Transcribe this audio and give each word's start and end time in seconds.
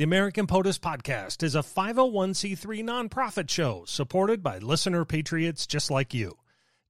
The 0.00 0.04
American 0.04 0.46
POTUS 0.46 0.78
Podcast 0.78 1.42
is 1.42 1.54
a 1.54 1.58
501c3 1.58 2.82
nonprofit 2.82 3.50
show 3.50 3.84
supported 3.86 4.42
by 4.42 4.56
listener 4.56 5.04
patriots 5.04 5.66
just 5.66 5.90
like 5.90 6.14
you. 6.14 6.38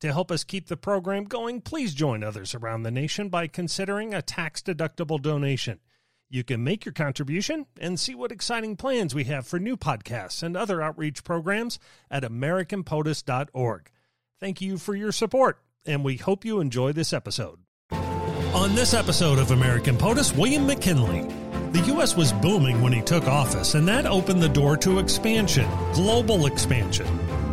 To 0.02 0.12
help 0.12 0.30
us 0.30 0.44
keep 0.44 0.68
the 0.68 0.76
program 0.76 1.24
going, 1.24 1.60
please 1.60 1.92
join 1.92 2.22
others 2.22 2.54
around 2.54 2.84
the 2.84 2.92
nation 2.92 3.28
by 3.28 3.48
considering 3.48 4.14
a 4.14 4.22
tax 4.22 4.62
deductible 4.62 5.20
donation. 5.20 5.80
You 6.28 6.44
can 6.44 6.62
make 6.62 6.84
your 6.84 6.92
contribution 6.92 7.66
and 7.80 7.98
see 7.98 8.14
what 8.14 8.30
exciting 8.30 8.76
plans 8.76 9.12
we 9.12 9.24
have 9.24 9.44
for 9.44 9.58
new 9.58 9.76
podcasts 9.76 10.44
and 10.44 10.56
other 10.56 10.80
outreach 10.80 11.24
programs 11.24 11.80
at 12.12 12.22
AmericanPOTUS.org. 12.22 13.90
Thank 14.38 14.60
you 14.60 14.78
for 14.78 14.94
your 14.94 15.10
support, 15.10 15.60
and 15.84 16.04
we 16.04 16.16
hope 16.16 16.44
you 16.44 16.60
enjoy 16.60 16.92
this 16.92 17.12
episode. 17.12 17.58
On 17.90 18.72
this 18.76 18.94
episode 18.94 19.40
of 19.40 19.50
American 19.50 19.96
POTUS, 19.96 20.36
William 20.36 20.64
McKinley. 20.64 21.39
The 21.72 21.82
U.S. 21.82 22.16
was 22.16 22.32
booming 22.32 22.82
when 22.82 22.92
he 22.92 23.00
took 23.00 23.28
office, 23.28 23.76
and 23.76 23.86
that 23.86 24.04
opened 24.04 24.42
the 24.42 24.48
door 24.48 24.76
to 24.78 24.98
expansion, 24.98 25.70
global 25.92 26.46
expansion. 26.46 27.06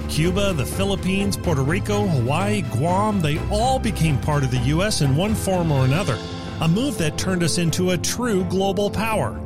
Cuba, 0.10 0.54
the 0.54 0.66
Philippines, 0.66 1.38
Puerto 1.38 1.62
Rico, 1.62 2.08
Hawaii, 2.08 2.64
Guam, 2.64 3.22
they 3.22 3.38
all 3.50 3.78
became 3.78 4.18
part 4.20 4.44
of 4.44 4.50
the 4.50 4.58
U.S. 4.58 5.02
in 5.02 5.16
one 5.16 5.36
form 5.36 5.72
or 5.72 5.86
another, 5.86 6.18
a 6.62 6.68
move 6.68 6.98
that 6.98 7.20
turned 7.20 7.44
us 7.44 7.60
into 7.60 7.92
a 7.92 7.98
true 7.98 8.44
global 8.46 8.90
power. 8.90 9.40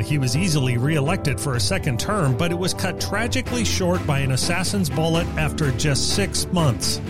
He 0.00 0.18
was 0.18 0.36
easily 0.36 0.76
reelected 0.76 1.40
for 1.40 1.54
a 1.54 1.60
second 1.60 1.98
term, 1.98 2.36
but 2.36 2.50
it 2.50 2.58
was 2.58 2.74
cut 2.74 3.00
tragically 3.00 3.64
short 3.64 4.06
by 4.06 4.18
an 4.18 4.32
assassin's 4.32 4.90
bullet 4.90 5.26
after 5.38 5.72
just 5.72 6.14
six 6.14 6.46
months. 6.48 7.00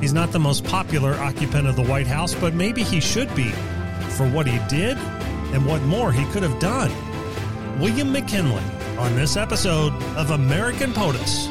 He's 0.00 0.12
not 0.12 0.32
the 0.32 0.40
most 0.40 0.64
popular 0.64 1.14
occupant 1.14 1.68
of 1.68 1.76
the 1.76 1.84
White 1.84 2.08
House, 2.08 2.34
but 2.34 2.52
maybe 2.52 2.82
he 2.82 2.98
should 2.98 3.32
be 3.36 3.50
for 4.16 4.28
what 4.28 4.48
he 4.48 4.58
did 4.68 4.98
and 5.52 5.64
what 5.66 5.82
more 5.82 6.12
he 6.12 6.24
could 6.26 6.42
have 6.42 6.58
done. 6.58 6.90
William 7.80 8.12
McKinley 8.12 8.62
on 8.98 9.14
this 9.14 9.36
episode 9.36 9.92
of 10.16 10.30
American 10.30 10.92
POTUS. 10.92 11.48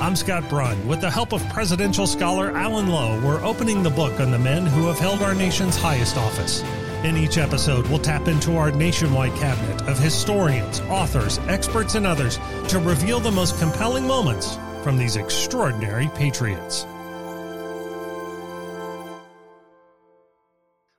I'm 0.00 0.14
Scott 0.14 0.48
Brunn. 0.48 0.86
With 0.86 1.00
the 1.00 1.10
help 1.10 1.32
of 1.32 1.46
presidential 1.48 2.06
scholar 2.06 2.56
Alan 2.56 2.88
Lowe, 2.88 3.20
we're 3.24 3.44
opening 3.44 3.82
the 3.82 3.90
book 3.90 4.20
on 4.20 4.30
the 4.30 4.38
men 4.38 4.66
who 4.66 4.86
have 4.86 4.98
held 4.98 5.22
our 5.22 5.34
nation's 5.34 5.76
highest 5.76 6.16
office. 6.16 6.62
In 7.04 7.16
each 7.16 7.38
episode, 7.38 7.86
we'll 7.88 7.98
tap 7.98 8.26
into 8.26 8.56
our 8.56 8.72
nationwide 8.72 9.34
cabinet 9.36 9.88
of 9.88 9.98
historians, 9.98 10.80
authors, 10.82 11.38
experts, 11.48 11.94
and 11.94 12.06
others 12.06 12.38
to 12.68 12.78
reveal 12.80 13.20
the 13.20 13.30
most 13.30 13.58
compelling 13.58 14.06
moments 14.06 14.58
from 14.82 14.96
these 14.96 15.16
extraordinary 15.16 16.08
patriots. 16.14 16.86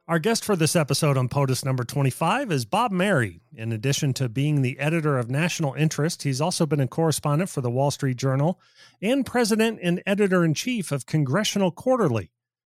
Our 0.09 0.17
guest 0.17 0.43
for 0.43 0.55
this 0.55 0.75
episode 0.75 1.17
on 1.17 1.29
POTUS 1.29 1.63
number 1.63 1.83
25 1.83 2.51
is 2.51 2.65
Bob 2.65 2.91
Merry. 2.91 3.41
In 3.55 3.71
addition 3.71 4.11
to 4.15 4.27
being 4.27 4.63
the 4.63 4.79
editor 4.79 5.19
of 5.19 5.29
National 5.29 5.75
Interest, 5.75 6.23
he's 6.23 6.41
also 6.41 6.65
been 6.65 6.79
a 6.79 6.87
correspondent 6.87 7.51
for 7.51 7.61
the 7.61 7.69
Wall 7.69 7.91
Street 7.91 8.17
Journal 8.17 8.59
and 9.03 9.23
president 9.23 9.77
and 9.83 10.01
editor 10.07 10.43
in 10.43 10.55
chief 10.55 10.91
of 10.91 11.05
Congressional 11.05 11.69
Quarterly. 11.69 12.31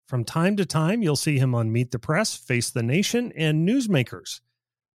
From 0.08 0.24
time 0.24 0.56
to 0.58 0.66
time, 0.68 1.02
you'll 1.02 1.16
see 1.16 1.40
him 1.40 1.56
on 1.56 1.72
Meet 1.72 1.90
the 1.90 1.98
Press, 1.98 2.36
Face 2.36 2.70
the 2.70 2.84
Nation, 2.84 3.34
and 3.36 3.68
Newsmakers. 3.68 4.42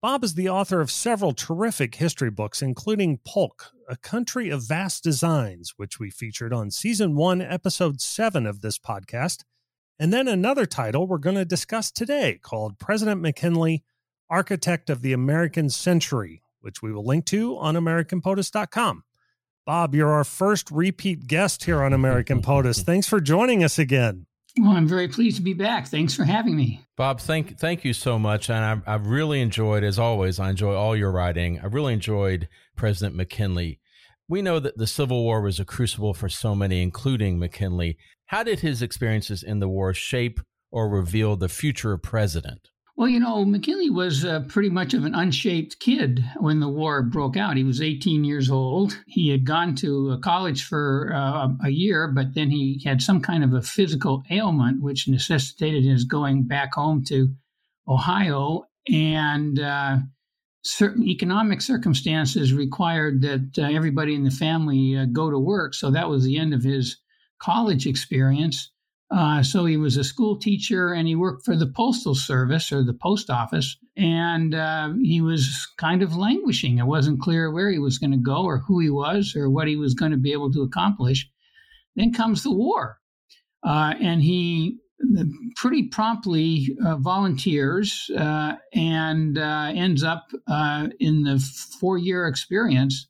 Bob 0.03 0.25
is 0.25 0.35
the 0.35 0.49
author 0.49 0.81
of 0.81 0.91
several 0.91 1.35
terrific 1.35 1.95
history 1.95 2.33
books, 2.33 2.63
including 2.63 3.21
Polk, 3.25 3.71
A 3.89 3.97
Country 3.97 4.51
of 4.51 4.67
Vast 4.67 5.05
Designs, 5.05 5.75
which 5.77 6.01
we 6.01 6.11
featured 6.11 6.53
on 6.53 6.73
Season 6.73 7.15
1, 7.15 7.41
Episode 7.41 8.01
7 8.01 8.45
of 8.45 8.61
this 8.61 8.77
podcast 8.77 9.45
and 9.99 10.13
then 10.13 10.29
another 10.29 10.67
title 10.67 11.07
we're 11.07 11.19
going 11.19 11.37
to 11.37 11.45
discuss 11.45 11.91
today 11.91 12.39
called 12.43 12.79
President 12.79 13.21
McKinley, 13.21 13.85
Architect 14.29 14.91
of 14.91 15.03
the 15.03 15.13
American 15.13 15.71
Century, 15.71 16.43
which 16.61 16.83
we 16.83 16.93
will 16.93 17.05
link 17.05 17.27
to 17.27 17.57
on 17.59 17.75
AmericanPOTUS.com. 17.75 19.05
Bob, 19.67 19.95
you're 19.95 20.11
our 20.11 20.25
first 20.25 20.71
repeat 20.71 21.27
guest 21.27 21.65
here 21.65 21.83
on 21.83 21.93
American 21.93 22.43
POTUS. 22.43 22.83
Thanks 22.85 23.07
for 23.07 23.21
joining 23.21 23.63
us 23.65 23.79
again. 23.79 24.27
Well, 24.59 24.73
I'm 24.73 24.87
very 24.87 25.09
pleased 25.09 25.37
to 25.39 25.43
be 25.43 25.53
back. 25.53 25.89
Thanks 25.89 26.15
for 26.15 26.25
having 26.25 26.57
me. 26.57 26.81
Bob, 26.97 27.21
thank 27.21 27.59
thank 27.59 27.85
you 27.85 27.93
so 27.93 28.21
much. 28.21 28.49
And 28.49 28.83
I, 28.87 28.95
I've 28.95 29.09
really 29.09 29.41
enjoyed, 29.41 29.83
as 29.83 29.99
always, 29.99 30.39
I 30.39 30.51
enjoy 30.51 30.75
all 30.75 30.95
your 30.95 31.11
writing. 31.11 31.59
I 31.59 31.67
really 31.67 31.93
enjoyed 31.93 32.49
President 32.77 33.17
McKinley. 33.17 33.81
We 34.29 34.41
know 34.41 34.59
that 34.59 34.79
the 34.79 34.87
Civil 34.87 35.23
War 35.23 35.43
was 35.43 35.61
a 35.61 35.65
crucible 35.65 36.15
for 36.15 36.29
so 36.29 36.55
many, 36.55 36.83
including 36.83 37.39
McKinley. 37.39 37.99
How 38.27 38.43
did 38.43 38.61
his 38.61 38.81
experiences 38.81 39.43
in 39.43 39.61
the 39.61 39.69
war 39.69 39.93
shape 39.93 40.41
or 40.71 40.89
reveal 40.89 41.37
the 41.37 41.49
future 41.49 41.99
president? 41.99 42.71
Well, 42.97 43.09
you 43.09 43.19
know, 43.19 43.45
McKinley 43.45 43.91
was 43.91 44.25
uh, 44.25 44.45
pretty 44.49 44.71
much 44.71 44.95
of 44.95 45.05
an 45.05 45.17
unshaped 45.17 45.81
kid 45.81 46.25
when 46.39 46.61
the 46.61 46.69
war 46.69 47.03
broke 47.03 47.37
out. 47.37 47.57
He 47.57 47.65
was 47.65 47.83
18 47.83 48.23
years 48.23 48.49
old. 48.49 48.97
He 49.07 49.31
had 49.31 49.45
gone 49.45 49.75
to 49.77 50.19
college 50.23 50.65
for 50.65 51.13
uh, 51.13 51.49
a 51.65 51.71
year, 51.71 52.07
but 52.07 52.35
then 52.35 52.51
he 52.51 52.81
had 52.85 53.03
some 53.03 53.21
kind 53.21 53.43
of 53.43 53.53
a 53.53 53.63
physical 53.63 54.23
ailment, 54.31 54.81
which 54.81 55.09
necessitated 55.09 55.85
his 55.85 56.05
going 56.05 56.45
back 56.45 56.75
home 56.75 57.05
to 57.09 57.35
Ohio. 57.89 58.67
And 58.89 59.59
uh, 59.59 59.97
certain 60.65 61.05
economic 61.05 61.61
circumstances 61.61 62.53
required 62.53 63.21
that 63.23 63.51
uh, 63.59 63.63
everybody 63.63 64.15
in 64.15 64.25
the 64.25 64.31
family 64.31 64.97
uh, 64.97 65.05
go 65.05 65.31
to 65.31 65.39
work. 65.39 65.75
So 65.75 65.91
that 65.91 66.09
was 66.09 66.25
the 66.25 66.39
end 66.39 66.55
of 66.55 66.63
his 66.63 66.97
college 67.41 67.87
experience. 67.87 68.71
Uh, 69.11 69.43
so 69.43 69.67
he 69.67 69.77
was 69.77 69.97
a 69.97 70.05
school 70.05 70.39
teacher 70.39 70.93
and 70.93 71.07
he 71.07 71.15
worked 71.15 71.45
for 71.45 71.55
the 71.55 71.67
postal 71.67 72.15
service 72.15 72.73
or 72.73 72.83
the 72.83 72.95
post 72.95 73.29
office. 73.29 73.77
And 73.97 74.55
uh, 74.55 74.95
he 75.03 75.21
was 75.21 75.69
kind 75.77 76.03
of 76.03 76.17
languishing. 76.17 76.79
It 76.79 76.87
wasn't 76.87 77.21
clear 77.21 77.53
where 77.53 77.71
he 77.71 77.79
was 77.79 77.99
going 77.99 78.13
to 78.13 78.17
go 78.17 78.43
or 78.43 78.59
who 78.59 78.81
he 78.81 78.91
was 78.91 79.37
or 79.37 79.51
what 79.51 79.69
he 79.69 79.77
was 79.77 79.95
going 79.95 80.13
to 80.13 80.17
be 80.17 80.33
able 80.33 80.51
to 80.53 80.63
accomplish. 80.63 81.29
Then 81.95 82.13
comes 82.13 82.43
the 82.43 82.51
war. 82.51 82.99
Uh, 83.63 83.95
and 84.01 84.23
he 84.23 84.79
pretty 85.57 85.85
promptly 85.85 86.77
uh, 86.85 86.97
volunteers 86.97 88.11
uh, 88.17 88.55
and 88.73 89.39
uh, 89.39 89.73
ends 89.75 90.03
up 90.03 90.31
uh, 90.47 90.89
in 91.01 91.23
the 91.23 91.39
four 91.81 91.99
year 91.99 92.27
experience. 92.27 93.09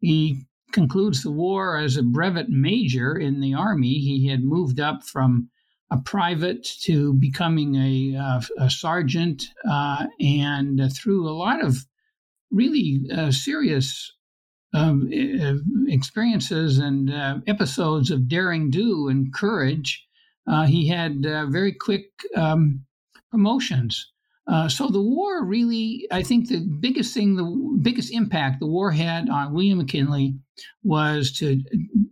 He 0.00 0.46
concludes 0.72 1.22
the 1.22 1.30
war 1.30 1.76
as 1.76 1.96
a 1.96 2.02
brevet 2.02 2.48
major 2.48 3.16
in 3.16 3.40
the 3.40 3.54
Army. 3.54 3.94
He 3.94 4.28
had 4.28 4.44
moved 4.44 4.80
up 4.80 5.02
from 5.04 5.50
a 5.90 5.98
private 5.98 6.64
to 6.82 7.14
becoming 7.14 7.74
a, 7.74 8.16
uh, 8.16 8.40
a 8.58 8.70
sergeant, 8.70 9.44
uh, 9.68 10.06
and 10.20 10.80
through 10.94 11.28
a 11.28 11.34
lot 11.34 11.64
of 11.64 11.84
really 12.52 13.00
serious 13.30 14.12
um, 14.72 15.08
experiences 15.88 16.78
and 16.78 17.10
episodes 17.48 18.10
of 18.12 18.28
daring 18.28 18.70
do 18.70 19.08
and 19.08 19.34
courage 19.34 20.06
uh, 20.46 20.66
he 20.66 20.88
had 20.88 21.24
uh, 21.26 21.46
very 21.46 21.72
quick 21.72 22.10
um, 22.36 22.84
promotions. 23.30 24.10
Uh, 24.46 24.68
so 24.68 24.88
the 24.88 25.02
war 25.02 25.44
really, 25.44 26.08
I 26.10 26.22
think 26.22 26.48
the 26.48 26.66
biggest 26.80 27.14
thing, 27.14 27.36
the 27.36 27.78
biggest 27.82 28.12
impact 28.12 28.58
the 28.58 28.66
war 28.66 28.90
had 28.90 29.28
on 29.28 29.54
William 29.54 29.78
McKinley 29.78 30.34
was 30.82 31.30
to 31.38 31.62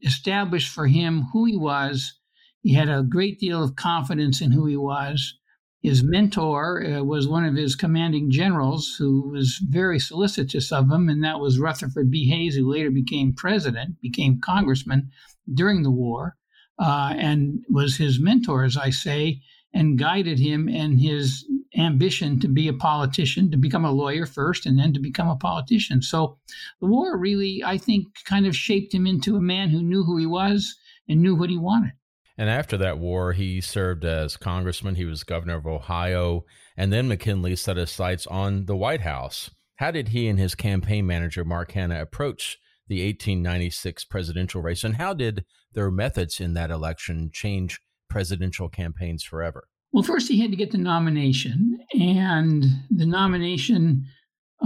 establish 0.03 0.69
for 0.69 0.87
him 0.87 1.27
who 1.33 1.47
he 1.47 1.57
was. 1.57 2.15
He 2.63 2.75
had 2.75 2.89
a 2.89 3.03
great 3.03 3.41
deal 3.41 3.63
of 3.63 3.77
confidence 3.77 4.41
in 4.41 4.53
who 4.53 4.67
he 4.67 4.77
was. 4.77 5.35
His 5.83 6.03
mentor 6.03 6.85
uh, 6.85 7.03
was 7.03 7.27
one 7.27 7.45
of 7.45 7.55
his 7.55 7.75
commanding 7.75 8.31
generals 8.31 8.95
who 8.99 9.31
was 9.31 9.61
very 9.69 9.99
solicitous 9.99 10.71
of 10.71 10.91
him, 10.91 11.09
and 11.09 11.25
that 11.25 11.41
was 11.41 11.59
Rutherford 11.59 12.11
B. 12.11 12.29
Hayes, 12.29 12.57
who 12.57 12.71
later 12.71 12.91
became 12.91 13.33
president, 13.33 14.01
became 14.01 14.41
congressman 14.41 15.11
during 15.53 15.83
the 15.83 15.91
war 15.91 16.37
uh, 16.79 17.15
and 17.17 17.65
was 17.69 17.97
his 17.97 18.21
mentor, 18.21 18.65
as 18.65 18.77
I 18.77 18.91
say, 18.91 19.41
and 19.75 19.99
guided 19.99 20.39
him 20.39 20.69
in 20.69 20.99
his 20.99 21.45
ambition 21.77 22.41
to 22.41 22.49
be 22.49 22.69
a 22.69 22.73
politician, 22.73 23.51
to 23.51 23.57
become 23.57 23.85
a 23.85 23.93
lawyer 23.93 24.27
first, 24.27 24.67
and 24.67 24.79
then 24.79 24.93
to 24.93 25.01
become 25.01 25.29
a 25.29 25.37
politician. 25.37 26.01
So 26.03 26.39
the 26.81 26.87
war 26.87 27.19
really, 27.19 27.63
I 27.65 27.79
think, 27.79 28.07
kind 28.25 28.47
of 28.47 28.57
shaped 28.57 28.95
him 28.95 29.07
into 29.07 29.37
a 29.37 29.41
man 29.41 29.69
who 29.69 29.83
knew 29.83 30.05
who 30.05 30.17
he 30.17 30.27
was 30.27 30.75
and 31.09 31.23
knew 31.23 31.35
what 31.35 31.51
he 31.51 31.59
wanted. 31.59 31.93
And 32.37 32.49
after 32.49 32.77
that 32.79 32.99
war, 32.99 33.33
he 33.33 33.61
served 33.61 34.05
as 34.05 34.37
congressman. 34.37 34.95
He 34.95 35.05
was 35.05 35.25
governor 35.25 35.57
of 35.57 35.67
Ohio. 35.67 36.45
And 36.77 36.93
then 36.93 37.09
McKinley 37.09 37.57
set 37.57 37.77
his 37.77 37.91
sights 37.91 38.27
on 38.29 38.67
the 38.67 38.77
White 38.77 39.01
House. 39.01 39.51
How 39.77 39.91
did 39.91 40.09
he 40.09 40.29
and 40.29 40.39
his 40.39 40.55
campaign 40.55 41.07
manager, 41.07 41.45
Mark 41.45 41.73
Hanna, 41.73 42.01
approach 42.01 42.59
the 42.89 43.05
1896 43.07 44.05
presidential 44.05 44.63
race? 44.63 44.85
And 44.85 44.97
how 44.97 45.15
did 45.15 45.45
their 45.73 45.91
methods 45.91 46.41
in 46.41 46.55
that 46.55 46.71
election 46.71 47.31
change 47.33 47.81
presidential 48.09 48.69
campaigns 48.69 49.23
forever? 49.23 49.69
Well, 49.93 50.03
first 50.03 50.29
he 50.29 50.41
had 50.41 50.51
to 50.51 50.57
get 50.57 50.71
the 50.71 50.79
nomination, 50.79 51.79
and 51.95 52.65
the 52.91 53.07
nomination 53.07 54.07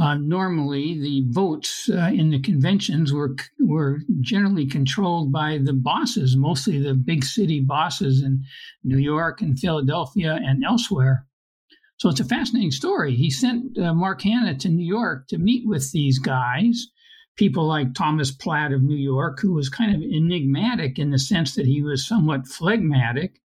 uh, 0.01 0.15
normally 0.15 0.99
the 0.99 1.25
votes 1.29 1.91
uh, 1.93 2.11
in 2.13 2.31
the 2.31 2.41
conventions 2.41 3.13
were 3.13 3.37
were 3.61 4.01
generally 4.21 4.67
controlled 4.67 5.31
by 5.31 5.59
the 5.63 5.75
bosses, 5.75 6.35
mostly 6.37 6.79
the 6.79 6.95
big 6.95 7.25
city 7.25 7.61
bosses 7.61 8.23
in 8.23 8.43
New 8.85 8.97
York 8.99 9.43
and 9.43 9.59
Philadelphia 9.59 10.39
and 10.43 10.65
elsewhere. 10.65 11.27
So 11.99 12.09
it's 12.09 12.21
a 12.21 12.25
fascinating 12.25 12.71
story. 12.71 13.15
He 13.15 13.31
sent 13.31 13.79
uh, 13.79 13.95
Mark 13.95 14.23
Hanna 14.23 14.57
to 14.59 14.69
New 14.69 14.85
York 14.85 15.29
to 15.29 15.39
meet 15.39 15.69
with 15.69 15.93
these 15.93 16.19
guys, 16.19 16.89
people 17.37 17.67
like 17.67 17.95
Thomas 17.95 18.31
Platt 18.31 18.73
of 18.73 18.83
New 18.83 18.97
York, 18.97 19.41
who 19.41 19.55
was 19.55 19.69
kind 19.69 19.95
of 19.95 20.03
enigmatic 20.03 20.99
in 20.99 21.11
the 21.11 21.19
sense 21.19 21.55
that 21.55 21.67
he 21.67 21.83
was 21.83 22.07
somewhat 22.07 22.47
phlegmatic. 22.47 23.41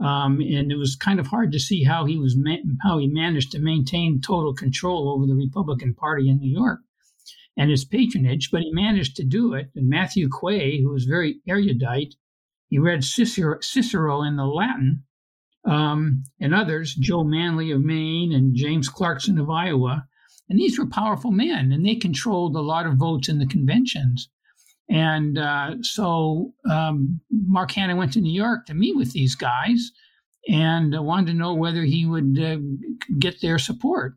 Um, 0.00 0.40
and 0.40 0.70
it 0.70 0.76
was 0.76 0.94
kind 0.94 1.18
of 1.18 1.26
hard 1.26 1.50
to 1.52 1.58
see 1.58 1.82
how 1.82 2.04
he 2.04 2.16
was 2.16 2.36
ma- 2.36 2.62
how 2.82 2.98
he 2.98 3.08
managed 3.08 3.50
to 3.52 3.58
maintain 3.58 4.20
total 4.20 4.54
control 4.54 5.10
over 5.10 5.26
the 5.26 5.34
Republican 5.34 5.94
Party 5.94 6.28
in 6.28 6.38
New 6.38 6.50
York 6.50 6.80
and 7.56 7.70
his 7.70 7.84
patronage, 7.84 8.50
but 8.52 8.62
he 8.62 8.70
managed 8.72 9.16
to 9.16 9.24
do 9.24 9.54
it. 9.54 9.70
And 9.74 9.88
Matthew 9.88 10.28
Quay, 10.28 10.80
who 10.80 10.92
was 10.92 11.04
very 11.04 11.40
erudite, 11.48 12.14
he 12.68 12.78
read 12.78 13.02
Cicero, 13.02 13.58
Cicero 13.60 14.22
in 14.22 14.36
the 14.36 14.46
Latin, 14.46 15.02
um, 15.64 16.22
and 16.40 16.54
others, 16.54 16.94
Joe 16.94 17.24
Manley 17.24 17.72
of 17.72 17.82
Maine 17.82 18.32
and 18.32 18.54
James 18.54 18.88
Clarkson 18.88 19.38
of 19.38 19.50
Iowa. 19.50 20.06
And 20.48 20.58
these 20.58 20.78
were 20.78 20.86
powerful 20.86 21.30
men, 21.30 21.72
and 21.72 21.84
they 21.84 21.94
controlled 21.94 22.56
a 22.56 22.60
lot 22.60 22.86
of 22.86 22.94
votes 22.94 23.28
in 23.28 23.38
the 23.38 23.46
conventions. 23.46 24.28
And 24.88 25.36
uh, 25.36 25.76
so 25.82 26.54
um, 26.70 27.20
Mark 27.30 27.72
Hanna 27.72 27.94
went 27.94 28.12
to 28.14 28.20
New 28.20 28.32
York 28.32 28.66
to 28.66 28.74
meet 28.74 28.96
with 28.96 29.12
these 29.12 29.34
guys 29.34 29.92
and 30.48 30.96
uh, 30.96 31.02
wanted 31.02 31.32
to 31.32 31.38
know 31.38 31.52
whether 31.52 31.82
he 31.82 32.06
would 32.06 32.38
uh, 32.40 32.56
get 33.18 33.40
their 33.42 33.58
support. 33.58 34.14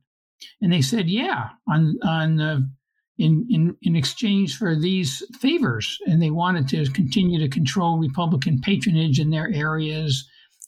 And 0.62 0.72
they 0.72 0.82
said, 0.82 1.10
yeah, 1.10 1.50
on, 1.68 1.98
on 2.04 2.38
the 2.38 2.70
in, 3.18 3.46
in, 3.50 3.76
in 3.84 3.96
exchange 3.96 4.58
for 4.58 4.76
these 4.76 5.22
favors. 5.40 6.00
And 6.08 6.22
they 6.22 6.32
wanted 6.32 6.68
to 6.70 6.92
continue 6.92 7.40
to 7.40 7.50
control 7.50 8.00
Republican 8.00 8.62
patronage 8.62 9.20
in 9.20 9.30
their 9.30 9.52
areas. 9.54 10.28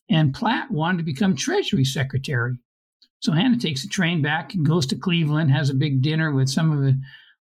And 0.10 0.34
Platt 0.34 0.70
wanted 0.70 1.00
to 1.00 1.04
become 1.04 1.36
Treasury 1.36 1.86
Secretary. 1.86 2.58
So 3.24 3.32
Hanna 3.32 3.58
takes 3.58 3.86
a 3.86 3.88
train 3.88 4.22
back 4.22 4.54
and 4.54 4.66
goes 4.66 4.86
to 4.88 4.98
Cleveland, 4.98 5.50
has 5.50 5.70
a 5.70 5.74
big 5.74 6.02
dinner 6.02 6.34
with 6.34 6.50
some 6.50 6.74
of 6.74 6.84
the 6.84 7.00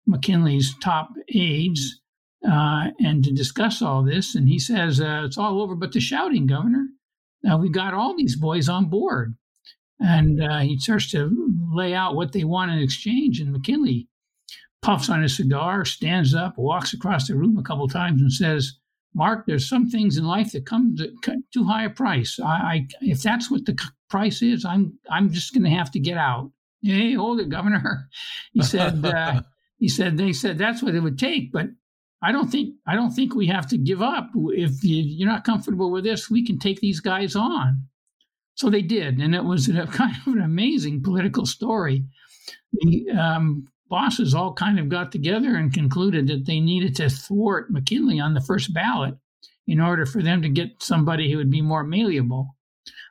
McKinley's 0.06 0.74
top 0.82 1.10
aides, 1.34 2.00
uh, 2.50 2.86
and 2.98 3.22
to 3.22 3.30
discuss 3.30 3.82
all 3.82 4.02
this. 4.02 4.34
And 4.34 4.48
he 4.48 4.58
says, 4.58 5.02
uh, 5.02 5.24
It's 5.26 5.36
all 5.36 5.60
over 5.60 5.74
but 5.74 5.92
the 5.92 6.00
shouting, 6.00 6.46
Governor. 6.46 6.86
Uh, 7.46 7.58
we've 7.58 7.74
got 7.74 7.92
all 7.92 8.16
these 8.16 8.36
boys 8.36 8.70
on 8.70 8.88
board. 8.88 9.36
And 10.00 10.42
uh, 10.42 10.60
he 10.60 10.78
starts 10.78 11.10
to 11.10 11.30
lay 11.70 11.92
out 11.92 12.16
what 12.16 12.32
they 12.32 12.44
want 12.44 12.70
in 12.70 12.78
exchange. 12.78 13.38
And 13.38 13.52
McKinley 13.52 14.08
puffs 14.80 15.10
on 15.10 15.20
his 15.20 15.36
cigar, 15.36 15.84
stands 15.84 16.34
up, 16.34 16.56
walks 16.56 16.94
across 16.94 17.28
the 17.28 17.36
room 17.36 17.58
a 17.58 17.62
couple 17.62 17.86
times, 17.86 18.22
and 18.22 18.32
says, 18.32 18.78
"Mark, 19.16 19.46
there's 19.46 19.68
some 19.68 19.88
things 19.88 20.18
in 20.18 20.24
life 20.24 20.52
that 20.52 20.66
come 20.66 20.94
to 20.96 21.10
too 21.52 21.64
high 21.64 21.84
a 21.84 21.90
price. 21.90 22.38
I, 22.38 22.46
I 22.46 22.86
if 23.00 23.22
that's 23.22 23.50
what 23.50 23.64
the 23.64 23.76
price 24.08 24.42
is, 24.42 24.64
I'm 24.64 24.96
I'm 25.10 25.32
just 25.32 25.52
going 25.52 25.64
to 25.64 25.70
have 25.70 25.90
to 25.92 25.98
get 25.98 26.18
out." 26.18 26.52
Hey, 26.82 27.14
hold 27.14 27.40
it, 27.40 27.48
Governor. 27.48 28.08
He 28.52 28.62
said. 28.62 29.04
Uh, 29.04 29.42
he 29.78 29.88
said 29.88 30.16
they 30.16 30.32
said 30.32 30.58
that's 30.58 30.82
what 30.82 30.94
it 30.94 31.00
would 31.00 31.18
take, 31.18 31.52
but 31.52 31.66
I 32.22 32.32
don't 32.32 32.50
think 32.50 32.74
I 32.86 32.94
don't 32.94 33.10
think 33.10 33.34
we 33.34 33.46
have 33.48 33.66
to 33.68 33.78
give 33.78 34.02
up. 34.02 34.30
If 34.34 34.82
you, 34.82 35.24
are 35.26 35.30
not 35.30 35.44
comfortable 35.44 35.90
with 35.90 36.04
this, 36.04 36.30
we 36.30 36.46
can 36.46 36.58
take 36.58 36.80
these 36.80 37.00
guys 37.00 37.36
on. 37.36 37.86
So 38.54 38.70
they 38.70 38.82
did, 38.82 39.18
and 39.18 39.34
it 39.34 39.44
was 39.44 39.68
a, 39.68 39.86
kind 39.92 40.16
of 40.26 40.32
an 40.32 40.40
amazing 40.40 41.02
political 41.02 41.46
story. 41.46 42.04
The 42.72 43.10
um, 43.10 43.68
bosses 43.88 44.34
all 44.34 44.52
kind 44.52 44.78
of 44.78 44.88
got 44.88 45.12
together 45.12 45.56
and 45.56 45.72
concluded 45.72 46.26
that 46.28 46.46
they 46.46 46.60
needed 46.60 46.96
to 46.96 47.08
thwart 47.08 47.70
McKinley 47.70 48.20
on 48.20 48.34
the 48.34 48.40
first 48.40 48.74
ballot 48.74 49.14
in 49.66 49.80
order 49.80 50.06
for 50.06 50.22
them 50.22 50.42
to 50.42 50.48
get 50.48 50.82
somebody 50.82 51.30
who 51.30 51.38
would 51.38 51.50
be 51.50 51.60
more 51.60 51.84
malleable. 51.84 52.56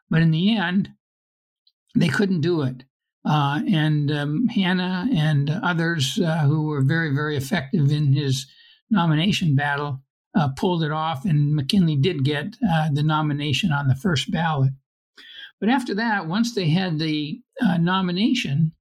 But 0.09 0.21
in 0.21 0.31
the 0.31 0.55
end, 0.57 0.89
they 1.95 2.07
couldn't 2.07 2.41
do 2.41 2.61
it. 2.61 2.83
Uh, 3.25 3.61
and 3.71 4.11
um, 4.11 4.47
Hanna 4.47 5.07
and 5.11 5.49
others 5.49 6.19
uh, 6.19 6.39
who 6.39 6.67
were 6.67 6.83
very, 6.83 7.13
very 7.13 7.35
effective 7.35 7.91
in 7.91 8.13
his 8.13 8.45
nomination 8.91 9.55
battle 9.55 10.01
uh, 10.35 10.49
pulled 10.49 10.83
it 10.83 10.91
off, 10.91 11.25
and 11.25 11.55
McKinley 11.55 11.95
did 11.95 12.23
get 12.23 12.55
uh, 12.69 12.89
the 12.91 13.01
nomination 13.01 13.71
on 13.71 13.87
the 13.87 13.95
first 13.95 14.29
ballot. 14.31 14.73
But 15.59 15.69
after 15.69 15.95
that, 15.95 16.27
once 16.27 16.53
they 16.53 16.69
had 16.69 16.99
the 16.99 17.41
uh, 17.61 17.77
nomination, 17.77 18.73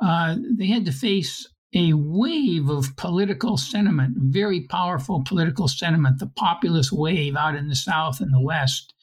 uh, 0.00 0.36
they 0.56 0.66
had 0.66 0.84
to 0.86 0.92
face 0.92 1.48
a 1.74 1.92
wave 1.92 2.68
of 2.70 2.96
political 2.96 3.56
sentiment, 3.56 4.14
very 4.16 4.62
powerful 4.62 5.22
political 5.26 5.68
sentiment, 5.68 6.18
the 6.18 6.26
populist 6.26 6.92
wave 6.92 7.36
out 7.36 7.54
in 7.54 7.68
the 7.68 7.76
South 7.76 8.20
and 8.20 8.32
the 8.32 8.40
West, 8.40 8.94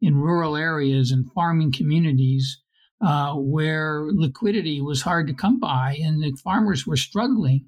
in 0.00 0.16
rural 0.16 0.56
areas 0.56 1.10
and 1.10 1.32
farming 1.32 1.72
communities 1.72 2.60
uh, 3.00 3.32
where 3.34 4.06
liquidity 4.12 4.80
was 4.80 5.02
hard 5.02 5.26
to 5.26 5.34
come 5.34 5.58
by 5.58 5.98
and 6.02 6.22
the 6.22 6.32
farmers 6.44 6.86
were 6.86 6.96
struggling. 6.96 7.64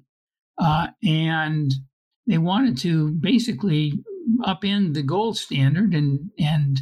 Uh, 0.59 0.87
and 1.03 1.73
they 2.27 2.37
wanted 2.37 2.77
to 2.77 3.11
basically 3.11 3.93
upend 4.41 4.93
the 4.93 5.01
gold 5.01 5.37
standard 5.37 5.93
and, 5.95 6.29
and 6.37 6.79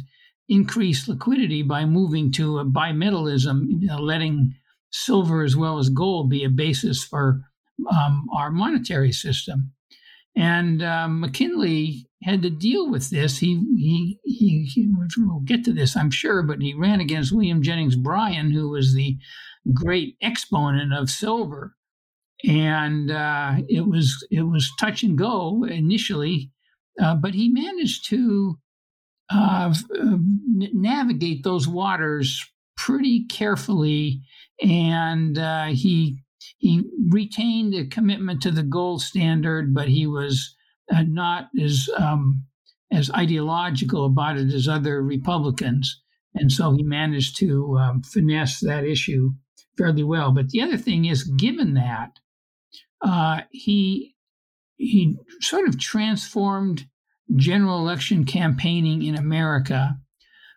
increase 0.48 1.08
liquidity 1.08 1.62
by 1.62 1.84
moving 1.84 2.30
to 2.30 2.58
a 2.58 2.64
bimetallism, 2.64 3.64
you 3.80 3.86
know, 3.86 3.98
letting 3.98 4.54
silver 4.92 5.42
as 5.42 5.56
well 5.56 5.78
as 5.78 5.88
gold 5.88 6.30
be 6.30 6.44
a 6.44 6.48
basis 6.48 7.02
for 7.02 7.40
um, 7.90 8.26
our 8.34 8.50
monetary 8.50 9.12
system. 9.12 9.72
And 10.36 10.82
um, 10.82 11.20
McKinley 11.20 12.08
had 12.22 12.42
to 12.42 12.50
deal 12.50 12.90
with 12.90 13.10
this. 13.10 13.38
He, 13.38 13.60
he, 13.76 14.18
he, 14.24 14.64
he, 14.64 14.88
we'll 15.18 15.40
get 15.40 15.64
to 15.64 15.72
this, 15.72 15.96
I'm 15.96 16.10
sure, 16.10 16.42
but 16.42 16.62
he 16.62 16.74
ran 16.74 17.00
against 17.00 17.32
William 17.32 17.62
Jennings 17.62 17.96
Bryan, 17.96 18.50
who 18.50 18.70
was 18.70 18.94
the 18.94 19.16
great 19.74 20.16
exponent 20.22 20.92
of 20.94 21.10
silver. 21.10 21.74
And 22.44 23.10
uh, 23.10 23.56
it 23.68 23.86
was 23.86 24.26
it 24.30 24.42
was 24.42 24.72
touch 24.80 25.04
and 25.04 25.16
go 25.16 25.64
initially, 25.64 26.50
uh, 27.00 27.14
but 27.14 27.34
he 27.34 27.48
managed 27.48 28.08
to 28.08 28.58
uh, 29.30 29.72
navigate 30.72 31.44
those 31.44 31.68
waters 31.68 32.44
pretty 32.76 33.26
carefully 33.26 34.22
and 34.62 35.38
uh, 35.38 35.66
he 35.66 36.18
he 36.58 36.82
retained 37.08 37.74
a 37.74 37.86
commitment 37.86 38.42
to 38.42 38.50
the 38.50 38.62
gold 38.62 39.02
standard, 39.02 39.74
but 39.74 39.88
he 39.88 40.06
was 40.06 40.54
uh, 40.94 41.02
not 41.02 41.48
as 41.60 41.88
um, 41.96 42.44
as 42.92 43.10
ideological 43.10 44.04
about 44.04 44.38
it 44.38 44.52
as 44.52 44.68
other 44.68 45.02
Republicans, 45.02 46.00
and 46.34 46.50
so 46.50 46.72
he 46.72 46.82
managed 46.82 47.36
to 47.38 47.76
um, 47.78 48.02
finesse 48.02 48.60
that 48.60 48.84
issue 48.84 49.30
fairly 49.76 50.02
well. 50.02 50.32
But 50.32 50.50
the 50.50 50.62
other 50.62 50.76
thing 50.76 51.06
is, 51.06 51.24
given 51.24 51.74
that 51.74 52.10
uh, 53.00 53.42
he 53.50 54.14
he 54.76 55.16
sort 55.40 55.68
of 55.68 55.78
transformed 55.78 56.86
general 57.36 57.78
election 57.78 58.24
campaigning 58.24 59.02
in 59.02 59.16
America 59.16 59.96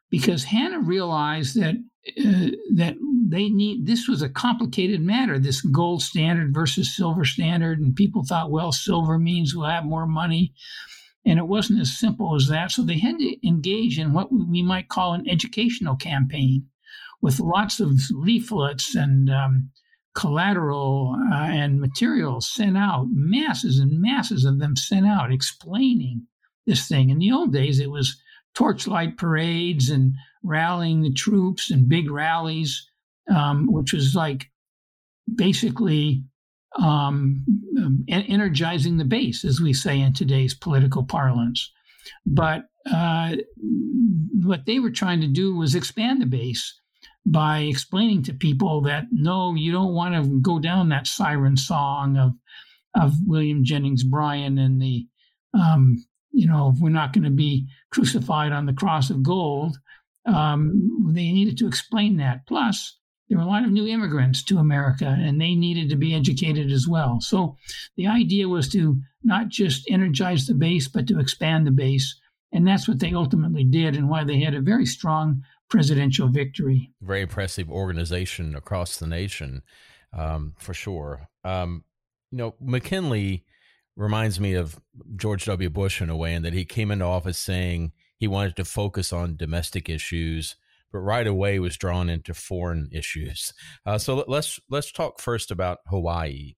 because 0.10 0.46
Hanna 0.46 0.80
realized 0.80 1.56
that 1.56 1.76
uh, 2.20 2.52
that 2.76 2.96
they 3.28 3.50
need 3.50 3.86
this 3.86 4.08
was 4.08 4.22
a 4.22 4.30
complicated 4.30 5.02
matter 5.02 5.40
this 5.40 5.62
gold 5.62 6.02
standard 6.02 6.54
versus 6.54 6.96
silver 6.96 7.26
standard 7.26 7.80
and 7.80 7.96
people 7.96 8.24
thought 8.24 8.52
well 8.52 8.72
silver 8.72 9.18
means 9.18 9.56
we'll 9.56 9.68
have 9.68 9.86
more 9.86 10.08
money. 10.08 10.54
And 11.28 11.40
it 11.40 11.48
wasn't 11.48 11.82
as 11.82 11.98
simple 11.98 12.36
as 12.36 12.48
that. 12.50 12.70
So 12.70 12.84
they 12.84 13.00
had 13.00 13.18
to 13.18 13.48
engage 13.48 13.98
in 13.98 14.14
what 14.14 14.32
we 14.32 14.62
might 14.62 14.90
call 14.90 15.14
an 15.14 15.28
educational 15.28 15.96
campaign 15.96 16.68
with 17.20 17.40
lots 17.40 17.80
of 17.80 18.00
leaflets 18.12 18.94
and 18.94 19.32
um, 19.32 19.72
collateral 20.14 21.18
uh, 21.32 21.36
and 21.36 21.80
materials 21.80 22.48
sent 22.48 22.78
out 22.78 23.08
masses 23.10 23.80
and 23.80 24.00
masses 24.00 24.46
of 24.46 24.60
them 24.60 24.76
sent 24.76 25.08
out 25.08 25.32
explaining 25.32 26.28
this 26.68 26.88
thing. 26.88 27.10
In 27.10 27.18
the 27.18 27.32
old 27.32 27.52
days 27.52 27.80
it 27.80 27.90
was 27.90 28.22
torchlight 28.54 29.18
parades 29.18 29.90
and 29.90 30.14
rallying 30.44 31.02
the 31.02 31.12
troops 31.12 31.72
and 31.72 31.90
big 31.90 32.10
rallies, 32.10 32.90
um, 33.34 33.72
which 33.72 33.94
was 33.94 34.16
like 34.16 34.50
basically 35.34 36.24
um, 36.78 37.44
energizing 38.08 38.98
the 38.98 39.06
base, 39.06 39.46
as 39.46 39.62
we 39.62 39.74
say 39.74 40.00
in 40.00 40.14
today's 40.14 40.54
political 40.54 41.04
parlance. 41.04 41.72
But 42.26 42.66
uh, 42.92 43.38
what 44.44 44.66
they 44.66 44.80
were 44.80 44.92
trying 44.92 45.22
to 45.22 45.28
do 45.28 45.56
was 45.56 45.74
expand 45.74 46.22
the 46.22 46.26
base 46.26 46.80
by 47.26 47.60
explaining 47.60 48.24
to 48.24 48.34
people 48.34 48.82
that 48.82 49.06
no, 49.12 49.56
you 49.56 49.72
don't 49.72 49.96
want 49.96 50.16
to 50.16 50.40
go 50.42 50.60
down 50.60 50.90
that 50.90 51.08
siren 51.08 51.58
song 51.58 52.18
of 52.18 52.34
of 52.94 53.14
William 53.26 53.64
Jennings 53.64 54.04
Bryan 54.04 54.58
and 54.58 54.82
the 54.82 55.08
um, 55.54 56.06
you 56.32 56.48
know 56.48 56.74
we're 56.80 56.90
not 56.90 57.14
going 57.14 57.24
to 57.24 57.32
be 57.32 57.68
crucified 57.92 58.52
on 58.52 58.68
the 58.68 58.74
cross 58.74 59.10
of 59.10 59.24
gold 59.24 59.78
um, 60.26 61.12
they 61.14 61.32
needed 61.32 61.58
to 61.60 61.68
explain 61.68 62.18
that. 62.18 62.46
Plus, 62.48 62.98
there 63.28 63.38
were 63.38 63.44
a 63.44 63.48
lot 63.48 63.64
of 63.64 63.72
new 63.72 63.88
immigrants 63.88 64.44
to 64.44 64.58
America, 64.58 65.18
and 65.20 65.42
they 65.42 65.56
needed 65.56 65.90
to 65.90 65.96
be 65.96 66.14
educated 66.14 66.72
as 66.72 66.88
well. 66.88 67.20
So 67.22 67.58
the 67.96 68.08
idea 68.08 68.48
was 68.48 68.70
to 68.70 69.02
not 69.24 69.50
just 69.50 69.90
energize 69.90 70.46
the 70.46 70.54
base, 70.54 70.88
but 70.88 71.08
to 71.08 71.20
expand 71.20 71.66
the 71.66 71.72
base. 71.72 72.20
And 72.52 72.68
that's 72.68 72.88
what 72.88 73.00
they 73.00 73.14
ultimately 73.14 73.64
did, 73.64 73.96
and 73.96 74.10
why 74.10 74.24
they 74.24 74.40
had 74.40 74.54
a 74.54 74.62
very 74.62 74.86
strong 74.86 75.44
presidential 75.70 76.28
victory. 76.28 76.92
Very 77.02 77.24
impressive 77.24 77.70
organization 77.70 78.56
across 78.56 78.98
the 78.98 79.08
nation, 79.08 79.64
um, 80.14 80.54
for 80.58 80.74
sure. 80.74 81.28
Um, 81.44 81.84
you 82.32 82.38
know, 82.38 82.56
McKinley 82.62 83.44
reminds 83.96 84.40
me 84.40 84.54
of 84.54 84.80
George 85.16 85.46
W. 85.46 85.70
Bush 85.70 86.02
in 86.02 86.10
a 86.10 86.16
way, 86.16 86.34
in 86.34 86.44
that 86.44 86.54
he 86.54 86.66
came 86.66 86.92
into 86.92 87.06
office 87.06 87.38
saying 87.38 87.92
he 88.18 88.28
wanted 88.28 88.56
to 88.58 88.66
focus 88.66 89.12
on 89.12 89.36
domestic 89.36 89.90
issues, 89.90 90.56
but 90.96 91.02
right 91.02 91.28
away 91.28 91.60
was 91.60 91.76
drawn 91.76 92.10
into 92.10 92.34
foreign 92.34 92.88
issues. 92.94 93.52
Uh, 93.86 93.98
so 93.98 94.24
let's 94.30 94.62
let's 94.70 94.94
talk 94.94 95.20
first 95.20 95.52
about 95.52 95.80
Hawaii. 95.88 96.54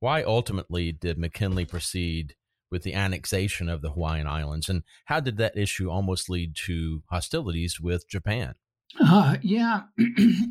Why 0.00 0.22
ultimately 0.22 0.92
did 0.92 1.18
McKinley 1.18 1.66
proceed 1.66 2.34
with 2.70 2.84
the 2.84 2.94
annexation 2.94 3.68
of 3.68 3.82
the 3.82 3.90
Hawaiian 3.90 4.26
Islands, 4.26 4.70
and 4.70 4.82
how 5.04 5.20
did 5.20 5.36
that 5.36 5.58
issue 5.58 5.90
almost 5.90 6.30
lead 6.30 6.56
to 6.64 7.02
hostilities 7.10 7.78
with 7.78 8.08
Japan? 8.08 8.54
Uh, 8.98 9.36
yeah, 9.42 9.82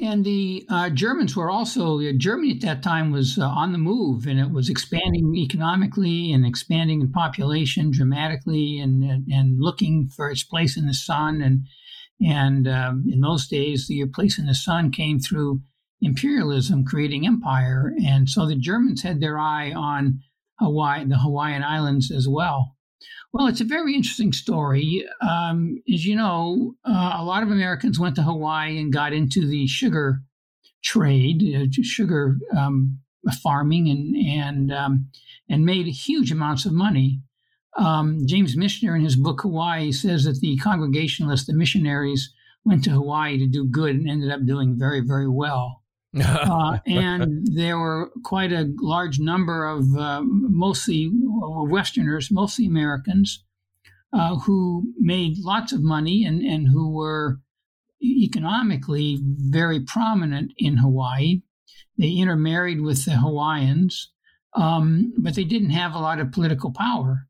and 0.01 0.23
the 0.23 0.63
uh, 0.69 0.91
Germans 0.91 1.35
were 1.35 1.49
also 1.49 1.99
Germany 2.13 2.51
at 2.51 2.61
that 2.61 2.83
time 2.83 3.11
was 3.11 3.39
uh, 3.39 3.47
on 3.47 3.71
the 3.71 3.79
move, 3.79 4.27
and 4.27 4.39
it 4.39 4.51
was 4.51 4.69
expanding 4.69 5.35
economically 5.35 6.31
and 6.31 6.45
expanding 6.45 7.01
in 7.01 7.11
population 7.11 7.89
dramatically, 7.89 8.79
and 8.79 9.03
and 9.31 9.59
looking 9.59 10.09
for 10.15 10.29
its 10.29 10.43
place 10.43 10.77
in 10.77 10.85
the 10.85 10.93
sun. 10.93 11.41
And 11.41 11.65
and 12.25 12.67
um, 12.67 13.05
in 13.11 13.21
those 13.21 13.47
days, 13.47 13.87
the 13.87 14.05
place 14.13 14.37
in 14.37 14.45
the 14.45 14.55
sun 14.55 14.91
came 14.91 15.19
through 15.19 15.61
imperialism, 16.01 16.83
creating 16.85 17.25
empire, 17.25 17.93
and 18.05 18.29
so 18.29 18.45
the 18.45 18.55
Germans 18.55 19.03
had 19.03 19.21
their 19.21 19.37
eye 19.37 19.71
on 19.71 20.19
Hawaii, 20.59 21.05
the 21.05 21.17
Hawaiian 21.17 21.63
Islands 21.63 22.11
as 22.11 22.27
well. 22.27 22.75
Well, 23.33 23.47
it's 23.47 23.61
a 23.61 23.65
very 23.65 23.95
interesting 23.95 24.33
story. 24.33 25.05
Um, 25.21 25.81
as 25.91 26.05
you 26.05 26.15
know, 26.15 26.75
uh, 26.83 27.13
a 27.15 27.23
lot 27.23 27.43
of 27.43 27.51
Americans 27.51 27.97
went 27.97 28.15
to 28.15 28.23
Hawaii 28.23 28.77
and 28.77 28.91
got 28.91 29.13
into 29.13 29.47
the 29.47 29.67
sugar 29.67 30.21
trade, 30.83 31.41
uh, 31.55 31.65
sugar 31.81 32.37
um, 32.55 32.99
farming, 33.41 33.89
and 33.89 34.15
and 34.15 34.73
um, 34.73 35.07
and 35.49 35.65
made 35.65 35.87
huge 35.87 36.31
amounts 36.31 36.65
of 36.65 36.73
money. 36.73 37.21
Um, 37.77 38.25
James 38.25 38.55
Michener, 38.55 38.95
in 38.95 39.03
his 39.03 39.15
book 39.15 39.41
Hawaii, 39.41 39.91
says 39.91 40.25
that 40.25 40.39
the 40.39 40.57
Congregationalists, 40.57 41.47
the 41.47 41.53
missionaries, 41.53 42.33
went 42.65 42.83
to 42.83 42.91
Hawaii 42.91 43.37
to 43.37 43.47
do 43.47 43.65
good 43.65 43.95
and 43.95 44.09
ended 44.09 44.31
up 44.31 44.45
doing 44.45 44.77
very, 44.77 44.99
very 44.99 45.29
well 45.29 45.81
uh, 46.25 46.77
and 46.85 47.47
there 47.55 47.79
were 47.79 48.11
quite 48.23 48.51
a 48.51 48.73
large 48.81 49.19
number 49.19 49.65
of 49.65 49.95
uh, 49.95 50.21
mostly 50.23 51.09
Westerners, 51.13 52.29
mostly 52.29 52.65
Americans, 52.65 53.45
uh, 54.11 54.35
who 54.39 54.93
made 54.99 55.37
lots 55.39 55.71
of 55.71 55.81
money 55.81 56.25
and, 56.25 56.41
and 56.41 56.67
who 56.67 56.93
were 56.93 57.39
economically 58.03 59.19
very 59.23 59.79
prominent 59.79 60.51
in 60.57 60.77
Hawaii. 60.77 61.43
They 61.97 62.09
intermarried 62.09 62.81
with 62.81 63.05
the 63.05 63.11
Hawaiians, 63.11 64.11
um, 64.53 65.13
but 65.17 65.35
they 65.35 65.45
didn't 65.45 65.69
have 65.69 65.95
a 65.95 65.99
lot 65.99 66.19
of 66.19 66.33
political 66.33 66.73
power. 66.73 67.27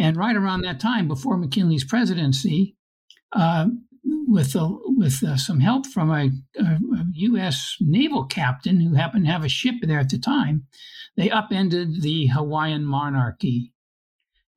And 0.00 0.16
right 0.16 0.34
around 0.34 0.62
that 0.62 0.80
time, 0.80 1.08
before 1.08 1.36
McKinley's 1.36 1.84
presidency, 1.84 2.74
uh, 3.32 3.66
with 4.02 4.54
a, 4.54 4.66
with 4.84 5.22
uh, 5.22 5.36
some 5.36 5.60
help 5.60 5.86
from 5.86 6.10
a, 6.10 6.30
a, 6.58 6.78
U.S. 7.12 7.76
naval 7.80 8.24
captain 8.24 8.80
who 8.80 8.94
happened 8.94 9.26
to 9.26 9.30
have 9.30 9.44
a 9.44 9.48
ship 9.48 9.74
there 9.82 9.98
at 9.98 10.08
the 10.08 10.18
time, 10.18 10.66
they 11.18 11.28
upended 11.28 12.00
the 12.00 12.28
Hawaiian 12.28 12.86
monarchy 12.86 13.74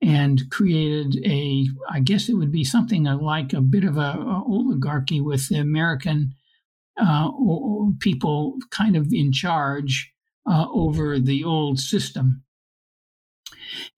and 0.02 0.50
created 0.50 1.22
a, 1.26 1.68
I 1.90 2.00
guess 2.00 2.30
it 2.30 2.36
would 2.36 2.52
be 2.52 2.64
something 2.64 3.04
like 3.04 3.52
a 3.52 3.60
bit 3.60 3.84
of 3.84 3.98
a, 3.98 4.16
a 4.18 4.44
oligarchy 4.48 5.20
with 5.20 5.50
the 5.50 5.58
American 5.58 6.36
uh, 6.96 7.30
people 8.00 8.56
kind 8.72 8.96
of 8.96 9.12
in 9.12 9.34
charge 9.34 10.14
uh, 10.50 10.68
over 10.72 11.20
the 11.20 11.44
old 11.44 11.80
system. 11.80 12.44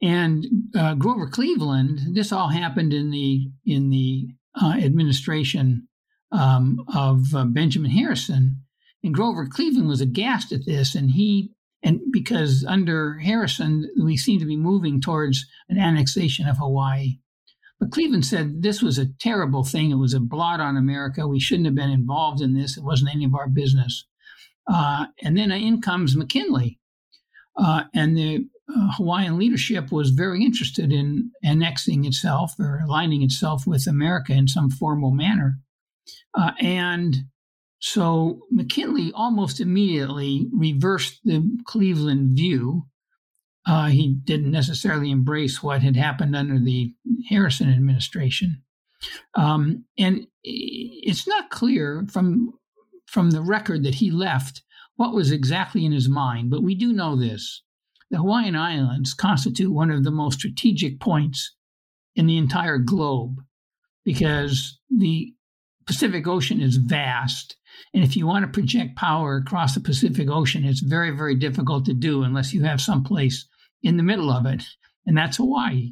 And 0.02 0.46
uh, 0.76 0.96
Grover 0.96 1.28
Cleveland, 1.28 2.02
this 2.14 2.32
all 2.32 2.50
happened 2.50 2.94
in 2.94 3.12
the 3.12 3.50
in 3.66 3.90
the 3.90 4.28
uh, 4.62 4.76
administration 4.78 5.88
um, 6.32 6.86
of 6.94 7.34
uh, 7.34 7.46
Benjamin 7.46 7.92
Harrison. 7.92 8.62
And 9.04 9.14
Grover 9.14 9.48
Cleveland 9.48 9.88
was 9.88 10.02
aghast 10.02 10.52
at 10.52 10.66
this, 10.66 10.96
and 10.96 11.12
he 11.12 11.52
and 11.84 12.02
because 12.12 12.66
under 12.68 13.20
Harrison 13.20 13.90
we 14.02 14.18
seem 14.18 14.40
to 14.40 14.46
be 14.46 14.58
moving 14.58 15.00
towards 15.00 15.46
an 15.70 15.78
annexation 15.78 16.48
of 16.48 16.58
Hawaii. 16.58 17.20
But 17.80 17.92
Cleveland 17.92 18.26
said 18.26 18.62
this 18.62 18.82
was 18.82 18.98
a 18.98 19.12
terrible 19.20 19.64
thing. 19.64 19.92
It 19.92 19.96
was 19.96 20.14
a 20.14 20.20
blot 20.20 20.60
on 20.60 20.78
America. 20.78 21.28
We 21.28 21.40
shouldn't 21.40 21.68
have 21.68 21.76
been 21.76 21.90
involved 21.90 22.42
in 22.42 22.54
this. 22.54 22.78
It 22.78 22.84
wasn't 22.84 23.14
any 23.14 23.26
of 23.26 23.36
our 23.36 23.48
business. 23.48 24.06
Uh, 24.68 25.08
and 25.22 25.38
then 25.38 25.52
in 25.52 25.82
comes 25.82 26.16
McKinley, 26.16 26.80
uh, 27.58 27.84
and 27.94 28.18
the 28.18 28.48
uh, 28.68 28.92
Hawaiian 28.98 29.38
leadership 29.38 29.92
was 29.92 30.10
very 30.10 30.44
interested 30.44 30.92
in 30.92 31.32
annexing 31.44 32.06
itself 32.06 32.54
or 32.60 32.82
aligning 32.84 33.22
itself 33.22 33.68
with 33.68 33.88
America 33.88 34.34
in 34.34 34.48
some 34.48 34.70
formal 34.70 35.12
manner. 35.12 35.60
Uh, 36.34 36.52
and 36.60 37.16
so 37.80 38.42
McKinley 38.52 39.12
almost 39.14 39.60
immediately 39.60 40.48
reversed 40.52 41.20
the 41.24 41.48
Cleveland 41.66 42.36
view. 42.36 42.88
Uh, 43.68 43.88
he 43.88 44.16
didn't 44.24 44.52
necessarily 44.52 45.12
embrace 45.12 45.62
what 45.62 45.82
had 45.82 45.96
happened 45.96 46.36
under 46.36 46.60
the 46.60 46.94
Harrison 47.30 47.72
administration. 47.72 48.64
Um, 49.36 49.86
and 49.98 50.28
it's 50.44 51.28
not 51.28 51.50
clear 51.50 52.06
from 52.12 52.54
from 53.08 53.32
the 53.32 53.42
record 53.42 53.84
that 53.84 53.96
he 53.96 54.10
left 54.10 54.64
what 54.96 55.14
was 55.14 55.32
exactly 55.32 55.86
in 55.86 55.92
his 55.92 56.10
mind, 56.10 56.50
but 56.50 56.64
we 56.64 56.74
do 56.74 56.92
know 56.92 57.16
this 57.16 57.62
the 58.16 58.22
Hawaiian 58.22 58.56
Islands 58.56 59.14
constitute 59.14 59.74
one 59.74 59.92
of 59.92 60.06
the 60.06 60.12
most 60.12 60.40
strategic 60.40 61.02
points 61.02 61.54
in 62.16 62.28
the 62.28 62.38
entire 62.38 62.78
globe 62.78 63.42
because 64.06 64.80
the 64.90 65.34
Pacific 65.86 66.26
Ocean 66.26 66.62
is 66.62 66.78
vast. 66.78 67.58
And 67.94 68.06
if 68.06 68.16
you 68.16 68.26
want 68.26 68.46
to 68.46 68.52
project 68.58 68.96
power 68.96 69.36
across 69.36 69.74
the 69.74 69.82
Pacific 69.82 70.30
Ocean, 70.30 70.64
it's 70.64 70.80
very, 70.80 71.12
very 71.12 71.36
difficult 71.36 71.84
to 71.88 71.94
do 71.94 72.24
unless 72.24 72.54
you 72.54 72.64
have 72.64 72.80
some 72.80 73.04
place 73.04 73.50
in 73.84 73.98
the 73.98 74.04
middle 74.04 74.32
of 74.32 74.46
it, 74.46 74.64
and 75.06 75.18
that's 75.18 75.36
Hawaii. 75.36 75.92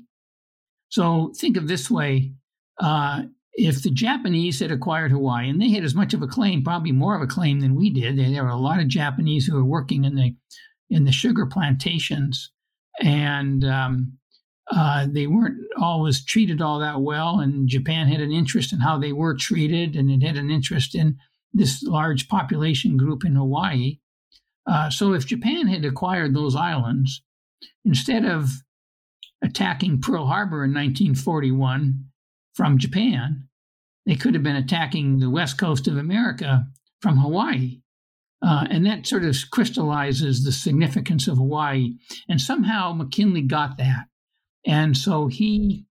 So 0.88 1.34
think 1.38 1.58
of 1.58 1.68
this 1.68 1.92
way 1.92 2.36
uh, 2.80 3.24
if 3.52 3.84
the 3.84 3.92
Japanese 3.92 4.62
had 4.62 4.72
acquired 4.72 5.12
Hawaii, 5.12 5.50
and 5.50 5.62
they 5.62 5.72
had 5.72 5.84
as 5.84 5.94
much 5.94 6.14
of 6.14 6.22
a 6.22 6.28
claim, 6.28 6.64
probably 6.64 6.94
more 6.94 7.18
of 7.18 7.22
a 7.22 7.28
claim 7.28 7.60
than 7.60 7.76
we 7.76 7.90
did, 7.90 8.18
there 8.18 8.46
were 8.46 8.50
a 8.50 8.56
lot 8.56 8.80
of 8.80 8.88
Japanese 8.88 9.46
who 9.46 9.58
were 9.58 9.66
working 9.66 10.06
in 10.06 10.16
the 10.16 10.34
in 10.94 11.06
the 11.06 11.12
sugar 11.12 11.46
plantations, 11.46 12.52
and 13.02 13.66
um, 13.66 14.18
uh, 14.72 15.08
they 15.12 15.26
weren't 15.26 15.58
always 15.82 16.24
treated 16.24 16.62
all 16.62 16.80
that 16.80 17.02
well. 17.02 17.40
And 17.40 17.68
Japan 17.68 18.08
had 18.08 18.22
an 18.22 18.32
interest 18.32 18.72
in 18.72 18.80
how 18.80 19.00
they 19.00 19.12
were 19.12 19.36
treated, 19.36 19.96
and 19.96 20.12
it 20.12 20.26
had 20.26 20.38
an 20.38 20.52
interest 20.52 20.94
in 20.94 21.18
this 21.52 21.84
large 21.84 22.30
population 22.30 22.96
group 22.96 23.26
in 23.26 23.36
Hawaii. 23.36 23.98
Uh, 24.66 24.90
so, 24.90 25.14
if 25.14 25.26
Japan 25.26 25.68
had 25.68 25.84
acquired 25.84 26.34
those 26.34 26.56
islands, 26.56 27.22
instead 27.84 28.24
of 28.24 28.50
attacking 29.44 30.00
Pearl 30.00 30.28
Harbor 30.28 30.64
in 30.64 30.72
1941 30.72 32.06
from 32.54 32.78
Japan, 32.78 33.48
they 34.06 34.16
could 34.16 34.36
have 34.36 34.44
been 34.44 34.56
attacking 34.56 35.20
the 35.20 35.30
west 35.30 35.58
coast 35.58 35.88
of 35.88 35.98
America 35.98 36.66
from 37.02 37.18
Hawaii. 37.18 37.82
Uh, 38.46 38.68
and 38.70 38.86
that 38.86 39.08
sort 39.08 39.24
of 39.24 39.38
crystallizes 39.52 40.44
the 40.44 40.52
significance 40.52 41.28
of 41.28 41.38
Hawaii. 41.38 41.94
And 42.28 42.42
somehow 42.42 42.92
McKinley 42.92 43.42
got 43.42 43.78
that. 43.78 44.08
And 44.66 44.98
so 44.98 45.28
he 45.28 45.86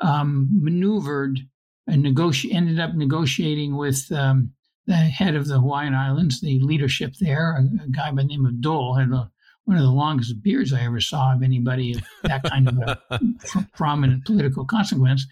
um, 0.00 0.48
maneuvered 0.52 1.40
and 1.86 2.04
negoti- 2.04 2.52
ended 2.52 2.78
up 2.78 2.94
negotiating 2.94 3.76
with 3.76 4.12
um, 4.12 4.52
the 4.86 4.96
head 4.96 5.34
of 5.34 5.48
the 5.48 5.60
Hawaiian 5.60 5.94
Islands, 5.94 6.40
the 6.40 6.60
leadership 6.60 7.14
there, 7.20 7.56
a, 7.56 7.84
a 7.84 7.88
guy 7.88 8.10
by 8.10 8.22
the 8.22 8.28
name 8.28 8.44
of 8.44 8.60
Dole, 8.60 8.94
had 8.94 9.10
a 9.10 9.30
one 9.64 9.76
of 9.78 9.82
the 9.82 9.90
longest 9.90 10.42
beards 10.42 10.72
I 10.72 10.82
ever 10.82 11.00
saw 11.00 11.32
of 11.32 11.42
anybody 11.42 11.94
of 11.94 12.02
that 12.22 12.42
kind 12.44 12.68
of 12.68 12.78
a 12.78 13.66
prominent 13.76 14.24
political 14.26 14.64
consequence, 14.64 15.26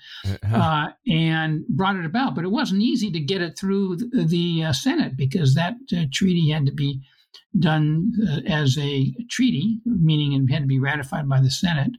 uh, 0.52 0.88
and 1.06 1.66
brought 1.68 1.96
it 1.96 2.06
about. 2.06 2.34
But 2.34 2.44
it 2.44 2.50
wasn't 2.50 2.82
easy 2.82 3.10
to 3.10 3.20
get 3.20 3.42
it 3.42 3.58
through 3.58 3.96
the, 3.96 4.24
the 4.24 4.64
uh, 4.64 4.72
Senate 4.72 5.16
because 5.16 5.54
that 5.54 5.74
uh, 5.96 6.04
treaty 6.12 6.50
had 6.50 6.66
to 6.66 6.72
be 6.72 7.02
done 7.58 8.12
uh, 8.26 8.40
as 8.46 8.78
a 8.78 9.12
treaty, 9.30 9.80
meaning 9.84 10.32
it 10.32 10.52
had 10.52 10.62
to 10.62 10.66
be 10.66 10.78
ratified 10.78 11.28
by 11.28 11.40
the 11.40 11.50
Senate, 11.50 11.92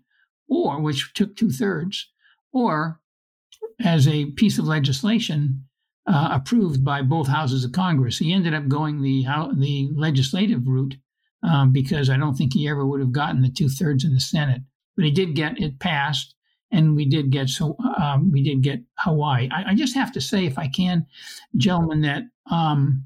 or 0.48 0.82
which 0.82 1.14
took 1.14 1.36
two 1.36 1.52
thirds, 1.52 2.10
or 2.52 3.00
as 3.84 4.08
a 4.08 4.32
piece 4.32 4.58
of 4.58 4.66
legislation 4.66 5.66
uh, 6.08 6.30
approved 6.32 6.84
by 6.84 7.02
both 7.02 7.28
houses 7.28 7.64
of 7.64 7.72
Congress. 7.72 8.18
He 8.18 8.34
ended 8.34 8.54
up 8.56 8.68
going 8.68 9.02
the 9.02 9.26
the 9.56 9.92
legislative 9.96 10.68
route 10.68 10.96
um, 11.44 11.72
because 11.72 12.10
I 12.10 12.18
don't 12.18 12.36
think 12.36 12.54
he 12.54 12.68
ever 12.68 12.86
would 12.86 13.02
have 13.02 13.12
gotten 13.12 13.42
the 13.42 13.52
two 13.52 13.70
thirds 13.70 14.04
in 14.04 14.14
the 14.14 14.20
Senate. 14.20 14.62
But 14.96 15.06
he 15.06 15.12
did 15.12 15.36
get 15.36 15.60
it 15.60 15.80
passed, 15.80 16.36
and 16.72 16.96
we 16.96 17.06
did 17.06 17.32
get 17.32 17.50
so 17.50 17.76
um, 18.00 18.32
we 18.32 18.44
did 18.44 18.62
get 18.62 18.82
Hawaii. 19.00 19.50
I, 19.52 19.72
I, 19.72 19.76
just 19.76 19.96
have 19.96 20.12
to 20.14 20.22
say, 20.22 20.46
if 20.46 20.58
I 20.58 20.68
can, 20.68 21.06
gentlemen, 21.58 22.02
that 22.02 22.24
um, 22.50 23.06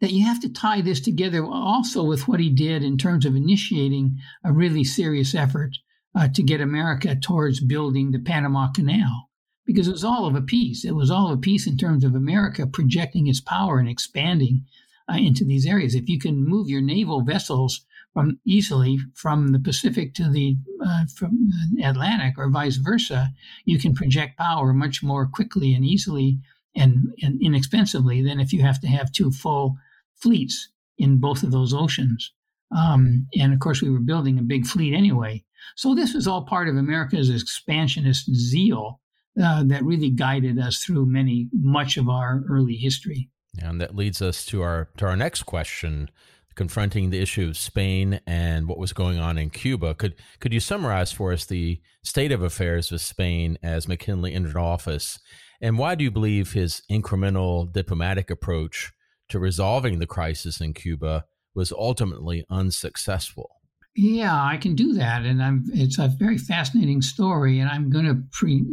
that 0.00 0.12
you 0.12 0.24
have 0.24 0.40
to 0.40 0.52
tie 0.52 0.80
this 0.80 1.00
together 1.00 1.44
also 1.44 2.04
with 2.04 2.28
what 2.28 2.40
he 2.40 2.50
did 2.50 2.82
in 2.82 2.98
terms 2.98 3.24
of 3.24 3.34
initiating 3.34 4.18
a 4.44 4.52
really 4.52 4.84
serious 4.84 5.34
effort 5.34 5.76
uh, 6.14 6.28
to 6.28 6.42
get 6.42 6.60
America 6.60 7.16
towards 7.16 7.60
building 7.60 8.10
the 8.10 8.18
Panama 8.18 8.70
Canal. 8.70 9.28
Because 9.66 9.88
it 9.88 9.92
was 9.92 10.04
all 10.04 10.26
of 10.26 10.34
a 10.34 10.42
piece. 10.42 10.84
It 10.84 10.94
was 10.94 11.10
all 11.10 11.30
of 11.30 11.38
a 11.38 11.40
piece 11.40 11.66
in 11.66 11.78
terms 11.78 12.04
of 12.04 12.14
America 12.14 12.66
projecting 12.66 13.26
its 13.26 13.40
power 13.40 13.78
and 13.78 13.88
expanding 13.88 14.66
uh, 15.12 15.16
into 15.16 15.44
these 15.44 15.66
areas. 15.66 15.94
If 15.94 16.08
you 16.08 16.18
can 16.18 16.44
move 16.44 16.68
your 16.68 16.80
naval 16.80 17.22
vessels 17.22 17.84
from 18.12 18.38
easily 18.46 18.98
from 19.14 19.48
the 19.48 19.58
Pacific 19.58 20.14
to 20.14 20.30
the 20.30 20.56
uh, 20.84 21.04
from 21.16 21.50
the 21.74 21.82
Atlantic 21.82 22.34
or 22.38 22.48
vice 22.48 22.76
versa, 22.76 23.30
you 23.64 23.78
can 23.78 23.94
project 23.94 24.38
power 24.38 24.72
much 24.72 25.02
more 25.02 25.26
quickly 25.26 25.74
and 25.74 25.84
easily 25.84 26.38
and, 26.76 27.12
and 27.22 27.40
inexpensively 27.42 28.22
than 28.22 28.40
if 28.40 28.52
you 28.52 28.62
have 28.62 28.80
to 28.80 28.86
have 28.86 29.12
two 29.12 29.30
full 29.30 29.76
fleets 30.16 30.70
in 30.98 31.18
both 31.18 31.42
of 31.42 31.50
those 31.50 31.74
oceans. 31.74 32.32
Um, 32.76 33.26
and 33.38 33.52
of 33.52 33.60
course, 33.60 33.82
we 33.82 33.90
were 33.90 34.00
building 34.00 34.38
a 34.38 34.42
big 34.42 34.66
fleet 34.66 34.94
anyway. 34.94 35.44
So 35.76 35.94
this 35.94 36.14
was 36.14 36.26
all 36.26 36.44
part 36.44 36.68
of 36.68 36.76
America's 36.76 37.30
expansionist 37.30 38.32
zeal 38.34 39.00
uh, 39.42 39.64
that 39.64 39.84
really 39.84 40.10
guided 40.10 40.58
us 40.58 40.78
through 40.78 41.06
many 41.06 41.48
much 41.52 41.96
of 41.96 42.08
our 42.08 42.44
early 42.48 42.76
history. 42.76 43.30
And 43.62 43.80
that 43.80 43.96
leads 43.96 44.20
us 44.20 44.44
to 44.46 44.62
our 44.62 44.88
to 44.96 45.06
our 45.06 45.16
next 45.16 45.44
question, 45.44 46.10
confronting 46.54 47.10
the 47.10 47.20
issue 47.20 47.48
of 47.48 47.56
Spain 47.56 48.20
and 48.26 48.68
what 48.68 48.78
was 48.78 48.92
going 48.92 49.18
on 49.18 49.38
in 49.38 49.50
Cuba. 49.50 49.94
Could 49.94 50.14
could 50.40 50.52
you 50.52 50.60
summarize 50.60 51.12
for 51.12 51.32
us 51.32 51.44
the 51.44 51.80
state 52.02 52.32
of 52.32 52.42
affairs 52.42 52.90
with 52.90 53.00
Spain 53.00 53.58
as 53.62 53.88
McKinley 53.88 54.34
entered 54.34 54.56
office, 54.56 55.18
and 55.60 55.78
why 55.78 55.94
do 55.94 56.04
you 56.04 56.10
believe 56.10 56.52
his 56.52 56.82
incremental 56.90 57.72
diplomatic 57.72 58.30
approach 58.30 58.92
to 59.28 59.38
resolving 59.38 59.98
the 59.98 60.06
crisis 60.06 60.60
in 60.60 60.74
Cuba 60.74 61.24
was 61.54 61.72
ultimately 61.72 62.44
unsuccessful? 62.50 63.60
Yeah, 63.96 64.34
I 64.34 64.56
can 64.56 64.74
do 64.74 64.92
that, 64.94 65.22
and 65.22 65.40
I'm. 65.40 65.64
It's 65.72 65.98
a 66.00 66.08
very 66.08 66.36
fascinating 66.36 67.00
story, 67.00 67.60
and 67.60 67.70
I'm 67.70 67.90
going 67.90 68.06
to 68.06 68.20
pre, 68.32 68.64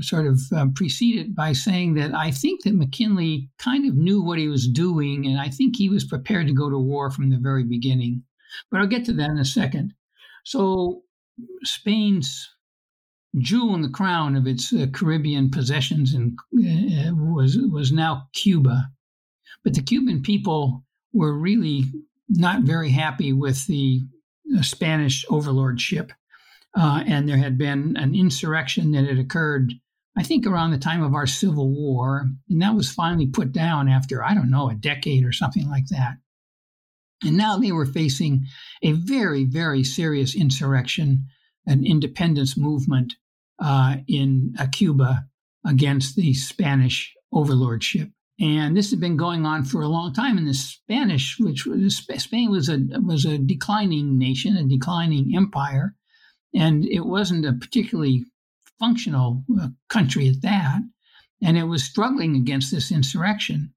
sort 0.00 0.26
of 0.26 0.40
uh, 0.56 0.68
precede 0.74 1.18
it 1.18 1.34
by 1.34 1.52
saying 1.52 1.94
that 1.94 2.14
I 2.14 2.30
think 2.30 2.62
that 2.62 2.74
McKinley 2.74 3.50
kind 3.58 3.86
of 3.86 3.94
knew 3.94 4.22
what 4.22 4.38
he 4.38 4.48
was 4.48 4.66
doing, 4.66 5.26
and 5.26 5.38
I 5.38 5.50
think 5.50 5.76
he 5.76 5.90
was 5.90 6.04
prepared 6.04 6.46
to 6.46 6.54
go 6.54 6.70
to 6.70 6.78
war 6.78 7.10
from 7.10 7.28
the 7.28 7.36
very 7.36 7.62
beginning. 7.62 8.22
But 8.70 8.80
I'll 8.80 8.86
get 8.86 9.04
to 9.04 9.12
that 9.12 9.28
in 9.28 9.36
a 9.36 9.44
second. 9.44 9.92
So, 10.46 11.02
Spain's 11.62 12.48
jewel 13.36 13.74
in 13.74 13.82
the 13.82 13.90
crown 13.90 14.34
of 14.34 14.46
its 14.46 14.72
uh, 14.72 14.86
Caribbean 14.94 15.50
possessions 15.50 16.14
and 16.14 16.38
uh, 16.56 17.14
was 17.14 17.58
was 17.70 17.92
now 17.92 18.28
Cuba, 18.32 18.88
but 19.62 19.74
the 19.74 19.82
Cuban 19.82 20.22
people 20.22 20.84
were 21.12 21.38
really 21.38 21.84
not 22.30 22.62
very 22.62 22.88
happy 22.90 23.34
with 23.34 23.66
the 23.66 24.00
Spanish 24.62 25.24
overlordship. 25.30 26.12
Uh, 26.76 27.02
and 27.06 27.28
there 27.28 27.36
had 27.36 27.58
been 27.58 27.96
an 27.96 28.14
insurrection 28.14 28.92
that 28.92 29.04
had 29.04 29.18
occurred, 29.18 29.72
I 30.16 30.22
think, 30.22 30.46
around 30.46 30.70
the 30.70 30.78
time 30.78 31.02
of 31.02 31.14
our 31.14 31.26
Civil 31.26 31.70
War. 31.70 32.26
And 32.48 32.62
that 32.62 32.74
was 32.74 32.92
finally 32.92 33.26
put 33.26 33.52
down 33.52 33.88
after, 33.88 34.22
I 34.22 34.34
don't 34.34 34.50
know, 34.50 34.70
a 34.70 34.74
decade 34.74 35.24
or 35.24 35.32
something 35.32 35.68
like 35.68 35.86
that. 35.88 36.14
And 37.24 37.36
now 37.36 37.58
they 37.58 37.72
were 37.72 37.86
facing 37.86 38.46
a 38.82 38.92
very, 38.92 39.44
very 39.44 39.84
serious 39.84 40.34
insurrection, 40.34 41.26
an 41.66 41.84
independence 41.84 42.56
movement 42.56 43.14
uh, 43.58 43.96
in 44.08 44.54
uh, 44.58 44.66
Cuba 44.72 45.26
against 45.66 46.16
the 46.16 46.32
Spanish 46.34 47.14
overlordship. 47.32 48.10
And 48.40 48.74
this 48.74 48.90
had 48.90 49.00
been 49.00 49.18
going 49.18 49.44
on 49.44 49.64
for 49.64 49.82
a 49.82 49.88
long 49.88 50.14
time. 50.14 50.38
And 50.38 50.48
the 50.48 50.54
Spanish, 50.54 51.36
which 51.38 51.66
was, 51.66 51.96
Spain 52.16 52.50
was 52.50 52.70
a 52.70 52.78
was 53.04 53.26
a 53.26 53.36
declining 53.36 54.18
nation, 54.18 54.56
a 54.56 54.64
declining 54.64 55.36
empire, 55.36 55.94
and 56.54 56.86
it 56.86 57.04
wasn't 57.04 57.44
a 57.44 57.52
particularly 57.52 58.24
functional 58.78 59.44
uh, 59.60 59.68
country 59.90 60.26
at 60.28 60.40
that. 60.42 60.80
And 61.42 61.58
it 61.58 61.64
was 61.64 61.84
struggling 61.84 62.34
against 62.34 62.70
this 62.70 62.90
insurrection. 62.90 63.74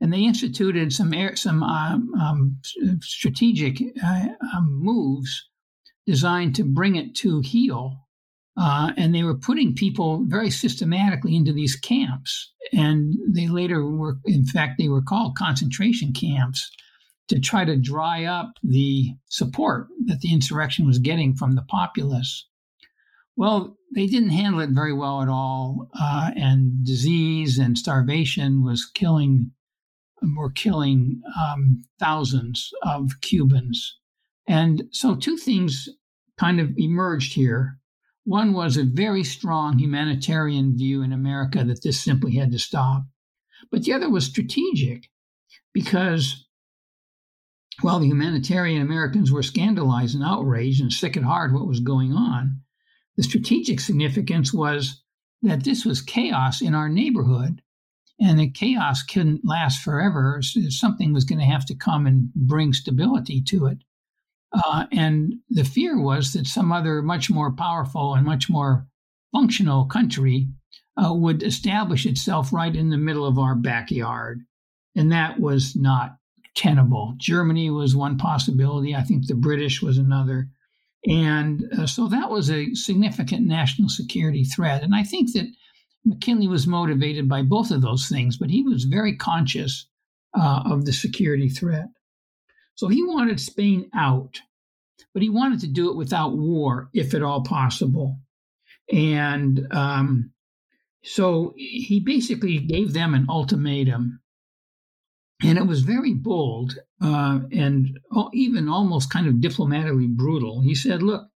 And 0.00 0.12
they 0.12 0.20
instituted 0.20 0.94
some 0.94 1.12
some 1.36 1.62
um, 1.62 2.14
um, 2.18 2.58
strategic 3.02 3.82
uh, 4.02 4.28
um, 4.54 4.80
moves 4.82 5.50
designed 6.06 6.54
to 6.54 6.64
bring 6.64 6.96
it 6.96 7.14
to 7.16 7.40
heel 7.40 7.98
uh, 8.60 8.92
and 8.98 9.14
they 9.14 9.22
were 9.22 9.38
putting 9.38 9.74
people 9.74 10.22
very 10.26 10.50
systematically 10.50 11.34
into 11.34 11.50
these 11.50 11.76
camps. 11.76 12.52
And 12.74 13.14
they 13.26 13.48
later 13.48 13.86
were, 13.86 14.18
in 14.26 14.44
fact, 14.44 14.74
they 14.76 14.88
were 14.88 15.00
called 15.00 15.34
concentration 15.34 16.12
camps 16.12 16.70
to 17.28 17.40
try 17.40 17.64
to 17.64 17.80
dry 17.80 18.24
up 18.24 18.52
the 18.62 19.14
support 19.30 19.86
that 20.04 20.20
the 20.20 20.30
insurrection 20.30 20.86
was 20.86 20.98
getting 20.98 21.34
from 21.34 21.54
the 21.54 21.62
populace. 21.62 22.46
Well, 23.34 23.78
they 23.94 24.06
didn't 24.06 24.28
handle 24.28 24.60
it 24.60 24.70
very 24.70 24.92
well 24.92 25.22
at 25.22 25.28
all. 25.28 25.88
Uh, 25.98 26.32
and 26.36 26.84
disease 26.84 27.58
and 27.58 27.78
starvation 27.78 28.62
was 28.62 28.84
killing, 28.84 29.52
were 30.36 30.50
killing 30.50 31.22
um, 31.40 31.82
thousands 31.98 32.70
of 32.82 33.22
Cubans. 33.22 33.96
And 34.46 34.82
so 34.90 35.14
two 35.14 35.38
things 35.38 35.88
kind 36.36 36.60
of 36.60 36.72
emerged 36.76 37.32
here 37.32 37.79
one 38.30 38.52
was 38.52 38.76
a 38.76 38.84
very 38.84 39.24
strong 39.24 39.76
humanitarian 39.80 40.76
view 40.76 41.02
in 41.02 41.12
America 41.12 41.64
that 41.64 41.82
this 41.82 42.00
simply 42.00 42.36
had 42.36 42.52
to 42.52 42.60
stop. 42.60 43.02
But 43.72 43.82
the 43.82 43.92
other 43.92 44.08
was 44.08 44.24
strategic 44.24 45.08
because 45.74 46.46
while 47.80 47.98
the 47.98 48.06
humanitarian 48.06 48.82
Americans 48.82 49.32
were 49.32 49.42
scandalized 49.42 50.14
and 50.14 50.22
outraged 50.22 50.80
and 50.80 50.92
sick 50.92 51.16
at 51.16 51.24
heart 51.24 51.52
what 51.52 51.66
was 51.66 51.80
going 51.80 52.12
on, 52.12 52.60
the 53.16 53.24
strategic 53.24 53.80
significance 53.80 54.54
was 54.54 55.02
that 55.42 55.64
this 55.64 55.84
was 55.84 56.00
chaos 56.00 56.62
in 56.62 56.72
our 56.72 56.88
neighborhood 56.88 57.62
and 58.20 58.38
the 58.38 58.48
chaos 58.48 59.02
couldn't 59.02 59.44
last 59.44 59.82
forever. 59.82 60.40
Something 60.68 61.12
was 61.12 61.24
going 61.24 61.40
to 61.40 61.44
have 61.44 61.66
to 61.66 61.74
come 61.74 62.06
and 62.06 62.32
bring 62.34 62.74
stability 62.74 63.42
to 63.48 63.66
it. 63.66 63.78
Uh, 64.52 64.86
and 64.92 65.34
the 65.48 65.64
fear 65.64 66.00
was 66.00 66.32
that 66.32 66.46
some 66.46 66.72
other 66.72 67.02
much 67.02 67.30
more 67.30 67.52
powerful 67.52 68.14
and 68.14 68.26
much 68.26 68.50
more 68.50 68.86
functional 69.32 69.84
country 69.86 70.48
uh, 70.96 71.14
would 71.14 71.42
establish 71.42 72.04
itself 72.04 72.52
right 72.52 72.74
in 72.74 72.90
the 72.90 72.98
middle 72.98 73.26
of 73.26 73.38
our 73.38 73.54
backyard. 73.54 74.40
And 74.96 75.12
that 75.12 75.38
was 75.38 75.76
not 75.76 76.16
tenable. 76.56 77.14
Germany 77.18 77.70
was 77.70 77.94
one 77.94 78.18
possibility. 78.18 78.94
I 78.94 79.02
think 79.02 79.26
the 79.26 79.34
British 79.34 79.80
was 79.80 79.98
another. 79.98 80.48
And 81.06 81.64
uh, 81.78 81.86
so 81.86 82.08
that 82.08 82.30
was 82.30 82.50
a 82.50 82.74
significant 82.74 83.46
national 83.46 83.88
security 83.88 84.44
threat. 84.44 84.82
And 84.82 84.94
I 84.94 85.04
think 85.04 85.32
that 85.32 85.46
McKinley 86.04 86.48
was 86.48 86.66
motivated 86.66 87.28
by 87.28 87.42
both 87.42 87.70
of 87.70 87.82
those 87.82 88.08
things, 88.08 88.36
but 88.36 88.50
he 88.50 88.62
was 88.62 88.84
very 88.84 89.16
conscious 89.16 89.86
uh, 90.38 90.62
of 90.66 90.84
the 90.84 90.92
security 90.92 91.48
threat. 91.48 91.86
So 92.74 92.88
he 92.88 93.02
wanted 93.02 93.40
Spain 93.40 93.90
out, 93.94 94.40
but 95.12 95.22
he 95.22 95.28
wanted 95.28 95.60
to 95.60 95.66
do 95.66 95.90
it 95.90 95.96
without 95.96 96.36
war, 96.36 96.88
if 96.94 97.14
at 97.14 97.22
all 97.22 97.42
possible. 97.42 98.18
And 98.92 99.66
um, 99.70 100.32
so 101.02 101.54
he 101.56 102.00
basically 102.04 102.58
gave 102.58 102.92
them 102.92 103.14
an 103.14 103.26
ultimatum. 103.28 104.20
And 105.42 105.56
it 105.56 105.66
was 105.66 105.80
very 105.82 106.12
bold 106.12 106.74
uh, 107.02 107.40
and 107.50 107.98
even 108.34 108.68
almost 108.68 109.10
kind 109.10 109.26
of 109.26 109.40
diplomatically 109.40 110.06
brutal. 110.06 110.60
He 110.60 110.74
said, 110.74 111.02
Look, 111.02 111.28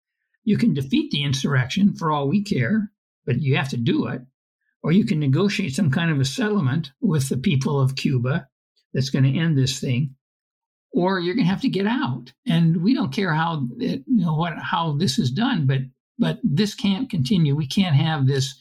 you 0.44 0.58
can 0.58 0.74
defeat 0.74 1.12
the 1.12 1.24
insurrection 1.24 1.94
for 1.96 2.12
all 2.12 2.28
we 2.28 2.44
care, 2.44 2.92
but 3.26 3.42
you 3.42 3.56
have 3.56 3.70
to 3.70 3.78
do 3.78 4.08
it. 4.08 4.22
Or 4.82 4.92
you 4.92 5.06
can 5.06 5.20
negotiate 5.20 5.74
some 5.74 5.90
kind 5.90 6.12
of 6.12 6.20
a 6.20 6.26
settlement 6.26 6.92
with 7.00 7.30
the 7.30 7.38
people 7.38 7.80
of 7.80 7.96
Cuba 7.96 8.50
that's 8.94 9.10
going 9.10 9.24
to 9.24 9.40
end 9.40 9.58
this 9.58 9.80
thing 9.80 10.16
or 10.94 11.20
you're 11.20 11.36
going 11.36 11.46
to 11.46 11.52
have 11.52 11.62
to 11.62 11.70
get 11.70 11.88
out. 11.88 12.32
And 12.48 12.84
we 12.84 12.94
don't 12.94 13.12
care 13.12 13.34
how 13.34 13.68
it, 13.80 14.04
you 14.08 14.26
know 14.26 14.36
what 14.36 14.58
how 14.58 14.96
this 14.98 15.20
is 15.20 15.32
done, 15.32 15.66
but 15.66 15.80
but 16.20 16.40
this 16.44 16.76
can't 16.76 17.10
continue. 17.10 17.56
We 17.56 17.68
can't 17.68 17.96
have 17.96 18.28
this 18.28 18.56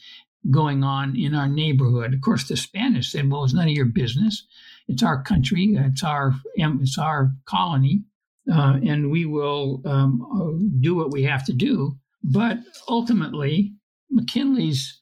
going 0.51 0.83
on 0.83 1.15
in 1.15 1.35
our 1.35 1.47
neighborhood. 1.47 2.13
Of 2.13 2.21
course, 2.21 2.47
the 2.47 2.57
Spanish 2.57 3.11
said, 3.11 3.29
"Well, 3.29 3.43
it's 3.43 3.53
none 3.53 3.67
of 3.67 3.73
your 3.73 3.85
business. 3.85 4.45
It's 4.87 5.03
our 5.03 5.23
country. 5.23 5.75
It's 5.77 6.03
our 6.03 6.33
it's 6.55 6.97
our 6.97 7.31
colony, 7.45 8.03
uh, 8.51 8.79
and 8.83 9.11
we 9.11 9.25
will 9.25 9.81
um, 9.85 10.71
do 10.81 10.95
what 10.95 11.11
we 11.11 11.23
have 11.23 11.45
to 11.45 11.53
do." 11.53 11.97
But 12.23 12.57
ultimately, 12.89 13.73
McKinley's 14.09 15.01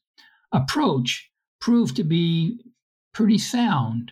approach 0.52 1.30
proved 1.60 1.96
to 1.96 2.04
be 2.04 2.60
pretty 3.13 3.38
sound 3.38 4.12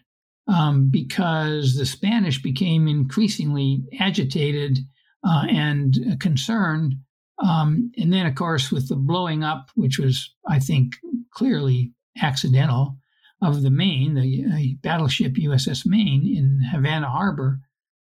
um, 0.51 0.89
because 0.89 1.75
the 1.75 1.85
Spanish 1.85 2.41
became 2.41 2.87
increasingly 2.87 3.83
agitated 3.99 4.79
uh, 5.27 5.45
and 5.49 5.95
concerned 6.19 6.95
Um, 7.41 7.91
and 7.97 8.11
then, 8.11 8.25
of 8.25 8.35
course, 8.35 8.69
with 8.69 8.89
the 8.89 8.97
blowing 8.97 9.43
up, 9.43 9.69
which 9.75 9.97
was, 9.97 10.33
I 10.45 10.59
think, 10.59 10.95
clearly 11.31 11.93
accidental, 12.21 12.97
of 13.41 13.61
the 13.61 13.69
Maine, 13.69 14.15
the 14.15 14.45
uh, 14.45 14.75
battleship 14.81 15.33
USS 15.33 15.85
Maine 15.85 16.27
in 16.27 16.61
Havana 16.71 17.09
Harbor, 17.09 17.61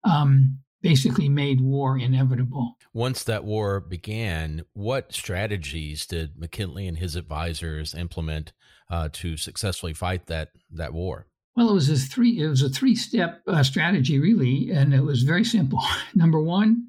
um, 0.04 0.58
basically 0.82 1.28
made 1.28 1.60
war 1.60 1.98
inevitable. 1.98 2.76
Once 2.92 3.24
that 3.24 3.44
war 3.44 3.80
began, 3.80 4.64
what 4.74 5.12
strategies 5.12 6.04
did 6.06 6.38
McKinley 6.38 6.86
and 6.86 6.98
his 6.98 7.16
advisors 7.16 7.94
implement 7.94 8.52
uh, 8.90 9.08
to 9.12 9.36
successfully 9.36 9.94
fight 9.94 10.26
that 10.26 10.50
that 10.70 10.92
war? 10.92 11.26
Well, 11.54 11.70
it 11.70 11.74
was 11.74 11.90
a 11.90 11.96
three 11.96 12.40
it 12.40 12.48
was 12.48 12.62
a 12.62 12.70
three 12.70 12.94
step 12.94 13.42
uh, 13.46 13.62
strategy 13.62 14.18
really, 14.18 14.70
and 14.70 14.94
it 14.94 15.02
was 15.02 15.22
very 15.22 15.44
simple. 15.44 15.80
Number 16.14 16.40
one, 16.40 16.88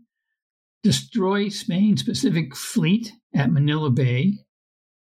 destroy 0.84 1.50
Spain's 1.50 2.04
Pacific 2.04 2.56
Fleet 2.56 3.12
at 3.36 3.52
Manila 3.52 3.90
Bay. 3.90 4.40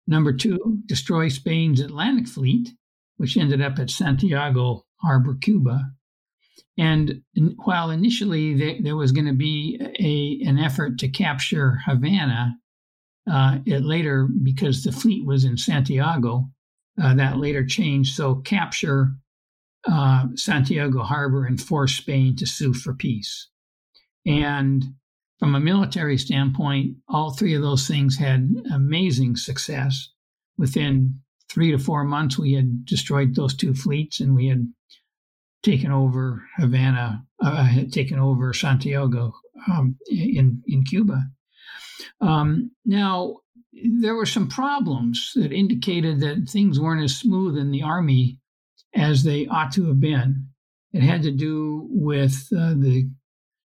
Number 0.07 0.33
two, 0.33 0.79
destroy 0.85 1.29
Spain's 1.29 1.79
Atlantic 1.79 2.27
Fleet, 2.27 2.69
which 3.17 3.37
ended 3.37 3.61
up 3.61 3.79
at 3.79 3.89
Santiago 3.89 4.85
Harbor, 5.01 5.35
Cuba. 5.35 5.91
And 6.77 7.21
while 7.63 7.89
initially 7.89 8.79
there 8.81 8.95
was 8.95 9.11
going 9.11 9.27
to 9.27 9.33
be 9.33 9.79
a, 9.99 10.47
an 10.47 10.57
effort 10.57 10.97
to 10.99 11.09
capture 11.09 11.79
Havana, 11.85 12.55
uh, 13.29 13.59
it 13.65 13.83
later, 13.83 14.27
because 14.43 14.83
the 14.83 14.91
fleet 14.91 15.25
was 15.25 15.43
in 15.43 15.57
Santiago, 15.57 16.49
uh, 17.01 17.13
that 17.15 17.37
later 17.37 17.65
changed. 17.65 18.15
So 18.15 18.35
capture 18.35 19.11
uh, 19.87 20.25
Santiago 20.35 21.03
Harbor 21.03 21.45
and 21.45 21.59
force 21.59 21.95
Spain 21.95 22.35
to 22.37 22.45
sue 22.45 22.73
for 22.73 22.93
peace. 22.93 23.49
And 24.25 24.83
from 25.39 25.55
a 25.55 25.59
military 25.59 26.17
standpoint, 26.17 26.97
all 27.07 27.31
three 27.31 27.53
of 27.55 27.61
those 27.61 27.87
things 27.87 28.17
had 28.17 28.49
amazing 28.73 29.37
success. 29.37 30.09
Within 30.57 31.21
three 31.49 31.71
to 31.71 31.79
four 31.79 32.03
months, 32.03 32.37
we 32.37 32.53
had 32.53 32.85
destroyed 32.85 33.35
those 33.35 33.55
two 33.55 33.73
fleets 33.73 34.19
and 34.19 34.35
we 34.35 34.47
had 34.47 34.67
taken 35.63 35.91
over 35.91 36.43
Havana, 36.57 37.25
uh, 37.41 37.63
had 37.63 37.93
taken 37.93 38.19
over 38.19 38.53
Santiago 38.53 39.33
um, 39.71 39.97
in 40.09 40.61
in 40.67 40.83
Cuba. 40.83 41.23
Um, 42.21 42.71
now 42.85 43.37
there 43.99 44.15
were 44.15 44.25
some 44.25 44.47
problems 44.47 45.31
that 45.35 45.53
indicated 45.53 46.19
that 46.19 46.49
things 46.49 46.79
weren't 46.79 47.03
as 47.03 47.15
smooth 47.15 47.57
in 47.57 47.71
the 47.71 47.83
army 47.83 48.38
as 48.95 49.23
they 49.23 49.47
ought 49.47 49.71
to 49.73 49.87
have 49.87 49.99
been. 49.99 50.47
It 50.93 51.03
had 51.03 51.21
to 51.23 51.31
do 51.31 51.87
with 51.91 52.47
uh, 52.51 52.73
the 52.73 53.09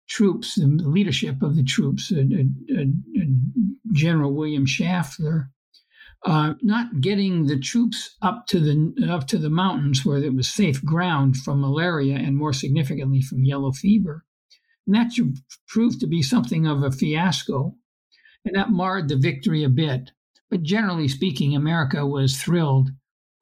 troops, 0.09 0.55
the 0.55 0.65
leadership 0.65 1.41
of 1.41 1.55
the 1.55 1.63
troops. 1.63 2.11
Uh, 2.11 2.21
uh, 2.21 2.81
uh 2.81 3.25
General 3.93 4.33
William 4.33 4.65
Shafter 4.65 5.51
uh, 6.25 6.53
not 6.61 7.01
getting 7.01 7.47
the 7.47 7.59
troops 7.59 8.15
up 8.21 8.47
to 8.47 8.59
the 8.59 9.11
up 9.11 9.27
to 9.27 9.37
the 9.37 9.49
mountains 9.49 10.05
where 10.05 10.17
it 10.17 10.33
was 10.33 10.47
safe 10.47 10.83
ground 10.83 11.35
from 11.37 11.59
malaria 11.59 12.15
and 12.15 12.37
more 12.37 12.53
significantly 12.53 13.21
from 13.21 13.43
yellow 13.43 13.71
fever. 13.71 14.23
And 14.87 14.95
that 14.95 15.11
proved 15.67 15.99
to 15.99 16.07
be 16.07 16.21
something 16.21 16.65
of 16.65 16.83
a 16.83 16.91
fiasco, 16.91 17.75
and 18.45 18.55
that 18.55 18.69
marred 18.71 19.09
the 19.09 19.17
victory 19.17 19.63
a 19.63 19.69
bit. 19.69 20.11
But 20.49 20.63
generally 20.63 21.07
speaking, 21.07 21.55
America 21.55 22.05
was 22.05 22.37
thrilled, 22.37 22.91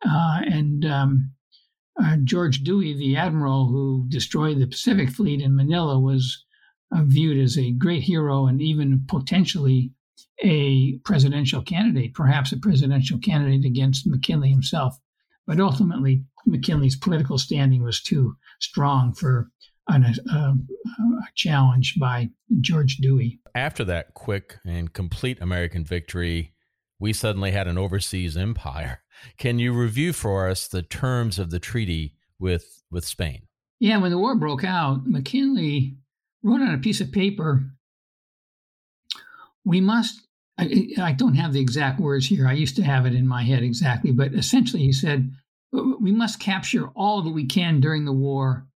uh, 0.03 0.41
and 0.43 0.85
um, 0.85 1.31
uh, 1.99 2.17
George 2.23 2.63
Dewey, 2.63 2.93
the 2.93 3.17
admiral 3.17 3.67
who 3.67 4.05
destroyed 4.07 4.59
the 4.59 4.67
Pacific 4.67 5.09
Fleet 5.09 5.41
in 5.41 5.55
Manila, 5.55 5.99
was 5.99 6.45
uh, 6.95 7.03
viewed 7.03 7.37
as 7.37 7.57
a 7.57 7.71
great 7.71 8.03
hero 8.03 8.47
and 8.47 8.61
even 8.61 9.03
potentially 9.07 9.91
a 10.43 10.97
presidential 11.03 11.61
candidate, 11.61 12.13
perhaps 12.13 12.51
a 12.51 12.59
presidential 12.59 13.19
candidate 13.19 13.65
against 13.65 14.07
McKinley 14.07 14.49
himself. 14.49 14.97
But 15.45 15.59
ultimately, 15.59 16.23
McKinley's 16.45 16.95
political 16.95 17.37
standing 17.37 17.83
was 17.83 18.01
too 18.01 18.35
strong 18.59 19.13
for 19.13 19.49
an, 19.87 20.03
a, 20.03 20.35
a 20.35 20.55
challenge 21.35 21.95
by 21.99 22.29
George 22.61 22.97
Dewey. 22.97 23.39
After 23.53 23.83
that 23.85 24.13
quick 24.13 24.57
and 24.65 24.91
complete 24.93 25.41
American 25.41 25.83
victory, 25.83 26.53
we 27.01 27.11
suddenly 27.11 27.51
had 27.51 27.67
an 27.67 27.77
overseas 27.77 28.37
empire. 28.37 29.01
Can 29.37 29.59
you 29.59 29.73
review 29.73 30.13
for 30.13 30.47
us 30.47 30.67
the 30.67 30.83
terms 30.83 31.37
of 31.37 31.49
the 31.49 31.59
treaty 31.59 32.15
with, 32.39 32.83
with 32.89 33.05
Spain? 33.05 33.47
Yeah, 33.79 33.97
when 33.97 34.11
the 34.11 34.17
war 34.17 34.35
broke 34.35 34.63
out, 34.63 35.05
McKinley 35.05 35.97
wrote 36.43 36.61
on 36.61 36.73
a 36.73 36.77
piece 36.77 37.01
of 37.01 37.11
paper 37.11 37.65
we 39.63 39.81
must 39.81 40.21
I, 40.57 40.89
I, 41.01 41.11
don't 41.13 41.35
have 41.35 41.53
the 41.53 41.61
exact 41.61 41.99
words 41.99 42.27
here. 42.27 42.47
I 42.47 42.53
used 42.53 42.75
to 42.75 42.83
have 42.83 43.05
it 43.05 43.15
in 43.15 43.27
my 43.27 43.41
head 43.41 43.63
exactly, 43.63 44.11
but 44.11 44.33
essentially 44.33 44.83
he 44.83 44.91
said, 44.91 45.31
we 45.71 46.11
must 46.11 46.39
capture 46.39 46.89
all 46.89 47.23
that 47.23 47.31
we 47.31 47.45
can 47.45 47.79
during 47.79 48.05
the 48.05 48.11
war, 48.11 48.67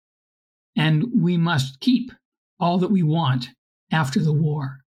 and 0.76 1.04
we 1.14 1.36
must 1.36 1.80
keep 1.80 2.12
all 2.58 2.78
that 2.78 2.92
we 2.92 3.02
want 3.02 3.48
after 3.90 4.20
the 4.20 4.32
war, 4.32 4.83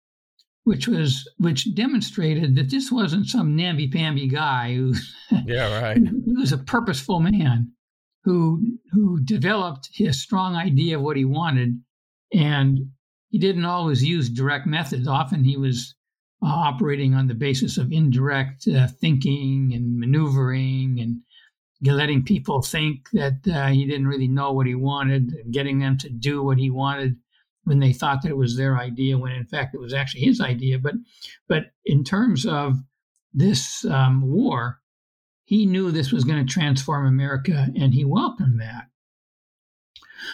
which 0.67 0.89
was 0.89 1.29
which 1.39 1.73
demonstrated 1.77 2.57
that 2.57 2.71
this 2.71 2.91
wasn't 2.91 3.27
some 3.27 3.55
namby-pamby 3.55 4.27
guy 4.27 4.75
who 4.75 4.93
yeah 5.47 5.81
right. 5.81 5.99
he 5.99 6.33
was 6.33 6.53
a 6.53 6.59
purposeful 6.59 7.21
man 7.21 7.71
who 8.27 8.61
who 8.91 9.21
developed 9.21 9.89
his 9.93 10.21
strong 10.21 10.57
idea 10.57 10.97
of 10.97 11.03
what 11.03 11.17
he 11.17 11.25
wanted, 11.25 11.81
and 12.35 12.81
he 13.29 13.39
didn't 13.39 13.65
always 13.65 14.03
use 14.03 14.29
direct 14.29 14.67
methods. 14.67 15.07
Often 15.07 15.45
he 15.45 15.57
was 15.57 15.95
uh, 16.43 16.49
operating 16.49 17.15
on 17.15 17.29
the 17.29 17.35
basis 17.35 17.79
of 17.79 17.93
indirect 17.93 18.67
uh, 18.67 18.89
thinking 19.01 19.71
and 19.73 19.97
maneuvering 19.97 20.99
and 21.01 21.21
letting 21.95 22.25
people 22.25 22.61
think 22.61 23.09
that 23.13 23.39
uh, 23.49 23.69
he 23.69 23.87
didn't 23.87 24.09
really 24.09 24.27
know 24.27 24.51
what 24.51 24.67
he 24.67 24.75
wanted 24.75 25.33
and 25.33 25.55
getting 25.55 25.79
them 25.79 25.97
to 25.99 26.09
do 26.11 26.43
what 26.43 26.59
he 26.59 26.69
wanted 26.69 27.15
when 27.67 27.81
they 27.81 27.93
thought 27.93 28.23
that 28.23 28.31
it 28.31 28.37
was 28.37 28.57
their 28.57 28.79
idea 28.79 29.19
when 29.19 29.33
in 29.33 29.45
fact 29.45 29.75
it 29.75 29.81
was 29.81 29.93
actually 29.93 30.23
his 30.23 30.41
idea. 30.41 30.79
But 30.79 30.95
but 31.49 31.65
in 31.85 32.05
terms 32.05 32.47
of 32.47 32.77
this 33.35 33.85
um, 33.85 34.23
war 34.23 34.81
he 35.45 35.65
knew 35.65 35.91
this 35.91 36.13
was 36.13 36.25
going 36.25 36.45
to 36.45 36.53
transform 36.53 37.07
america 37.07 37.69
and 37.77 37.93
he 37.93 38.05
welcomed 38.05 38.61
that. 38.61 38.85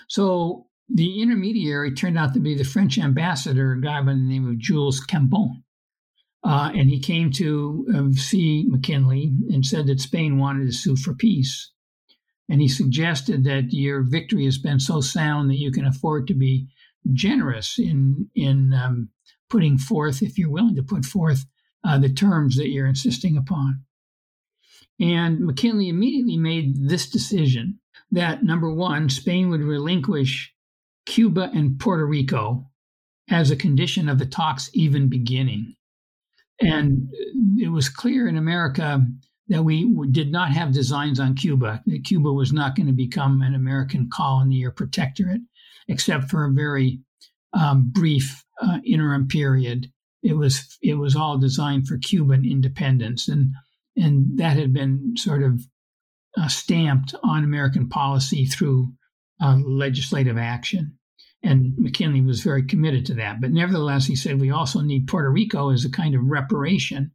So 0.08 0.66
the 0.88 1.22
intermediary 1.22 1.92
turned 1.92 2.18
out 2.18 2.34
to 2.34 2.40
be 2.40 2.54
the 2.54 2.64
french 2.64 2.98
ambassador 2.98 3.72
a 3.72 3.80
guy 3.80 4.00
by 4.02 4.12
the 4.12 4.18
name 4.18 4.48
of 4.48 4.58
jules 4.58 5.00
cambon. 5.00 5.62
Uh, 6.44 6.72
and 6.74 6.90
he 6.90 6.98
came 6.98 7.30
to 7.30 7.86
uh, 7.94 8.12
see 8.18 8.66
McKinley 8.68 9.32
and 9.50 9.64
said 9.64 9.86
that 9.86 10.00
Spain 10.00 10.38
wanted 10.38 10.66
to 10.66 10.72
sue 10.72 10.96
for 10.96 11.14
peace. 11.14 11.70
And 12.48 12.60
he 12.60 12.68
suggested 12.68 13.44
that 13.44 13.72
your 13.72 14.02
victory 14.02 14.44
has 14.44 14.58
been 14.58 14.80
so 14.80 15.00
sound 15.00 15.48
that 15.50 15.58
you 15.58 15.70
can 15.70 15.86
afford 15.86 16.26
to 16.26 16.34
be 16.34 16.66
generous 17.12 17.78
in 17.78 18.28
in 18.34 18.72
um, 18.72 19.08
putting 19.50 19.78
forth, 19.78 20.22
if 20.22 20.38
you're 20.38 20.50
willing 20.50 20.76
to 20.76 20.82
put 20.82 21.04
forth, 21.04 21.46
uh, 21.84 21.98
the 21.98 22.12
terms 22.12 22.56
that 22.56 22.70
you're 22.70 22.86
insisting 22.86 23.36
upon. 23.36 23.82
And 25.00 25.40
McKinley 25.40 25.88
immediately 25.88 26.36
made 26.36 26.88
this 26.88 27.08
decision 27.10 27.80
that 28.12 28.44
number 28.44 28.72
one, 28.72 29.08
Spain 29.08 29.50
would 29.50 29.62
relinquish 29.62 30.54
Cuba 31.06 31.50
and 31.54 31.78
Puerto 31.78 32.06
Rico 32.06 32.70
as 33.30 33.50
a 33.50 33.56
condition 33.56 34.08
of 34.08 34.18
the 34.18 34.26
talks 34.26 34.70
even 34.74 35.08
beginning. 35.08 35.74
And 36.60 37.08
it 37.58 37.68
was 37.68 37.88
clear 37.88 38.28
in 38.28 38.36
America 38.36 39.04
that 39.48 39.64
we 39.64 39.92
did 40.10 40.30
not 40.30 40.52
have 40.52 40.72
designs 40.72 41.18
on 41.18 41.34
Cuba. 41.34 41.82
That 41.86 42.04
Cuba 42.04 42.32
was 42.32 42.52
not 42.52 42.76
going 42.76 42.86
to 42.86 42.92
become 42.92 43.42
an 43.42 43.54
American 43.54 44.08
colony 44.12 44.64
or 44.64 44.70
protectorate, 44.70 45.40
except 45.88 46.30
for 46.30 46.44
a 46.44 46.52
very 46.52 47.00
um, 47.52 47.90
brief 47.92 48.44
uh, 48.60 48.78
interim 48.84 49.28
period. 49.28 49.90
It 50.22 50.34
was 50.34 50.78
it 50.82 50.94
was 50.94 51.16
all 51.16 51.38
designed 51.38 51.88
for 51.88 51.98
Cuban 51.98 52.44
independence, 52.44 53.28
and 53.28 53.52
and 53.96 54.38
that 54.38 54.56
had 54.56 54.72
been 54.72 55.14
sort 55.16 55.42
of 55.42 55.60
uh, 56.36 56.48
stamped 56.48 57.14
on 57.22 57.44
American 57.44 57.88
policy 57.88 58.46
through 58.46 58.92
uh, 59.40 59.56
legislative 59.64 60.38
action. 60.38 60.98
And 61.42 61.74
McKinley 61.76 62.20
was 62.20 62.40
very 62.40 62.62
committed 62.62 63.04
to 63.06 63.14
that. 63.14 63.40
But 63.40 63.50
nevertheless, 63.50 64.06
he 64.06 64.14
said 64.14 64.40
we 64.40 64.50
also 64.50 64.80
need 64.80 65.08
Puerto 65.08 65.28
Rico 65.28 65.70
as 65.70 65.84
a 65.84 65.90
kind 65.90 66.14
of 66.14 66.22
reparation 66.24 67.10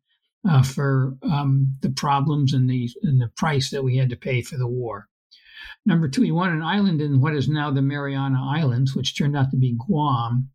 uh, 0.48 0.64
for 0.64 1.16
um, 1.24 1.78
the 1.82 1.90
problems 1.90 2.54
and 2.54 2.70
the, 2.70 2.90
and 3.04 3.22
the 3.22 3.30
price 3.38 3.70
that 3.70 3.84
we 3.84 3.98
had 3.98 4.10
to 4.10 4.18
pay 4.18 4.42
for 4.42 4.58
the 4.58 4.68
war. 4.68 5.08
Number 5.86 6.08
two, 6.08 6.22
he 6.22 6.32
won 6.32 6.52
an 6.52 6.62
island 6.62 7.02
in 7.02 7.22
what 7.22 7.36
is 7.36 7.48
now 7.48 7.72
the 7.72 7.82
Mariana 7.82 8.40
Islands, 8.44 8.96
which 8.96 9.18
turned 9.18 9.36
out 9.38 9.52
to 9.52 9.58
be 9.58 9.78
Guam. 9.78 10.50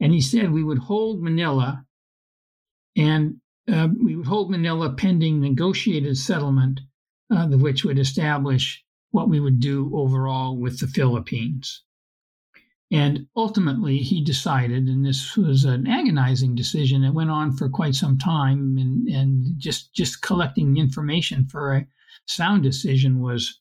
And 0.00 0.12
he 0.12 0.20
said 0.20 0.50
we 0.50 0.64
would 0.64 0.78
hold 0.78 1.22
Manila 1.22 1.84
and 2.96 3.36
uh, 3.72 3.88
we 4.02 4.16
would 4.16 4.26
hold 4.26 4.50
Manila 4.50 4.92
pending 4.92 5.40
negotiated 5.40 6.16
settlement, 6.18 6.80
uh, 7.30 7.46
which 7.48 7.84
would 7.84 7.98
establish 7.98 8.84
what 9.10 9.28
we 9.28 9.40
would 9.40 9.60
do 9.60 9.90
overall 9.94 10.56
with 10.58 10.80
the 10.80 10.86
Philippines. 10.86 11.82
And 12.92 13.26
ultimately, 13.34 13.98
he 13.98 14.22
decided, 14.22 14.88
and 14.88 15.04
this 15.04 15.36
was 15.36 15.64
an 15.64 15.86
agonizing 15.86 16.54
decision 16.54 17.02
that 17.02 17.14
went 17.14 17.30
on 17.30 17.52
for 17.52 17.68
quite 17.68 17.94
some 17.94 18.18
time, 18.18 18.76
and, 18.78 19.08
and 19.08 19.58
just 19.58 19.94
just 19.94 20.20
collecting 20.20 20.76
information 20.76 21.46
for 21.46 21.74
a 21.74 21.86
sound 22.26 22.62
decision 22.62 23.20
was 23.20 23.60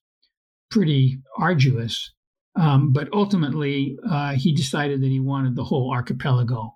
pretty 0.73 1.19
arduous. 1.37 2.11
Um, 2.55 2.91
but 2.91 3.07
ultimately, 3.13 3.97
uh, 4.09 4.33
he 4.33 4.53
decided 4.53 5.01
that 5.01 5.07
he 5.07 5.19
wanted 5.19 5.55
the 5.55 5.63
whole 5.63 5.91
archipelago. 5.91 6.75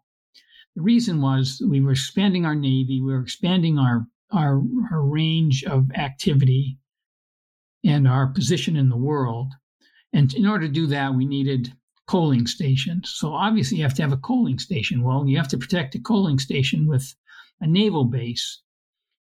The 0.75 0.81
reason 0.83 1.21
was 1.21 1.61
we 1.67 1.81
were 1.81 1.91
expanding 1.91 2.45
our 2.45 2.55
navy, 2.55 3.01
we 3.01 3.11
were 3.11 3.21
expanding 3.21 3.79
our 3.79 4.05
our, 4.31 4.61
our 4.91 5.01
range 5.01 5.63
of 5.63 5.89
activity 5.95 6.77
and 7.85 8.07
our 8.07 8.27
position 8.27 8.75
in 8.75 8.89
the 8.89 8.97
world. 8.97 9.53
And 10.11 10.33
in 10.33 10.45
order 10.45 10.67
to 10.67 10.73
do 10.73 10.85
that, 10.87 11.15
we 11.15 11.25
needed 11.25 11.73
coaling 12.07 12.45
stations. 12.45 13.13
So 13.15 13.33
obviously, 13.33 13.77
you 13.77 13.83
have 13.83 13.93
to 13.95 14.01
have 14.01 14.11
a 14.11 14.17
coaling 14.17 14.59
station. 14.59 15.01
Well, 15.01 15.27
you 15.27 15.37
have 15.37 15.47
to 15.49 15.57
protect 15.57 15.95
a 15.95 15.99
coaling 15.99 16.39
station 16.39 16.87
with 16.87 17.15
a 17.61 17.67
naval 17.67 18.05
base. 18.05 18.61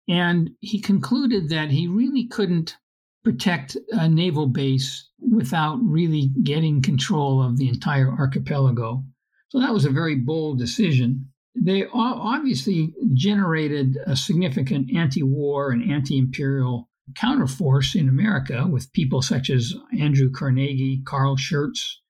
And 0.08 0.52
he 0.60 0.80
concluded 0.80 1.50
that 1.50 1.72
he 1.72 1.88
really 1.88 2.28
couldn't 2.28 2.78
protect 3.24 3.78
a 3.92 4.10
naval 4.10 4.48
base 4.48 5.10
without 5.20 5.80
really 5.82 6.32
getting 6.44 6.82
control 6.82 7.42
of 7.42 7.58
the 7.58 7.68
entire 7.68 8.12
archipelago. 8.12 9.04
So 9.50 9.60
that 9.60 9.74
was 9.74 9.86
a 9.86 9.92
very 9.92 10.16
bold 10.16 10.58
decision. 10.58 11.28
They 11.54 11.86
obviously 11.94 12.94
generated 13.14 13.98
a 14.08 14.16
significant 14.16 14.90
anti 14.96 15.24
war 15.24 15.72
and 15.72 15.92
anti 15.92 16.18
imperial 16.18 16.90
counterforce 17.14 17.96
in 17.96 18.08
America 18.08 18.66
with 18.68 18.94
people 18.94 19.22
such 19.22 19.50
as 19.50 19.74
Andrew 20.00 20.32
Carnegie, 20.32 21.02
Carl 21.06 21.36
Schurz, 21.36 22.02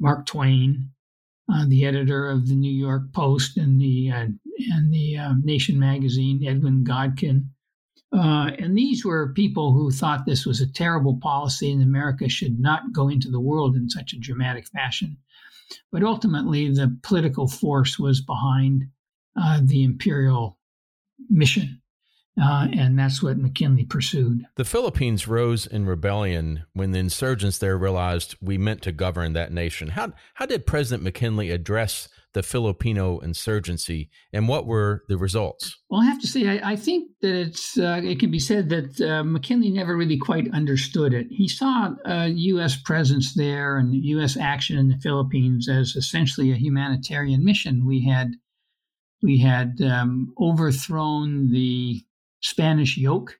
Mark 0.00 0.26
Twain, 0.26 0.90
uh, 1.52 1.64
the 1.66 1.86
editor 1.86 2.28
of 2.28 2.48
the 2.48 2.54
New 2.54 2.72
York 2.72 3.12
Post 3.14 3.56
and 3.56 3.80
the 3.80 4.10
uh, 4.10 4.26
and 4.70 4.92
the 4.92 5.16
uh, 5.16 5.34
Nation 5.42 5.78
magazine, 5.78 6.44
Edwin 6.46 6.84
Godkin. 6.84 7.46
Uh, 8.12 8.50
and 8.58 8.76
these 8.76 9.04
were 9.04 9.32
people 9.34 9.72
who 9.72 9.90
thought 9.90 10.24
this 10.24 10.46
was 10.46 10.60
a 10.60 10.72
terrible 10.72 11.18
policy 11.20 11.70
and 11.70 11.82
America 11.82 12.28
should 12.28 12.58
not 12.58 12.92
go 12.92 13.08
into 13.08 13.30
the 13.30 13.40
world 13.40 13.76
in 13.76 13.90
such 13.90 14.12
a 14.12 14.18
dramatic 14.18 14.66
fashion. 14.68 15.16
But 15.92 16.02
ultimately, 16.02 16.70
the 16.70 16.98
political 17.02 17.46
force 17.46 17.98
was 17.98 18.22
behind 18.22 18.84
uh, 19.36 19.60
the 19.62 19.84
imperial 19.84 20.58
mission. 21.28 21.82
Uh, 22.40 22.68
and 22.72 22.98
that's 22.98 23.22
what 23.22 23.36
McKinley 23.36 23.84
pursued. 23.84 24.46
The 24.54 24.64
Philippines 24.64 25.26
rose 25.26 25.66
in 25.66 25.86
rebellion 25.86 26.64
when 26.72 26.92
the 26.92 27.00
insurgents 27.00 27.58
there 27.58 27.76
realized 27.76 28.36
we 28.40 28.56
meant 28.56 28.80
to 28.82 28.92
govern 28.92 29.32
that 29.32 29.52
nation. 29.52 29.88
How, 29.88 30.12
how 30.34 30.46
did 30.46 30.64
President 30.64 31.02
McKinley 31.02 31.50
address 31.50 32.08
the 32.34 32.42
Filipino 32.42 33.18
insurgency, 33.18 34.10
and 34.32 34.48
what 34.48 34.66
were 34.66 35.02
the 35.08 35.16
results? 35.16 35.78
Well, 35.88 36.02
I 36.02 36.04
have 36.04 36.20
to 36.20 36.26
say, 36.26 36.58
I, 36.60 36.72
I 36.72 36.76
think 36.76 37.10
that 37.22 37.34
it's 37.34 37.78
uh, 37.78 38.00
it 38.04 38.20
can 38.20 38.30
be 38.30 38.38
said 38.38 38.68
that 38.68 39.00
uh, 39.00 39.24
McKinley 39.24 39.70
never 39.70 39.96
really 39.96 40.18
quite 40.18 40.52
understood 40.52 41.14
it. 41.14 41.26
He 41.30 41.48
saw 41.48 41.94
U.S. 42.06 42.76
presence 42.76 43.34
there 43.34 43.78
and 43.78 43.94
U.S. 43.94 44.36
action 44.36 44.78
in 44.78 44.88
the 44.88 44.98
Philippines 44.98 45.68
as 45.68 45.96
essentially 45.96 46.52
a 46.52 46.56
humanitarian 46.56 47.44
mission. 47.44 47.86
We 47.86 48.04
had 48.04 48.32
we 49.22 49.38
had 49.38 49.80
um, 49.82 50.32
overthrown 50.40 51.50
the 51.50 52.02
Spanish 52.40 52.96
yoke 52.96 53.38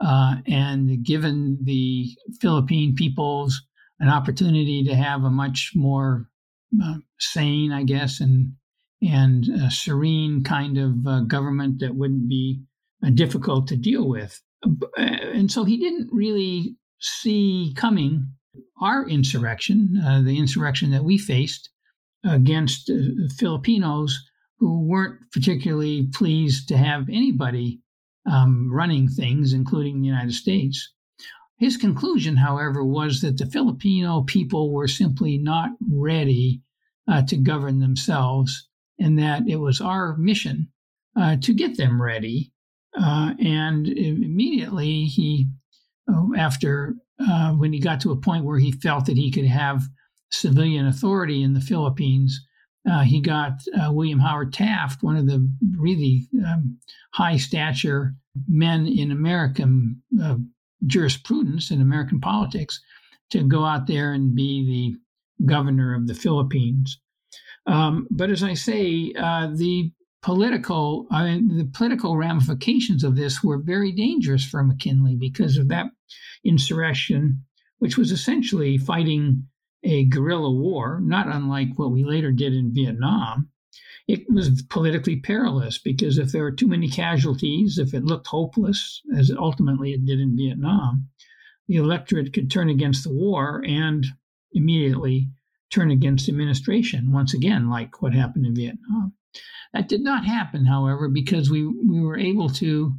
uh, 0.00 0.36
and 0.46 1.04
given 1.04 1.58
the 1.62 2.08
Philippine 2.40 2.94
peoples 2.94 3.62
an 4.00 4.08
opportunity 4.08 4.84
to 4.84 4.94
have 4.94 5.24
a 5.24 5.30
much 5.30 5.72
more 5.74 6.27
uh, 6.82 6.96
sane, 7.18 7.72
I 7.72 7.84
guess, 7.84 8.20
and 8.20 8.54
and 9.00 9.46
serene 9.70 10.42
kind 10.42 10.76
of 10.76 11.06
uh, 11.06 11.20
government 11.20 11.80
that 11.80 11.94
wouldn't 11.94 12.28
be 12.28 12.62
uh, 13.04 13.10
difficult 13.10 13.68
to 13.68 13.76
deal 13.76 14.08
with. 14.08 14.40
Uh, 14.64 14.68
and 14.96 15.52
so 15.52 15.64
he 15.64 15.78
didn't 15.78 16.08
really 16.12 16.74
see 17.00 17.72
coming 17.76 18.26
our 18.80 19.08
insurrection, 19.08 19.92
the 20.24 20.36
insurrection 20.36 20.90
that 20.90 21.04
we 21.04 21.16
faced 21.16 21.70
against 22.24 22.90
Filipinos 23.36 24.18
who 24.58 24.86
weren't 24.86 25.20
particularly 25.32 26.08
pleased 26.12 26.68
to 26.68 26.76
have 26.76 27.08
anybody 27.08 27.80
um, 28.30 28.68
running 28.72 29.08
things, 29.08 29.52
including 29.52 30.00
the 30.00 30.08
United 30.08 30.34
States. 30.34 30.92
His 31.58 31.76
conclusion, 31.76 32.36
however, 32.36 32.84
was 32.84 33.20
that 33.20 33.36
the 33.36 33.46
Filipino 33.46 34.22
people 34.22 34.72
were 34.72 34.88
simply 34.88 35.38
not 35.38 35.70
ready 35.90 36.62
uh, 37.08 37.22
to 37.22 37.36
govern 37.36 37.80
themselves, 37.80 38.68
and 38.98 39.18
that 39.18 39.42
it 39.48 39.56
was 39.56 39.80
our 39.80 40.16
mission 40.16 40.68
uh, 41.16 41.36
to 41.42 41.52
get 41.52 41.76
them 41.76 42.00
ready. 42.00 42.52
Uh, 42.96 43.32
and 43.40 43.88
immediately, 43.88 45.04
he, 45.04 45.48
oh, 46.08 46.32
after 46.36 46.94
uh, 47.20 47.52
when 47.52 47.72
he 47.72 47.80
got 47.80 48.00
to 48.02 48.12
a 48.12 48.20
point 48.20 48.44
where 48.44 48.58
he 48.58 48.70
felt 48.70 49.06
that 49.06 49.16
he 49.16 49.30
could 49.30 49.46
have 49.46 49.82
civilian 50.30 50.86
authority 50.86 51.42
in 51.42 51.54
the 51.54 51.60
Philippines, 51.60 52.40
uh, 52.88 53.02
he 53.02 53.20
got 53.20 53.60
uh, 53.74 53.92
William 53.92 54.20
Howard 54.20 54.52
Taft, 54.52 55.02
one 55.02 55.16
of 55.16 55.26
the 55.26 55.50
really 55.76 56.28
um, 56.46 56.78
high 57.12 57.36
stature 57.36 58.14
men 58.46 58.86
in 58.86 59.10
American 59.10 60.02
uh, 60.22 60.36
jurisprudence 60.86 61.70
in 61.70 61.80
American 61.80 62.20
politics, 62.20 62.80
to 63.30 63.42
go 63.42 63.64
out 63.64 63.86
there 63.86 64.12
and 64.12 64.34
be 64.34 64.64
the 64.66 65.46
governor 65.46 65.94
of 65.94 66.06
the 66.06 66.14
Philippines. 66.14 66.98
Um, 67.66 68.06
but 68.10 68.30
as 68.30 68.42
I 68.42 68.54
say, 68.54 69.12
uh, 69.18 69.48
the 69.54 69.92
political 70.22 71.06
I 71.10 71.24
mean, 71.24 71.58
the 71.58 71.64
political 71.64 72.16
ramifications 72.16 73.04
of 73.04 73.16
this 73.16 73.42
were 73.42 73.58
very 73.58 73.92
dangerous 73.92 74.44
for 74.44 74.62
McKinley 74.62 75.16
because 75.16 75.56
of 75.56 75.68
that 75.68 75.86
insurrection, 76.44 77.44
which 77.78 77.96
was 77.96 78.10
essentially 78.10 78.78
fighting 78.78 79.44
a 79.84 80.04
guerrilla 80.06 80.52
war, 80.52 81.00
not 81.02 81.28
unlike 81.28 81.68
what 81.76 81.92
we 81.92 82.04
later 82.04 82.32
did 82.32 82.52
in 82.52 82.74
Vietnam, 82.74 83.50
it 84.08 84.24
was 84.30 84.62
politically 84.62 85.16
perilous 85.16 85.78
because 85.78 86.16
if 86.16 86.32
there 86.32 86.42
were 86.42 86.50
too 86.50 86.66
many 86.66 86.88
casualties, 86.88 87.78
if 87.78 87.92
it 87.92 88.04
looked 88.04 88.26
hopeless, 88.26 89.02
as 89.14 89.30
ultimately 89.38 89.92
it 89.92 90.06
did 90.06 90.18
in 90.18 90.34
Vietnam, 90.34 91.08
the 91.68 91.76
electorate 91.76 92.32
could 92.32 92.50
turn 92.50 92.70
against 92.70 93.04
the 93.04 93.12
war 93.12 93.62
and 93.66 94.06
immediately 94.52 95.28
turn 95.70 95.90
against 95.90 96.24
the 96.24 96.32
administration, 96.32 97.12
once 97.12 97.34
again, 97.34 97.68
like 97.68 98.00
what 98.00 98.14
happened 98.14 98.46
in 98.46 98.54
Vietnam. 98.54 99.12
That 99.74 99.88
did 99.88 100.00
not 100.00 100.24
happen, 100.24 100.64
however, 100.64 101.10
because 101.10 101.50
we, 101.50 101.66
we 101.66 102.00
were 102.00 102.18
able 102.18 102.48
to 102.48 102.94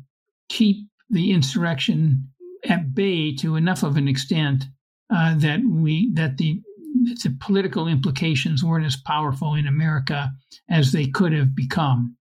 keep 0.48 0.88
the 1.10 1.32
insurrection 1.32 2.30
at 2.64 2.94
bay 2.94 3.34
to 3.38 3.56
enough 3.56 3.82
of 3.82 3.98
an 3.98 4.08
extent 4.08 4.66
uh, 5.10 5.36
that 5.38 5.62
we 5.66 6.12
that 6.14 6.38
the 6.38 6.62
the 7.04 7.36
political 7.40 7.88
implications 7.88 8.64
weren't 8.64 8.86
as 8.86 8.98
powerful 8.98 9.56
in 9.56 9.68
America 9.68 10.32
as 10.70 10.92
they 10.92 11.08
could 11.08 11.34
have 11.34 11.56
become. 11.56 12.16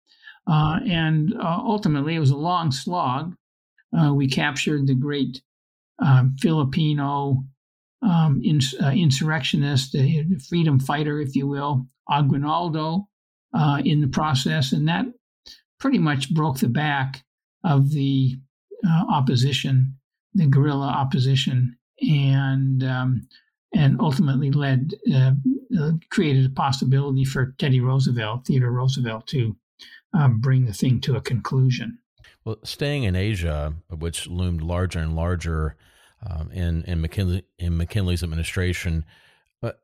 Uh, 0.47 0.79
and 0.87 1.35
uh, 1.35 1.59
ultimately, 1.61 2.15
it 2.15 2.21
was 2.21 2.31
a 2.31 2.37
long 2.37 2.71
slog. 2.71 3.35
Uh, 3.97 4.15
we 4.15 4.29
captured 4.29 4.87
the 4.87 4.95
great 4.95 5.43
um, 5.99 6.37
Filipino 6.41 7.45
um, 8.03 8.41
ins- 8.45 8.75
uh, 8.83 8.91
insurrectionist, 8.91 9.93
the 9.93 10.25
freedom 10.49 10.79
fighter, 10.79 11.21
if 11.21 11.35
you 11.35 11.47
will, 11.47 11.87
Aguinaldo, 12.11 13.09
uh, 13.53 13.83
in 13.85 14.01
the 14.01 14.09
process, 14.09 14.73
and 14.73 14.87
that 14.89 15.07
pretty 15.81 15.99
much 15.99 16.33
broke 16.33 16.59
the 16.59 16.69
back 16.69 17.25
of 17.65 17.91
the 17.91 18.37
uh, 18.87 19.05
opposition, 19.11 19.97
the 20.35 20.47
guerrilla 20.47 20.87
opposition, 20.87 21.77
and 22.01 22.85
um, 22.85 23.23
and 23.75 24.01
ultimately 24.01 24.51
led 24.51 24.95
uh, 25.15 25.33
uh, 25.79 25.93
created 26.11 26.47
a 26.47 26.51
possibility 26.51 27.25
for 27.25 27.55
Teddy 27.59 27.81
Roosevelt, 27.81 28.47
Theodore 28.47 28.71
Roosevelt, 28.71 29.27
to 29.29 29.57
um, 30.15 30.41
bring 30.41 30.65
the 30.65 30.73
thing 30.73 31.01
to 31.03 31.17
a 31.17 31.21
conclusion. 31.21 31.99
Well, 32.45 32.59
staying 32.65 33.05
in 33.05 33.15
Asia, 33.15 33.75
which 33.91 34.27
loomed 34.27 34.63
larger 34.63 35.01
and 35.01 35.15
larger 35.15 35.77
um, 36.29 36.51
in 36.51 36.83
in 36.85 37.01
McKinley 37.01 37.45
in 37.59 37.77
McKinley's 37.77 38.23
administration, 38.23 39.05
but 39.61 39.83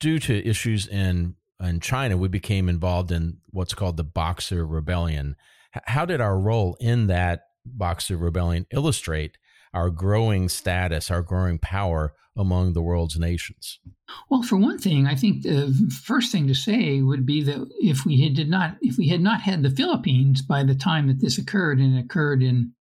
due 0.00 0.18
to 0.18 0.48
issues 0.48 0.86
in 0.86 1.36
in 1.60 1.80
China, 1.80 2.16
we 2.16 2.28
became 2.28 2.68
involved 2.68 3.12
in 3.12 3.38
what's 3.50 3.74
called 3.74 3.96
the 3.96 4.04
Boxer 4.04 4.66
Rebellion. 4.66 5.36
How 5.84 6.04
did 6.04 6.20
our 6.20 6.38
role 6.38 6.76
in 6.80 7.06
that 7.06 7.44
Boxer 7.64 8.16
Rebellion 8.16 8.66
illustrate 8.72 9.38
our 9.72 9.90
growing 9.90 10.48
status, 10.48 11.10
our 11.10 11.22
growing 11.22 11.58
power 11.58 12.14
among 12.36 12.72
the 12.72 12.82
world's 12.82 13.18
nations? 13.18 13.80
Well, 14.28 14.42
for 14.42 14.56
one 14.56 14.78
thing, 14.78 15.06
I 15.06 15.14
think 15.14 15.42
the 15.42 15.74
first 16.04 16.32
thing 16.32 16.46
to 16.46 16.54
say 16.54 17.00
would 17.00 17.26
be 17.26 17.42
that 17.42 17.68
if 17.80 18.04
we 18.04 18.22
had 18.22 18.34
did 18.34 18.48
not 18.48 18.76
if 18.80 18.96
we 18.96 19.08
had 19.08 19.20
not 19.20 19.42
had 19.42 19.62
the 19.62 19.70
Philippines 19.70 20.42
by 20.42 20.62
the 20.62 20.74
time 20.74 21.08
that 21.08 21.20
this 21.20 21.38
occurred, 21.38 21.78
and 21.78 21.96
it 21.96 22.04
occurred 22.04 22.42
in 22.42 22.72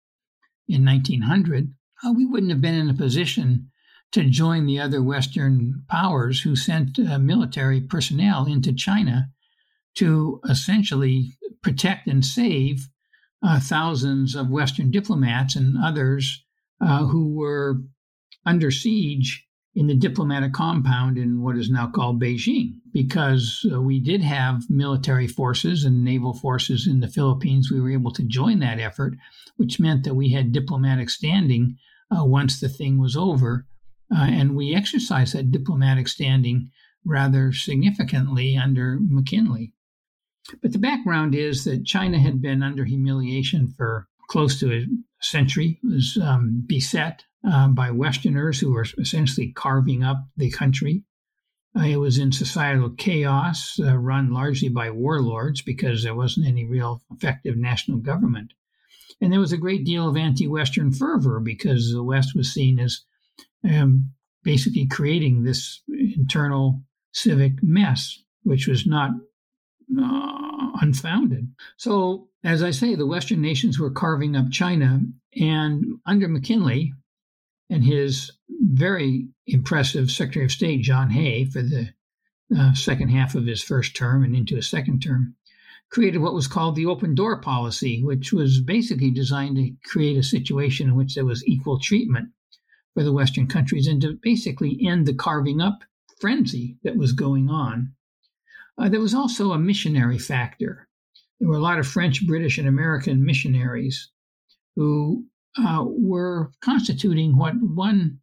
in 0.68 0.86
1900, 0.86 1.74
uh, 2.06 2.14
we 2.16 2.26
wouldn't 2.26 2.52
have 2.52 2.62
been 2.62 2.76
in 2.76 2.90
a 2.90 2.94
position 2.94 3.72
to 4.12 4.24
join 4.24 4.66
the 4.66 4.80
other 4.80 5.04
Western 5.04 5.84
powers 5.88 6.42
who 6.42 6.56
sent 6.56 6.98
uh, 7.00 7.18
military 7.20 7.82
personnel 7.82 8.46
into 8.46 8.74
China 8.74 9.30
to 9.96 10.40
essentially 10.50 11.36
protect 11.62 12.08
and 12.08 12.26
save 12.26 12.88
uh, 13.44 13.60
thousands 13.60 14.36
of 14.36 14.50
Western 14.50 14.92
diplomats 14.92 15.56
and 15.56 15.78
others 15.84 16.44
uh, 16.82 17.06
who 17.06 17.34
were 17.36 17.82
under 18.46 18.72
siege 18.72 19.46
in 19.76 19.88
the 19.88 19.96
diplomatic 19.96 20.52
compound 20.52 21.18
in 21.18 21.42
what 21.42 21.58
is 21.58 21.70
now 21.70 21.88
called 21.88 22.22
Beijing, 22.22 22.74
because 22.92 23.66
uh, 23.72 23.80
we 23.80 24.00
did 24.00 24.22
have 24.22 24.70
military 24.70 25.28
forces 25.28 25.86
and 25.86 26.04
naval 26.04 26.34
forces 26.34 26.88
in 26.88 27.00
the 27.00 27.08
Philippines. 27.08 27.72
We 27.72 27.80
were 27.80 27.92
able 27.92 28.12
to 28.14 28.24
join 28.24 28.60
that 28.60 28.80
effort, 28.80 29.14
which 29.58 29.80
meant 29.80 30.04
that 30.04 30.16
we 30.16 30.32
had 30.32 30.52
diplomatic 30.52 31.10
standing 31.10 31.78
uh, 32.12 32.26
once 32.26 32.60
the 32.60 32.70
thing 32.70 33.00
was 33.00 33.16
over. 33.16 33.68
Uh, 34.14 34.28
and 34.30 34.56
we 34.56 34.74
exercised 34.74 35.36
that 35.36 35.52
diplomatic 35.52 36.08
standing 36.08 36.72
rather 37.06 37.54
significantly 37.54 38.58
under 38.58 38.98
McKinley. 39.00 39.72
But 40.62 40.74
the 40.74 40.80
background 40.80 41.36
is 41.36 41.64
that 41.66 41.86
China 41.86 42.20
had 42.20 42.42
been 42.42 42.64
under 42.64 42.86
humiliation 42.86 43.74
for 43.78 44.08
close 44.30 44.60
to 44.60 44.74
a 44.74 44.86
century, 45.22 45.80
it 45.84 45.94
was 45.94 46.18
um, 46.22 46.64
beset 46.66 47.24
uh, 47.48 47.68
by 47.68 47.92
Westerners 47.92 48.60
who 48.60 48.72
were 48.72 48.86
essentially 48.98 49.52
carving 49.52 50.04
up 50.04 50.18
the 50.38 50.52
country. 50.52 51.04
Uh, 51.78 51.84
it 51.84 51.98
was 51.98 52.18
in 52.18 52.32
societal 52.32 52.90
chaos, 52.90 53.80
uh, 53.80 53.96
run 53.96 54.34
largely 54.34 54.70
by 54.70 54.90
warlords 54.90 55.62
because 55.62 56.04
there 56.04 56.16
wasn't 56.16 56.48
any 56.48 56.66
real 56.66 57.02
effective 57.12 57.56
national 57.56 58.00
government. 58.00 58.54
And 59.22 59.32
there 59.32 59.40
was 59.40 59.54
a 59.54 59.58
great 59.58 59.86
deal 59.86 60.08
of 60.08 60.18
anti 60.18 60.48
Western 60.48 60.92
fervor 60.92 61.40
because 61.40 61.92
the 61.92 62.04
West 62.04 62.36
was 62.36 62.54
seen 62.54 62.80
as 62.80 63.02
um, 63.64 64.12
basically 64.44 64.88
creating 64.88 65.44
this 65.44 65.82
internal 65.90 66.82
civic 67.12 67.62
mess, 67.62 68.18
which 68.44 68.68
was 68.68 68.88
not 68.88 69.12
uh, 70.00 70.72
unfounded. 70.82 71.52
So, 71.78 72.30
as 72.44 72.64
I 72.64 72.72
say, 72.72 72.96
the 72.96 73.06
Western 73.06 73.42
nations 73.42 73.80
were 73.80 73.92
carving 73.92 74.36
up 74.36 74.50
China, 74.52 75.02
and 75.36 75.86
under 76.06 76.28
McKinley 76.28 76.94
and 77.70 77.84
his 77.84 78.32
very 78.50 79.28
impressive 79.46 80.10
Secretary 80.12 80.46
of 80.46 80.52
State, 80.52 80.82
John 80.82 81.10
Hay, 81.10 81.46
for 81.46 81.62
the 81.62 81.90
uh, 82.58 82.74
second 82.74 83.10
half 83.10 83.36
of 83.36 83.46
his 83.46 83.62
first 83.62 83.96
term 83.96 84.24
and 84.24 84.36
into 84.36 84.56
his 84.56 84.70
second 84.70 85.02
term, 85.02 85.36
created 85.90 86.20
what 86.20 86.34
was 86.34 86.48
called 86.48 86.76
the 86.76 86.86
open 86.86 87.16
door 87.16 87.40
policy, 87.42 88.04
which 88.04 88.32
was 88.34 88.62
basically 88.62 89.12
designed 89.12 89.56
to 89.58 89.72
create 89.86 90.18
a 90.18 90.24
situation 90.24 90.90
in 90.90 90.96
which 90.96 91.16
there 91.16 91.26
was 91.26 91.46
equal 91.46 91.80
treatment 91.80 92.30
for 92.94 93.04
the 93.04 93.14
Western 93.14 93.48
countries 93.48 93.88
and 93.88 94.02
to 94.02 94.18
basically 94.22 94.80
end 94.86 95.06
the 95.06 95.14
carving 95.14 95.62
up 95.62 95.80
frenzy 96.20 96.78
that 96.84 96.98
was 96.98 97.14
going 97.14 97.50
on. 97.50 97.94
Uh, 98.78 98.90
there 98.90 99.00
was 99.00 99.14
also 99.14 99.52
a 99.52 99.60
missionary 99.60 100.18
factor. 100.18 100.88
There 101.40 101.50
were 101.50 101.56
a 101.56 101.62
lot 101.62 101.80
of 101.80 101.88
French, 101.88 102.26
British, 102.26 102.58
and 102.58 102.68
American 102.68 103.26
missionaries 103.26 104.10
who 104.76 105.26
uh, 105.58 105.84
were 105.86 106.52
constituting 106.62 107.38
what 107.38 107.54
one 107.62 108.20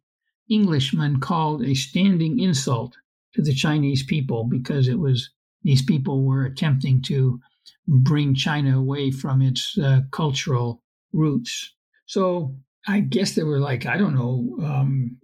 Englishman 0.49 1.19
called 1.19 1.63
a 1.63 1.73
standing 1.73 2.39
insult 2.39 2.95
to 3.33 3.41
the 3.41 3.53
Chinese 3.53 4.03
people 4.03 4.45
because 4.45 4.87
it 4.87 4.99
was 4.99 5.29
these 5.63 5.81
people 5.81 6.23
were 6.23 6.45
attempting 6.45 7.01
to 7.01 7.39
bring 7.87 8.33
China 8.33 8.77
away 8.77 9.11
from 9.11 9.41
its 9.41 9.77
uh, 9.77 10.01
cultural 10.11 10.83
roots. 11.13 11.73
So 12.05 12.55
I 12.87 13.01
guess 13.01 13.33
there 13.35 13.45
were 13.45 13.59
like, 13.59 13.85
I 13.85 13.97
don't 13.97 14.15
know, 14.15 14.65
um, 14.65 15.17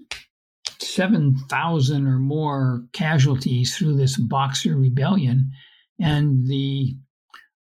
7,000 0.80 2.08
or 2.08 2.20
more 2.20 2.84
casualties 2.92 3.76
through 3.76 3.96
this 3.96 4.18
Boxer 4.18 4.76
rebellion. 4.76 5.52
And 6.00 6.46
the 6.48 6.98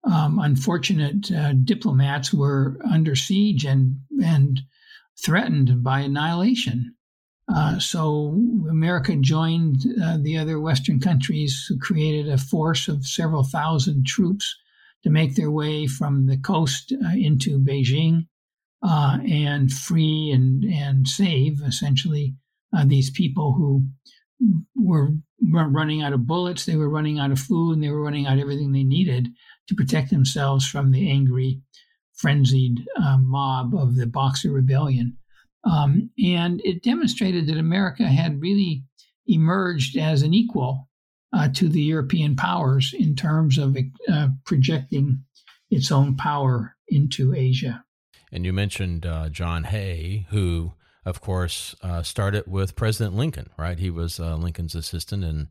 um, 0.03 0.39
unfortunate 0.39 1.31
uh, 1.31 1.53
diplomats 1.53 2.33
were 2.33 2.77
under 2.89 3.15
siege 3.15 3.65
and, 3.65 3.99
and 4.23 4.61
threatened 5.23 5.83
by 5.83 6.01
annihilation. 6.01 6.95
Uh, 7.53 7.77
so 7.77 8.41
America 8.69 9.15
joined 9.17 9.85
uh, 10.01 10.17
the 10.21 10.37
other 10.37 10.59
Western 10.59 10.99
countries 10.99 11.65
who 11.67 11.77
created 11.77 12.29
a 12.29 12.37
force 12.37 12.87
of 12.87 13.05
several 13.05 13.43
thousand 13.43 14.05
troops 14.05 14.55
to 15.03 15.09
make 15.09 15.35
their 15.35 15.51
way 15.51 15.85
from 15.85 16.25
the 16.25 16.37
coast 16.37 16.93
uh, 16.93 17.09
into 17.15 17.59
Beijing 17.59 18.27
uh, 18.81 19.17
and 19.29 19.71
free 19.71 20.31
and, 20.31 20.63
and 20.63 21.07
save 21.07 21.61
essentially 21.61 22.35
uh, 22.75 22.85
these 22.85 23.09
people 23.09 23.53
who 23.53 23.85
were 24.75 25.13
running 25.51 26.01
out 26.01 26.13
of 26.13 26.27
bullets, 26.27 26.65
they 26.65 26.75
were 26.75 26.89
running 26.89 27.19
out 27.19 27.31
of 27.31 27.39
food, 27.39 27.73
and 27.73 27.83
they 27.83 27.89
were 27.89 28.01
running 28.01 28.25
out 28.25 28.33
of 28.33 28.39
everything 28.39 28.71
they 28.71 28.83
needed 28.83 29.29
to 29.67 29.75
protect 29.75 30.09
themselves 30.09 30.67
from 30.67 30.91
the 30.91 31.09
angry, 31.09 31.61
frenzied 32.13 32.85
uh, 33.01 33.17
mob 33.19 33.73
of 33.75 33.95
the 33.95 34.07
Boxer 34.07 34.51
Rebellion. 34.51 35.17
Um, 35.63 36.09
and 36.23 36.61
it 36.63 36.83
demonstrated 36.83 37.47
that 37.47 37.57
America 37.57 38.03
had 38.03 38.41
really 38.41 38.83
emerged 39.27 39.97
as 39.97 40.21
an 40.21 40.33
equal 40.33 40.89
uh, 41.31 41.49
to 41.53 41.69
the 41.69 41.81
European 41.81 42.35
powers 42.35 42.93
in 42.97 43.15
terms 43.15 43.57
of 43.57 43.77
uh, 44.11 44.27
projecting 44.45 45.23
its 45.71 45.91
own 45.91 46.15
power 46.15 46.75
into 46.89 47.33
Asia. 47.33 47.83
And 48.31 48.45
you 48.45 48.53
mentioned 48.53 49.05
uh, 49.05 49.29
John 49.29 49.65
Hay, 49.65 50.27
who 50.29 50.73
of 51.05 51.21
course, 51.21 51.75
uh, 51.81 52.01
started 52.03 52.45
with 52.47 52.75
President 52.75 53.15
Lincoln. 53.15 53.49
Right, 53.57 53.79
he 53.79 53.89
was 53.89 54.19
uh, 54.19 54.35
Lincoln's 54.35 54.75
assistant, 54.75 55.23
and 55.23 55.47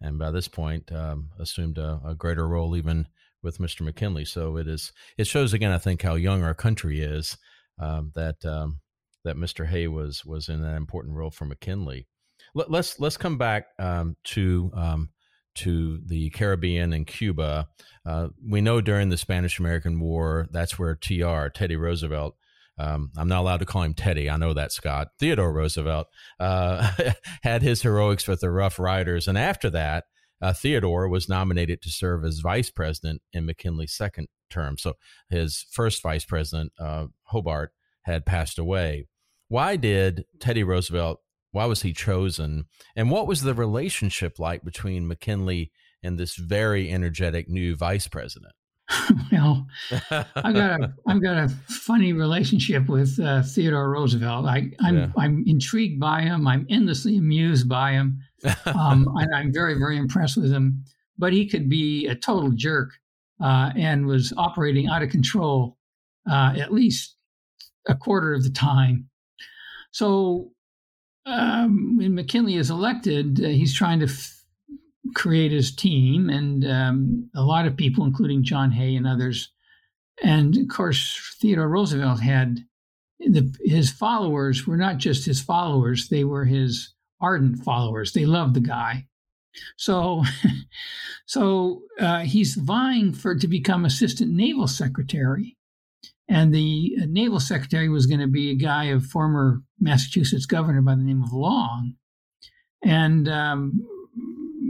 and 0.00 0.18
by 0.18 0.30
this 0.30 0.48
point 0.48 0.92
um, 0.92 1.30
assumed 1.38 1.78
a, 1.78 2.00
a, 2.04 2.14
greater 2.14 2.46
role 2.46 2.76
even 2.76 3.08
with 3.42 3.58
Mr. 3.58 3.80
McKinley. 3.82 4.24
So 4.24 4.56
it 4.56 4.68
is. 4.68 4.92
It 5.16 5.26
shows 5.26 5.52
again, 5.52 5.72
I 5.72 5.78
think, 5.78 6.02
how 6.02 6.14
young 6.14 6.42
our 6.42 6.54
country 6.54 7.00
is. 7.00 7.36
Um, 7.78 8.12
that 8.14 8.44
um, 8.44 8.80
that 9.24 9.36
Mr. 9.36 9.66
Hay 9.66 9.88
was 9.88 10.24
was 10.24 10.48
in 10.48 10.64
an 10.64 10.74
important 10.74 11.16
role 11.16 11.30
for 11.30 11.44
McKinley. 11.44 12.06
Let, 12.54 12.66
us 12.66 12.70
let's, 12.70 13.00
let's 13.00 13.16
come 13.16 13.38
back 13.38 13.66
um, 13.78 14.16
to 14.24 14.70
um, 14.74 15.10
to 15.56 16.00
the 16.06 16.30
Caribbean 16.30 16.92
and 16.92 17.06
Cuba. 17.06 17.68
Uh, 18.04 18.28
we 18.46 18.60
know 18.60 18.80
during 18.80 19.08
the 19.08 19.16
Spanish 19.16 19.58
American 19.58 20.00
War, 20.00 20.46
that's 20.50 20.78
where 20.78 20.94
TR 20.94 21.48
Teddy 21.48 21.76
Roosevelt 21.76 22.36
um, 22.78 23.10
I'm 23.16 23.28
not 23.28 23.40
allowed 23.40 23.58
to 23.58 23.66
call 23.66 23.82
him 23.82 23.94
Teddy. 23.94 24.28
I 24.28 24.36
know 24.36 24.52
that, 24.54 24.72
Scott. 24.72 25.08
Theodore 25.18 25.52
Roosevelt 25.52 26.08
uh, 26.38 26.90
had 27.42 27.62
his 27.62 27.82
heroics 27.82 28.28
with 28.28 28.40
the 28.40 28.50
Rough 28.50 28.78
Riders. 28.78 29.26
And 29.26 29.38
after 29.38 29.70
that, 29.70 30.04
uh, 30.42 30.52
Theodore 30.52 31.08
was 31.08 31.28
nominated 31.28 31.80
to 31.82 31.90
serve 31.90 32.24
as 32.24 32.40
vice 32.40 32.70
president 32.70 33.22
in 33.32 33.46
McKinley's 33.46 33.94
second 33.94 34.28
term. 34.50 34.76
So 34.76 34.94
his 35.30 35.64
first 35.70 36.02
vice 36.02 36.24
president, 36.24 36.72
uh, 36.78 37.06
Hobart, 37.24 37.72
had 38.02 38.26
passed 38.26 38.58
away. 38.58 39.06
Why 39.48 39.76
did 39.76 40.24
Teddy 40.38 40.62
Roosevelt, 40.62 41.20
why 41.52 41.64
was 41.64 41.82
he 41.82 41.92
chosen? 41.92 42.64
And 42.94 43.10
what 43.10 43.26
was 43.26 43.42
the 43.42 43.54
relationship 43.54 44.38
like 44.38 44.62
between 44.64 45.08
McKinley 45.08 45.72
and 46.02 46.18
this 46.18 46.36
very 46.36 46.90
energetic 46.90 47.48
new 47.48 47.74
vice 47.74 48.08
president? 48.08 48.52
well, 49.32 49.66
I 50.36 50.52
got 50.52 50.80
a 50.80 50.94
I've 51.06 51.22
got 51.22 51.36
a 51.36 51.48
funny 51.68 52.12
relationship 52.12 52.88
with 52.88 53.18
uh, 53.18 53.42
Theodore 53.42 53.90
Roosevelt. 53.90 54.46
I, 54.46 54.70
I'm 54.80 54.96
yeah. 54.96 55.08
I'm 55.16 55.44
intrigued 55.46 55.98
by 56.00 56.22
him. 56.22 56.46
I'm 56.46 56.66
endlessly 56.70 57.16
amused 57.16 57.68
by 57.68 57.92
him. 57.92 58.20
Um, 58.66 59.08
and 59.16 59.34
I'm 59.34 59.52
very 59.52 59.74
very 59.74 59.96
impressed 59.96 60.36
with 60.36 60.52
him. 60.52 60.84
But 61.18 61.32
he 61.32 61.48
could 61.48 61.68
be 61.68 62.06
a 62.06 62.14
total 62.14 62.50
jerk 62.50 62.90
uh, 63.42 63.72
and 63.76 64.06
was 64.06 64.32
operating 64.36 64.88
out 64.88 65.02
of 65.02 65.10
control 65.10 65.78
uh, 66.30 66.54
at 66.56 66.72
least 66.72 67.16
a 67.88 67.94
quarter 67.94 68.34
of 68.34 68.44
the 68.44 68.50
time. 68.50 69.08
So 69.90 70.50
um, 71.24 71.96
when 71.96 72.14
McKinley 72.14 72.56
is 72.56 72.70
elected, 72.70 73.42
uh, 73.42 73.48
he's 73.48 73.74
trying 73.74 74.00
to 74.00 74.06
f- 74.06 74.35
create 75.14 75.52
his 75.52 75.74
team, 75.74 76.28
and 76.28 76.64
um, 76.64 77.30
a 77.34 77.42
lot 77.42 77.66
of 77.66 77.76
people, 77.76 78.04
including 78.04 78.44
John 78.44 78.70
Hay 78.72 78.96
and 78.96 79.06
others. 79.06 79.52
And 80.22 80.56
of 80.56 80.68
course, 80.68 81.36
Theodore 81.40 81.68
Roosevelt 81.68 82.20
had 82.20 82.60
the, 83.18 83.54
his 83.64 83.90
followers 83.90 84.66
were 84.66 84.76
not 84.76 84.98
just 84.98 85.26
his 85.26 85.40
followers; 85.40 86.08
they 86.08 86.24
were 86.24 86.44
his 86.44 86.94
ardent 87.20 87.62
followers. 87.62 88.12
They 88.12 88.26
loved 88.26 88.54
the 88.54 88.60
guy. 88.60 89.06
So, 89.76 90.24
so 91.26 91.82
uh, 91.98 92.20
he's 92.20 92.54
vying 92.54 93.12
for 93.12 93.34
to 93.36 93.48
become 93.48 93.84
assistant 93.84 94.32
naval 94.32 94.68
secretary, 94.68 95.56
and 96.28 96.54
the 96.54 96.96
naval 97.06 97.40
secretary 97.40 97.88
was 97.88 98.06
going 98.06 98.20
to 98.20 98.26
be 98.26 98.50
a 98.50 98.56
guy 98.56 98.84
of 98.84 99.06
former 99.06 99.62
Massachusetts 99.80 100.46
governor 100.46 100.82
by 100.82 100.94
the 100.94 101.02
name 101.02 101.22
of 101.22 101.32
Long, 101.32 101.94
and 102.82 103.28
um, 103.28 103.86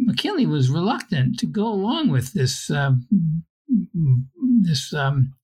McKinley 0.07 0.47
was 0.47 0.71
reluctant 0.71 1.39
to 1.41 1.47
go 1.47 1.67
along 1.67 2.11
with 2.11 2.33
this 2.33 2.71
uh, 2.71 2.93
this 4.63 4.95
um, 4.95 5.35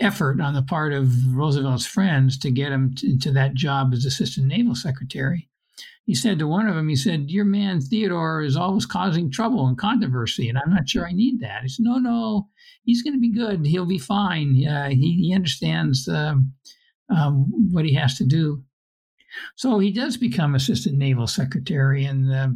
effort 0.00 0.40
on 0.40 0.54
the 0.54 0.62
part 0.62 0.92
of 0.92 1.08
Roosevelt's 1.32 1.86
friends 1.86 2.36
to 2.38 2.50
get 2.50 2.72
him 2.72 2.94
to, 2.96 3.06
into 3.06 3.30
that 3.32 3.54
job 3.54 3.92
as 3.92 4.04
assistant 4.04 4.48
naval 4.48 4.74
secretary. 4.74 5.48
he 6.04 6.14
said 6.14 6.40
to 6.40 6.48
one 6.48 6.66
of 6.66 6.74
them, 6.74 6.88
he 6.88 6.96
said, 6.96 7.30
Your 7.30 7.44
man 7.44 7.80
Theodore 7.80 8.42
is 8.42 8.56
always 8.56 8.86
causing 8.86 9.30
trouble 9.30 9.68
and 9.68 9.78
controversy, 9.78 10.48
and 10.48 10.58
I'm 10.58 10.74
not 10.74 10.88
sure 10.88 11.06
I 11.06 11.12
need 11.12 11.40
that. 11.40 11.62
He 11.62 11.68
said, 11.68 11.84
No, 11.84 11.98
no, 11.98 12.48
he's 12.84 13.02
going 13.02 13.14
to 13.14 13.20
be 13.20 13.32
good. 13.32 13.64
He'll 13.64 13.86
be 13.86 13.98
fine. 13.98 14.66
Uh, 14.66 14.88
he, 14.88 15.28
he 15.28 15.32
understands 15.32 16.08
um, 16.08 16.52
um, 17.08 17.46
what 17.70 17.84
he 17.84 17.94
has 17.94 18.16
to 18.18 18.26
do. 18.26 18.64
So 19.54 19.78
he 19.78 19.92
does 19.92 20.16
become 20.16 20.56
assistant 20.56 20.98
naval 20.98 21.28
secretary, 21.28 22.04
and 22.04 22.32
uh, 22.32 22.48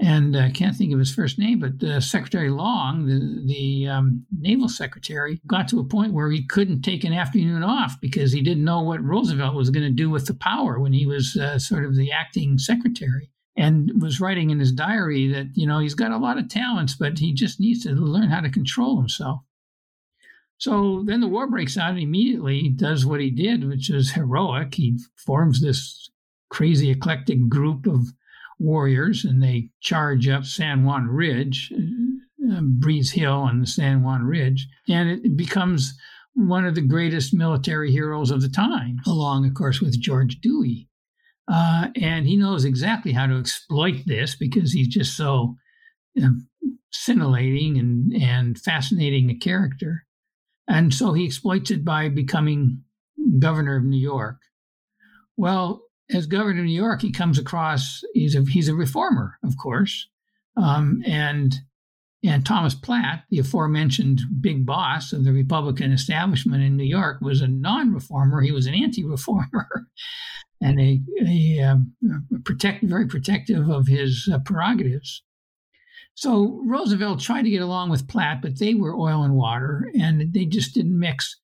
and 0.00 0.36
I 0.36 0.48
uh, 0.48 0.50
can't 0.50 0.76
think 0.76 0.92
of 0.92 0.98
his 0.98 1.14
first 1.14 1.38
name, 1.38 1.60
but 1.60 1.86
uh, 1.86 2.00
Secretary 2.00 2.50
Long, 2.50 3.06
the 3.06 3.42
the 3.46 3.88
um, 3.88 4.26
naval 4.36 4.68
secretary, 4.68 5.40
got 5.46 5.68
to 5.68 5.78
a 5.78 5.84
point 5.84 6.12
where 6.12 6.30
he 6.30 6.44
couldn't 6.44 6.82
take 6.82 7.04
an 7.04 7.12
afternoon 7.12 7.62
off 7.62 8.00
because 8.00 8.32
he 8.32 8.42
didn't 8.42 8.64
know 8.64 8.82
what 8.82 9.04
Roosevelt 9.04 9.54
was 9.54 9.70
going 9.70 9.86
to 9.86 9.92
do 9.92 10.10
with 10.10 10.26
the 10.26 10.34
power 10.34 10.80
when 10.80 10.92
he 10.92 11.06
was 11.06 11.36
uh, 11.36 11.58
sort 11.58 11.84
of 11.84 11.94
the 11.94 12.10
acting 12.10 12.58
secretary, 12.58 13.30
and 13.56 14.02
was 14.02 14.20
writing 14.20 14.50
in 14.50 14.58
his 14.58 14.72
diary 14.72 15.28
that 15.28 15.46
you 15.54 15.66
know 15.66 15.78
he's 15.78 15.94
got 15.94 16.10
a 16.10 16.18
lot 16.18 16.38
of 16.38 16.48
talents, 16.48 16.96
but 16.96 17.20
he 17.20 17.32
just 17.32 17.60
needs 17.60 17.84
to 17.84 17.92
learn 17.92 18.30
how 18.30 18.40
to 18.40 18.50
control 18.50 18.98
himself. 18.98 19.42
So 20.58 21.04
then 21.06 21.20
the 21.20 21.28
war 21.28 21.46
breaks 21.46 21.78
out, 21.78 21.90
and 21.90 22.00
immediately 22.00 22.58
he 22.58 22.68
does 22.68 23.06
what 23.06 23.20
he 23.20 23.30
did, 23.30 23.68
which 23.68 23.90
is 23.90 24.12
heroic. 24.12 24.74
He 24.74 24.98
forms 25.16 25.60
this 25.60 26.10
crazy 26.50 26.90
eclectic 26.90 27.48
group 27.48 27.86
of 27.86 28.08
warriors 28.58 29.24
and 29.24 29.42
they 29.42 29.70
charge 29.80 30.28
up 30.28 30.44
San 30.44 30.84
Juan 30.84 31.06
Ridge, 31.08 31.72
uh, 32.50 32.60
Breeze 32.60 33.12
Hill 33.12 33.32
on 33.32 33.60
the 33.60 33.66
San 33.66 34.02
Juan 34.02 34.24
Ridge, 34.24 34.68
and 34.88 35.08
it 35.10 35.36
becomes 35.36 35.94
one 36.34 36.64
of 36.64 36.74
the 36.74 36.80
greatest 36.80 37.32
military 37.32 37.90
heroes 37.90 38.30
of 38.30 38.42
the 38.42 38.48
time, 38.48 38.98
along, 39.06 39.46
of 39.46 39.54
course, 39.54 39.80
with 39.80 40.00
George 40.00 40.40
Dewey. 40.40 40.88
Uh, 41.46 41.88
and 42.00 42.26
he 42.26 42.36
knows 42.36 42.64
exactly 42.64 43.12
how 43.12 43.26
to 43.26 43.38
exploit 43.38 43.96
this 44.06 44.34
because 44.34 44.72
he's 44.72 44.88
just 44.88 45.16
so 45.16 45.56
know, 46.16 46.36
scintillating 46.90 47.78
and, 47.78 48.12
and 48.14 48.58
fascinating 48.58 49.30
a 49.30 49.34
character. 49.34 50.06
And 50.68 50.94
so 50.94 51.12
he 51.12 51.26
exploits 51.26 51.70
it 51.70 51.84
by 51.84 52.08
becoming 52.08 52.82
governor 53.38 53.76
of 53.76 53.84
New 53.84 54.00
York. 54.00 54.36
Well, 55.36 55.82
as 56.10 56.26
governor 56.26 56.60
of 56.60 56.66
New 56.66 56.72
York, 56.72 57.02
he 57.02 57.10
comes 57.10 57.38
across 57.38 58.02
he's 58.12 58.34
a 58.34 58.42
he's 58.42 58.68
a 58.68 58.74
reformer, 58.74 59.38
of 59.42 59.56
course, 59.56 60.08
um, 60.56 61.02
and 61.06 61.60
and 62.22 62.44
Thomas 62.44 62.74
Platt, 62.74 63.24
the 63.30 63.38
aforementioned 63.38 64.22
big 64.40 64.64
boss 64.64 65.12
of 65.12 65.24
the 65.24 65.32
Republican 65.32 65.92
establishment 65.92 66.62
in 66.62 66.76
New 66.76 66.84
York, 66.84 67.20
was 67.20 67.42
a 67.42 67.48
non-reformer. 67.48 68.40
He 68.40 68.52
was 68.52 68.66
an 68.66 68.74
anti-reformer, 68.74 69.86
and 70.62 70.80
a, 70.80 71.00
a, 71.26 71.60
um, 71.60 71.92
protect 72.44 72.82
very 72.84 73.06
protective 73.06 73.68
of 73.68 73.86
his 73.86 74.28
uh, 74.32 74.38
prerogatives. 74.38 75.22
So 76.14 76.62
Roosevelt 76.64 77.20
tried 77.20 77.42
to 77.42 77.50
get 77.50 77.60
along 77.60 77.90
with 77.90 78.08
Platt, 78.08 78.40
but 78.40 78.58
they 78.58 78.74
were 78.74 78.96
oil 78.96 79.22
and 79.22 79.34
water, 79.34 79.90
and 79.98 80.32
they 80.32 80.44
just 80.46 80.74
didn't 80.74 80.98
mix. 80.98 81.40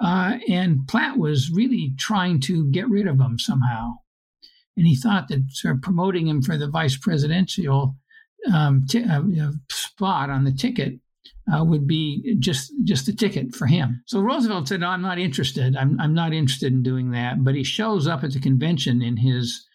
Uh, 0.00 0.38
and 0.48 0.88
Platt 0.88 1.18
was 1.18 1.50
really 1.50 1.94
trying 1.98 2.40
to 2.40 2.68
get 2.70 2.88
rid 2.88 3.06
of 3.06 3.20
him 3.20 3.38
somehow 3.38 3.98
and 4.76 4.86
he 4.86 4.96
thought 4.96 5.28
that 5.28 5.44
sort 5.50 5.76
of 5.76 5.82
promoting 5.82 6.26
him 6.26 6.42
for 6.42 6.56
the 6.56 6.68
vice 6.68 6.96
presidential 6.96 7.96
um, 8.52 8.84
t- 8.88 9.04
uh, 9.04 9.22
spot 9.70 10.30
on 10.30 10.44
the 10.44 10.52
ticket 10.52 10.98
uh, 11.52 11.64
would 11.64 11.86
be 11.86 12.36
just 12.38 12.72
just 12.84 13.06
the 13.06 13.12
ticket 13.12 13.54
for 13.54 13.66
him. 13.66 14.02
So 14.06 14.20
Roosevelt 14.20 14.68
said, 14.68 14.80
"No, 14.80 14.88
I'm 14.88 15.02
not 15.02 15.18
interested. 15.18 15.76
I'm 15.76 16.00
I'm 16.00 16.14
not 16.14 16.32
interested 16.32 16.72
in 16.72 16.82
doing 16.82 17.10
that." 17.12 17.44
But 17.44 17.54
he 17.54 17.64
shows 17.64 18.06
up 18.06 18.24
at 18.24 18.32
the 18.32 18.40
convention 18.40 19.02
in 19.02 19.16
his 19.16 19.66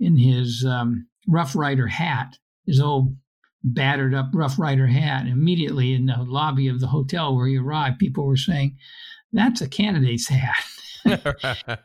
in 0.00 0.16
his 0.16 0.64
um, 0.66 1.06
Rough 1.26 1.54
Rider 1.54 1.86
hat, 1.86 2.38
his 2.66 2.80
old 2.80 3.14
battered 3.62 4.14
up 4.14 4.30
Rough 4.32 4.58
Rider 4.58 4.86
hat. 4.86 5.26
Immediately 5.26 5.94
in 5.94 6.06
the 6.06 6.16
lobby 6.18 6.68
of 6.68 6.80
the 6.80 6.86
hotel 6.86 7.36
where 7.36 7.46
he 7.46 7.58
arrived, 7.58 7.98
people 7.98 8.26
were 8.26 8.36
saying, 8.36 8.76
"That's 9.32 9.60
a 9.60 9.68
candidate's 9.68 10.28
hat." 10.28 10.64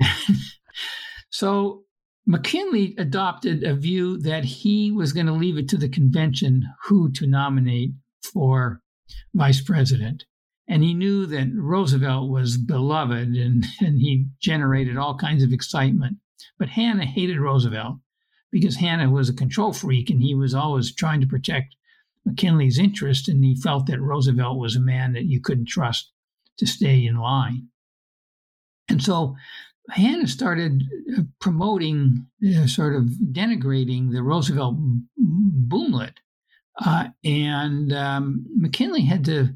so 1.30 1.84
McKinley 2.26 2.94
adopted 2.98 3.64
a 3.64 3.74
view 3.74 4.18
that 4.18 4.44
he 4.44 4.92
was 4.92 5.12
going 5.12 5.26
to 5.26 5.32
leave 5.32 5.56
it 5.56 5.68
to 5.70 5.76
the 5.76 5.88
convention 5.88 6.64
who 6.84 7.10
to 7.12 7.26
nominate 7.26 7.92
for 8.22 8.82
vice 9.34 9.60
president. 9.62 10.24
And 10.68 10.84
he 10.84 10.94
knew 10.94 11.26
that 11.26 11.50
Roosevelt 11.52 12.30
was 12.30 12.56
beloved 12.56 13.28
and, 13.34 13.64
and 13.80 14.00
he 14.00 14.26
generated 14.40 14.96
all 14.96 15.16
kinds 15.16 15.42
of 15.42 15.52
excitement. 15.52 16.18
But 16.58 16.68
Hanna 16.68 17.06
hated 17.06 17.38
Roosevelt 17.38 17.96
because 18.52 18.76
Hanna 18.76 19.10
was 19.10 19.28
a 19.28 19.34
control 19.34 19.72
freak 19.72 20.10
and 20.10 20.22
he 20.22 20.34
was 20.34 20.54
always 20.54 20.94
trying 20.94 21.20
to 21.20 21.26
protect 21.26 21.76
McKinley's 22.24 22.78
interest. 22.78 23.28
And 23.28 23.44
he 23.44 23.56
felt 23.56 23.86
that 23.86 24.00
Roosevelt 24.00 24.58
was 24.58 24.76
a 24.76 24.80
man 24.80 25.12
that 25.14 25.24
you 25.24 25.40
couldn't 25.40 25.68
trust 25.68 26.12
to 26.58 26.66
stay 26.66 27.04
in 27.04 27.16
line. 27.16 27.68
And 28.88 29.02
so 29.02 29.36
Hanna 29.90 30.26
started 30.26 30.82
uh, 31.16 31.22
promoting, 31.40 32.26
uh, 32.56 32.66
sort 32.66 32.94
of 32.94 33.04
denigrating 33.32 34.12
the 34.12 34.22
Roosevelt 34.22 34.76
boomlet. 35.18 36.14
Uh, 36.84 37.08
and 37.24 37.92
um, 37.92 38.46
McKinley 38.56 39.02
had 39.02 39.24
to 39.26 39.50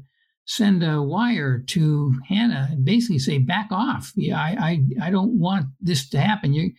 send 0.45 0.83
a 0.83 1.01
wire 1.01 1.59
to 1.59 2.13
Hanna 2.27 2.67
and 2.71 2.85
basically 2.85 3.19
say, 3.19 3.39
back 3.39 3.67
off. 3.71 4.11
Yeah, 4.15 4.39
I, 4.39 4.83
I, 5.01 5.07
I 5.07 5.09
don't 5.09 5.39
want 5.39 5.67
this 5.81 6.07
to 6.09 6.19
happen. 6.19 6.53
You're, 6.53 6.69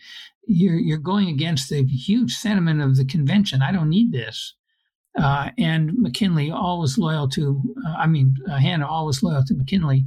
you're, 0.47 0.79
you're 0.79 0.99
going 0.99 1.29
against 1.29 1.69
the 1.69 1.85
huge 1.85 2.33
sentiment 2.35 2.81
of 2.81 2.97
the 2.97 3.05
convention. 3.05 3.63
I 3.63 3.73
don't 3.73 3.89
need 3.91 4.13
this. 4.13 4.55
Uh, 5.19 5.51
and 5.59 5.95
McKinley, 5.95 6.51
always 6.51 6.99
loyal 6.99 7.29
to, 7.31 7.61
uh, 7.87 7.95
I 7.99 8.07
mean, 8.07 8.37
uh, 8.49 8.57
Hanna, 8.57 8.87
always 8.87 9.23
loyal 9.23 9.45
to 9.47 9.55
McKinley, 9.55 10.05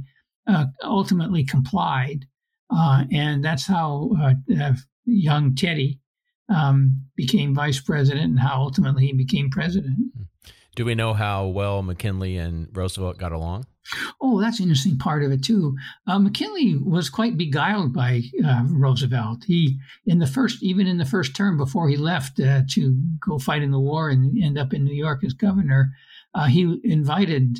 ultimately 0.82 1.44
complied. 1.44 2.26
Uh, 2.70 3.04
and 3.12 3.44
that's 3.44 3.66
how 3.66 4.10
uh, 4.20 4.34
uh, 4.60 4.72
young 5.04 5.54
Teddy 5.54 6.00
um, 6.48 7.02
became 7.16 7.54
vice 7.54 7.80
president 7.80 8.26
and 8.26 8.40
how 8.40 8.60
ultimately 8.60 9.06
he 9.06 9.12
became 9.12 9.50
president. 9.50 9.96
Do 10.76 10.84
we 10.84 10.94
know 10.94 11.14
how 11.14 11.46
well 11.46 11.82
McKinley 11.82 12.36
and 12.36 12.68
Roosevelt 12.72 13.18
got 13.18 13.32
along? 13.32 13.66
Oh, 14.20 14.40
that's 14.40 14.60
an 14.60 14.64
interesting 14.64 14.98
part 14.98 15.24
of 15.24 15.32
it 15.32 15.42
too. 15.42 15.76
Uh, 16.06 16.18
McKinley 16.18 16.76
was 16.76 17.10
quite 17.10 17.36
beguiled 17.36 17.92
by 17.92 18.22
uh, 18.44 18.62
Roosevelt. 18.66 19.44
He, 19.46 19.78
in 20.06 20.20
the 20.20 20.26
first, 20.26 20.62
even 20.62 20.86
in 20.86 20.98
the 20.98 21.04
first 21.04 21.34
term 21.34 21.56
before 21.56 21.88
he 21.88 21.96
left 21.96 22.38
uh, 22.38 22.62
to 22.70 23.02
go 23.26 23.38
fight 23.38 23.62
in 23.62 23.72
the 23.72 23.80
war 23.80 24.10
and 24.10 24.40
end 24.42 24.58
up 24.58 24.72
in 24.72 24.84
New 24.84 24.94
York 24.94 25.24
as 25.24 25.32
governor, 25.32 25.90
uh, 26.34 26.46
he 26.46 26.80
invited 26.84 27.58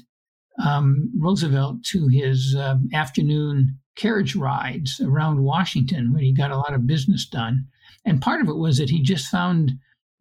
um, 0.65 1.11
Roosevelt 1.17 1.85
to 1.85 2.09
his 2.09 2.55
um, 2.59 2.89
afternoon 2.93 3.79
carriage 3.97 4.35
rides 4.37 5.01
around 5.01 5.43
Washington 5.43 6.13
when 6.13 6.23
he 6.23 6.33
got 6.33 6.51
a 6.51 6.57
lot 6.57 6.75
of 6.75 6.87
business 6.87 7.27
done. 7.27 7.67
And 8.05 8.23
part 8.23 8.41
of 8.41 8.49
it 8.49 8.57
was 8.57 8.79
that 8.79 8.91
he 8.91 9.03
just 9.03 9.29
found 9.29 9.73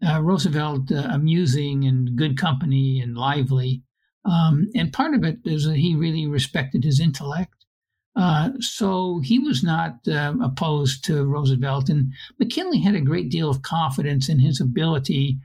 uh, 0.05 0.21
Roosevelt 0.21 0.91
uh, 0.91 1.07
amusing 1.11 1.85
and 1.85 2.15
good 2.15 2.37
company 2.37 2.99
and 2.99 3.17
lively. 3.17 3.83
Um, 4.25 4.69
and 4.75 4.93
part 4.93 5.13
of 5.13 5.23
it 5.23 5.39
is 5.45 5.65
that 5.65 5.77
he 5.77 5.95
really 5.95 6.27
respected 6.27 6.83
his 6.83 6.99
intellect. 6.99 7.53
Uh, 8.15 8.49
so 8.59 9.21
he 9.23 9.39
was 9.39 9.63
not 9.63 9.95
uh, 10.07 10.33
opposed 10.43 11.05
to 11.05 11.25
Roosevelt. 11.25 11.89
And 11.89 12.11
McKinley 12.37 12.81
had 12.81 12.95
a 12.95 13.01
great 13.01 13.29
deal 13.29 13.49
of 13.49 13.61
confidence 13.61 14.27
in 14.27 14.39
his 14.39 14.59
ability 14.59 15.39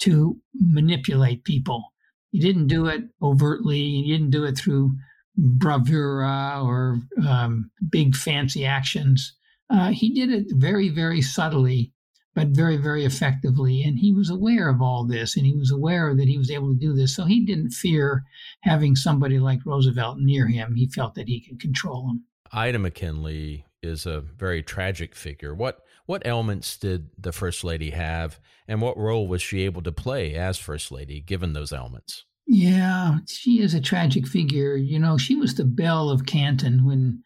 to 0.00 0.36
manipulate 0.54 1.44
people. 1.44 1.92
He 2.30 2.40
didn't 2.40 2.66
do 2.66 2.86
it 2.86 3.04
overtly, 3.22 3.78
he 3.78 4.12
didn't 4.12 4.30
do 4.30 4.44
it 4.44 4.58
through 4.58 4.96
bravura 5.36 6.60
or 6.62 7.00
um, 7.26 7.70
big 7.90 8.16
fancy 8.16 8.64
actions. 8.64 9.34
Uh, 9.68 9.90
he 9.90 10.12
did 10.12 10.30
it 10.30 10.46
very, 10.50 10.88
very 10.88 11.20
subtly, 11.20 11.92
but 12.34 12.48
very, 12.48 12.76
very 12.76 13.04
effectively. 13.04 13.82
And 13.82 13.98
he 13.98 14.12
was 14.12 14.30
aware 14.30 14.68
of 14.68 14.80
all 14.80 15.04
this, 15.04 15.36
and 15.36 15.44
he 15.44 15.54
was 15.54 15.70
aware 15.70 16.14
that 16.14 16.28
he 16.28 16.38
was 16.38 16.50
able 16.50 16.72
to 16.72 16.78
do 16.78 16.94
this. 16.94 17.14
So 17.14 17.24
he 17.24 17.44
didn't 17.44 17.70
fear 17.70 18.22
having 18.62 18.96
somebody 18.96 19.38
like 19.38 19.64
Roosevelt 19.64 20.18
near 20.18 20.46
him. 20.46 20.74
He 20.74 20.88
felt 20.88 21.14
that 21.14 21.28
he 21.28 21.40
could 21.40 21.60
control 21.60 22.10
him. 22.10 22.24
Ida 22.52 22.78
McKinley 22.78 23.66
is 23.82 24.06
a 24.06 24.20
very 24.20 24.62
tragic 24.62 25.14
figure. 25.14 25.54
What 25.54 25.80
what 26.06 26.26
elements 26.26 26.76
did 26.76 27.10
the 27.18 27.32
first 27.32 27.64
lady 27.64 27.90
have, 27.90 28.40
and 28.66 28.80
what 28.80 28.96
role 28.96 29.26
was 29.26 29.42
she 29.42 29.62
able 29.62 29.82
to 29.82 29.92
play 29.92 30.34
as 30.34 30.58
first 30.58 30.90
lady, 30.90 31.20
given 31.20 31.52
those 31.52 31.72
elements? 31.72 32.24
Yeah, 32.46 33.18
she 33.28 33.60
is 33.60 33.74
a 33.74 33.80
tragic 33.80 34.26
figure. 34.26 34.76
You 34.76 35.00
know, 35.00 35.18
she 35.18 35.34
was 35.34 35.54
the 35.54 35.64
belle 35.64 36.10
of 36.10 36.26
Canton 36.26 36.84
when 36.84 37.22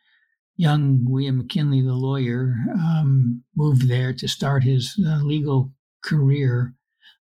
young 0.57 1.05
William 1.07 1.39
McKinley, 1.39 1.83
the 1.83 1.95
lawyer, 1.95 2.55
um, 2.74 3.43
moved 3.57 3.89
there 3.89 4.12
to 4.14 4.28
start 4.28 4.64
his 4.64 4.99
uh, 5.07 5.22
legal 5.22 5.72
career. 6.03 6.74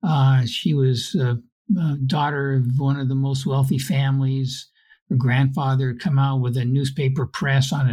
Uh, 0.04 0.46
she 0.46 0.74
was 0.74 1.16
a, 1.16 1.38
a, 1.78 1.98
daughter 2.06 2.54
of 2.54 2.66
one 2.78 3.00
of 3.00 3.10
the 3.10 3.16
most 3.16 3.46
wealthy 3.46 3.80
families. 3.80 4.70
Her 5.10 5.16
grandfather 5.16 5.90
had 5.90 6.00
come 6.00 6.20
out 6.20 6.42
with 6.42 6.58
a 6.58 6.66
newspaper 6.66 7.26
press 7.26 7.74
on 7.74 7.90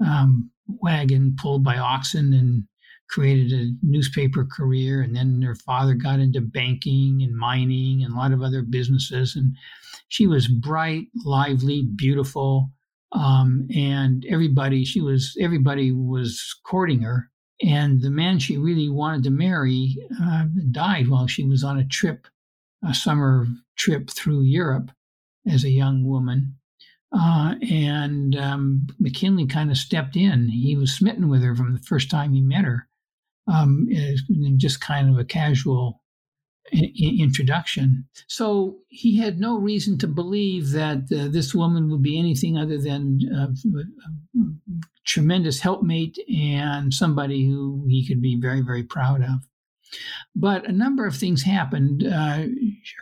a 0.00 0.04
um, 0.04 0.50
wagon 0.66 1.36
pulled 1.38 1.64
by 1.64 1.78
oxen, 1.78 2.32
and 2.34 2.64
created 3.08 3.52
a 3.52 3.72
newspaper 3.82 4.44
career, 4.44 5.02
and 5.02 5.14
then 5.14 5.42
her 5.42 5.54
father 5.54 5.94
got 5.94 6.20
into 6.20 6.40
banking 6.40 7.22
and 7.22 7.36
mining 7.36 8.02
and 8.02 8.12
a 8.12 8.16
lot 8.16 8.32
of 8.32 8.42
other 8.42 8.62
businesses. 8.62 9.36
And 9.36 9.56
she 10.08 10.26
was 10.26 10.48
bright, 10.48 11.06
lively, 11.24 11.82
beautiful, 11.82 12.70
um, 13.12 13.68
and 13.74 14.26
everybody 14.28 14.84
she 14.84 15.00
was 15.00 15.36
everybody 15.40 15.92
was 15.92 16.54
courting 16.64 17.00
her. 17.00 17.30
And 17.62 18.02
the 18.02 18.10
man 18.10 18.38
she 18.38 18.58
really 18.58 18.90
wanted 18.90 19.22
to 19.24 19.30
marry 19.30 19.96
uh, 20.22 20.44
died 20.70 21.08
while 21.08 21.26
she 21.26 21.44
was 21.44 21.64
on 21.64 21.78
a 21.78 21.86
trip, 21.86 22.26
a 22.86 22.94
summer 22.94 23.46
trip 23.76 24.10
through 24.10 24.42
Europe 24.42 24.90
as 25.50 25.64
a 25.64 25.70
young 25.70 26.04
woman. 26.04 26.56
Uh, 27.16 27.54
and 27.70 28.36
um, 28.36 28.86
McKinley 28.98 29.46
kind 29.46 29.70
of 29.70 29.78
stepped 29.78 30.16
in. 30.16 30.48
He 30.48 30.76
was 30.76 30.92
smitten 30.92 31.28
with 31.28 31.42
her 31.42 31.54
from 31.54 31.72
the 31.72 31.80
first 31.80 32.10
time 32.10 32.32
he 32.32 32.40
met 32.40 32.64
her, 32.64 32.88
um, 33.46 33.86
in 33.90 34.58
just 34.58 34.80
kind 34.80 35.08
of 35.10 35.18
a 35.18 35.24
casual 35.24 36.02
I- 36.72 36.92
introduction. 37.18 38.08
So 38.26 38.78
he 38.88 39.18
had 39.18 39.38
no 39.38 39.56
reason 39.58 39.98
to 39.98 40.08
believe 40.08 40.70
that 40.70 41.04
uh, 41.12 41.28
this 41.28 41.54
woman 41.54 41.90
would 41.90 42.02
be 42.02 42.18
anything 42.18 42.56
other 42.56 42.78
than 42.78 43.20
uh, 43.34 43.48
a 43.78 44.42
tremendous 45.04 45.60
helpmate 45.60 46.18
and 46.28 46.92
somebody 46.92 47.46
who 47.46 47.84
he 47.88 48.06
could 48.06 48.20
be 48.20 48.38
very, 48.40 48.62
very 48.62 48.82
proud 48.82 49.22
of. 49.22 49.46
But 50.34 50.68
a 50.68 50.72
number 50.72 51.06
of 51.06 51.16
things 51.16 51.42
happened. 51.42 52.04
Uh, 52.04 52.46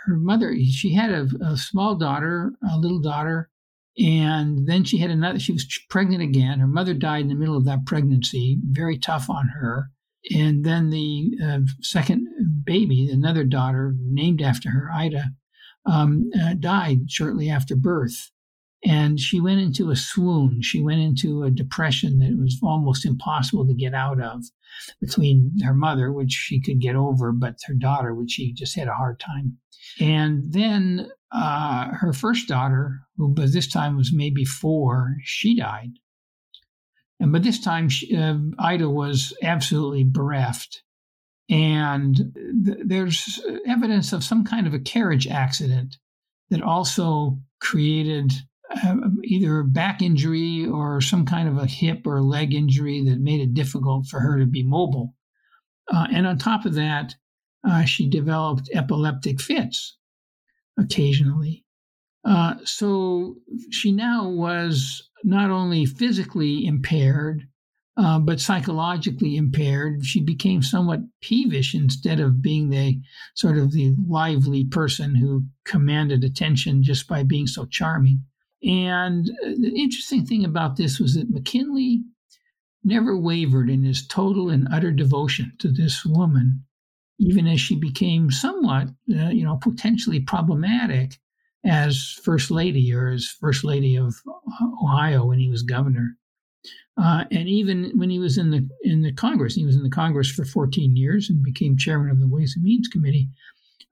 her 0.05 0.17
mother, 0.17 0.55
she 0.71 0.93
had 0.93 1.11
a, 1.11 1.27
a 1.41 1.57
small 1.57 1.95
daughter, 1.95 2.53
a 2.71 2.79
little 2.79 3.01
daughter, 3.01 3.49
and 3.97 4.67
then 4.69 4.85
she 4.85 4.99
had 4.99 5.11
another, 5.11 5.39
she 5.39 5.53
was 5.53 5.67
pregnant 5.89 6.23
again. 6.23 6.59
Her 6.59 6.67
mother 6.67 6.95
died 6.95 7.23
in 7.23 7.29
the 7.29 7.35
middle 7.35 7.57
of 7.57 7.65
that 7.65 7.87
pregnancy, 7.87 8.59
very 8.63 8.99
tough 8.99 9.31
on 9.31 9.49
her. 9.49 9.91
And 10.31 10.65
then 10.65 10.91
the 10.91 11.33
uh, 11.45 11.61
second 11.81 12.29
baby, 12.65 13.11
another 13.11 13.45
daughter 13.45 13.95
named 14.01 14.41
after 14.41 14.71
her, 14.71 14.91
Ida, 14.93 15.31
um, 15.87 16.31
uh, 16.41 16.55
died 16.55 17.11
shortly 17.11 17.51
after 17.51 17.77
birth. 17.77 18.31
And 18.87 19.19
she 19.19 19.41
went 19.41 19.61
into 19.61 19.91
a 19.91 19.97
swoon. 19.97 20.61
She 20.63 20.83
went 20.83 21.01
into 21.01 21.43
a 21.43 21.51
depression 21.51 22.19
that 22.19 22.39
was 22.39 22.59
almost 22.63 23.07
impossible 23.07 23.67
to 23.67 23.75
get 23.75 23.95
out 23.95 24.21
of 24.21 24.45
between 25.01 25.53
her 25.65 25.75
mother, 25.75 26.13
which 26.13 26.33
she 26.33 26.61
could 26.61 26.81
get 26.81 26.97
over, 26.97 27.33
but 27.33 27.57
her 27.67 27.75
daughter, 27.75 28.15
which 28.15 28.33
she 28.33 28.53
just 28.53 28.77
had 28.77 28.89
a 28.89 28.95
hard 28.95 29.21
time. 29.21 29.59
And 30.01 30.53
then 30.53 31.09
uh, 31.33 31.89
her 31.93 32.13
first 32.13 32.49
daughter, 32.49 33.01
who 33.17 33.29
by 33.29 33.47
this 33.47 33.67
time 33.67 33.97
was 33.97 34.13
maybe 34.13 34.45
four, 34.45 35.17
she 35.23 35.57
died. 35.57 35.93
And 37.21 37.33
by 37.33 37.39
this 37.39 37.61
time, 37.61 37.89
she, 37.89 38.17
uh, 38.17 38.37
Ida 38.59 38.89
was 38.89 39.37
absolutely 39.43 40.05
bereft. 40.05 40.83
And 41.49 42.17
th- 42.65 42.79
there's 42.85 43.41
evidence 43.67 44.13
of 44.13 44.25
some 44.25 44.45
kind 44.45 44.67
of 44.67 44.75
a 44.75 44.79
carriage 44.79 45.27
accident 45.27 45.99
that 46.51 46.63
also 46.63 47.39
created 47.61 48.33
uh, 48.71 48.97
either 49.23 49.61
a 49.61 49.65
back 49.65 50.03
injury 50.03 50.67
or 50.67 51.01
some 51.01 51.25
kind 51.25 51.49
of 51.49 51.59
a 51.59 51.67
hip 51.67 52.07
or 52.07 52.23
leg 52.23 52.55
injury 52.55 53.05
that 53.05 53.21
made 53.21 53.41
it 53.41 53.55
difficult 53.55 54.07
for 54.07 54.21
her 54.21 54.39
to 54.39 54.47
be 54.47 54.63
mobile. 54.63 55.15
Uh, 55.93 56.07
and 56.13 56.27
on 56.27 56.39
top 56.39 56.65
of 56.65 56.75
that, 56.75 57.15
uh, 57.69 57.85
she 57.85 58.09
developed 58.09 58.71
epileptic 58.75 59.41
fits 59.41 59.97
occasionally. 60.79 61.65
Uh, 62.25 62.55
so 62.65 63.37
she 63.71 63.93
now 63.93 64.29
was 64.29 65.11
not 65.25 65.51
only 65.51 65.87
physically 65.87 66.67
impaired, 66.67 67.49
uh, 67.97 68.19
but 68.19 68.41
psychologically 68.41 69.37
impaired. 69.37 70.05
She 70.05 70.21
became 70.21 70.63
somewhat 70.63 71.01
peevish 71.23 71.75
instead 71.75 72.21
of 72.21 72.43
being 72.43 72.69
the 72.69 73.01
sort 73.35 73.57
of 73.57 73.73
the 73.73 73.95
lively 74.07 74.65
person 74.65 75.15
who 75.15 75.45
commanded 75.65 76.25
attention 76.25 76.83
just 76.83 77.09
by 77.09 77.23
being 77.23 77.47
so 77.47 77.65
charming. 77.67 78.23
And 78.63 79.27
the 79.27 79.73
interesting 79.77 80.25
thing 80.27 80.45
about 80.45 80.77
this 80.77 80.99
was 80.99 81.15
that 81.15 81.31
McKinley 81.31 82.03
never 82.83 83.17
wavered 83.17 83.71
in 83.71 83.83
his 83.83 84.07
total 84.07 84.51
and 84.51 84.69
utter 84.73 84.91
devotion 84.91 85.53
to 85.59 85.71
this 85.71 86.05
woman, 86.05 86.65
even 87.19 87.47
as 87.47 87.61
she 87.61 87.77
became 87.77 88.31
somewhat, 88.31 88.89
uh, 89.15 89.29
you 89.29 89.45
know, 89.45 89.57
potentially 89.57 90.21
problematic 90.21 91.19
as 91.65 92.19
first 92.23 92.51
lady 92.51 92.93
or 92.95 93.09
as 93.09 93.27
first 93.41 93.65
lady 93.65 93.97
of 93.97 94.15
Ohio 94.83 95.27
when 95.27 95.39
he 95.39 95.49
was 95.49 95.63
governor. 95.63 96.17
Uh, 96.97 97.25
and 97.33 97.49
even 97.49 97.91
when 97.97 98.11
he 98.11 98.19
was 98.19 98.39
in 98.39 98.51
the 98.51 98.69
in 98.83 99.03
the 99.03 99.13
Congress, 99.13 99.55
he 99.55 99.65
was 99.65 99.75
in 99.75 99.83
the 99.83 99.91
Congress 99.91 100.31
for 100.31 100.45
14 100.45 100.95
years 100.95 101.29
and 101.29 101.43
became 101.43 101.77
chairman 101.77 102.11
of 102.11 102.21
the 102.21 102.29
Ways 102.29 102.55
and 102.57 102.65
Means 102.65 102.89
Committee 102.89 103.29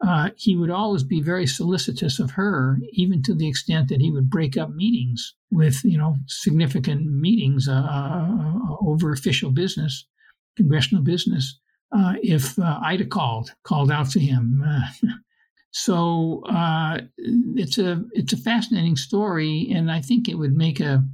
uh, 0.02 0.30
he 0.36 0.56
would 0.56 0.70
always 0.70 1.04
be 1.04 1.20
very 1.20 1.46
solicitous 1.46 2.18
of 2.18 2.32
her, 2.32 2.78
even 2.92 3.22
to 3.22 3.34
the 3.34 3.48
extent 3.48 3.88
that 3.88 4.00
he 4.00 4.10
would 4.10 4.28
break 4.28 4.56
up 4.56 4.70
meetings 4.70 5.34
with, 5.50 5.82
you 5.84 5.96
know, 5.96 6.16
significant 6.26 7.06
meetings 7.06 7.68
uh, 7.68 7.72
uh 7.72 8.54
over 8.84 9.12
official 9.12 9.50
business, 9.50 10.06
congressional 10.56 11.04
business, 11.04 11.60
uh, 11.96 12.14
if 12.22 12.58
uh, 12.58 12.80
Ida 12.82 13.06
called, 13.06 13.52
called 13.62 13.92
out 13.92 14.10
to 14.10 14.20
him. 14.20 14.64
so 15.72 16.42
it's 17.56 17.78
a 17.78 18.04
it's 18.12 18.32
a 18.32 18.36
fascinating 18.36 18.96
story, 18.96 19.68
and 19.74 19.90
I 19.90 20.00
think 20.00 20.28
it 20.28 20.34
would 20.34 20.56
make 20.56 20.80
a, 20.80 21.04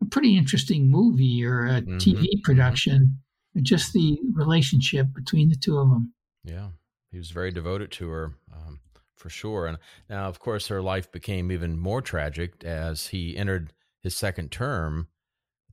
a 0.00 0.04
pretty 0.06 0.36
interesting 0.36 0.90
movie 0.90 1.44
or 1.44 1.66
a 1.66 1.82
mm-hmm. 1.82 1.96
TV 1.96 2.18
mm-hmm. 2.18 2.40
production. 2.42 3.18
Just 3.62 3.92
the 3.92 4.18
relationship 4.32 5.06
between 5.14 5.48
the 5.48 5.56
two 5.56 5.78
of 5.78 5.88
them. 5.88 6.12
Yeah 6.44 6.68
he 7.14 7.18
was 7.18 7.30
very 7.30 7.52
devoted 7.52 7.92
to 7.92 8.10
her 8.10 8.34
um, 8.52 8.80
for 9.16 9.30
sure. 9.30 9.68
And 9.68 9.78
now, 10.10 10.26
of 10.26 10.40
course, 10.40 10.66
her 10.66 10.82
life 10.82 11.12
became 11.12 11.52
even 11.52 11.78
more 11.78 12.02
tragic 12.02 12.64
as 12.64 13.06
he 13.06 13.36
entered 13.36 13.72
his 14.02 14.16
second 14.16 14.50
term, 14.50 15.06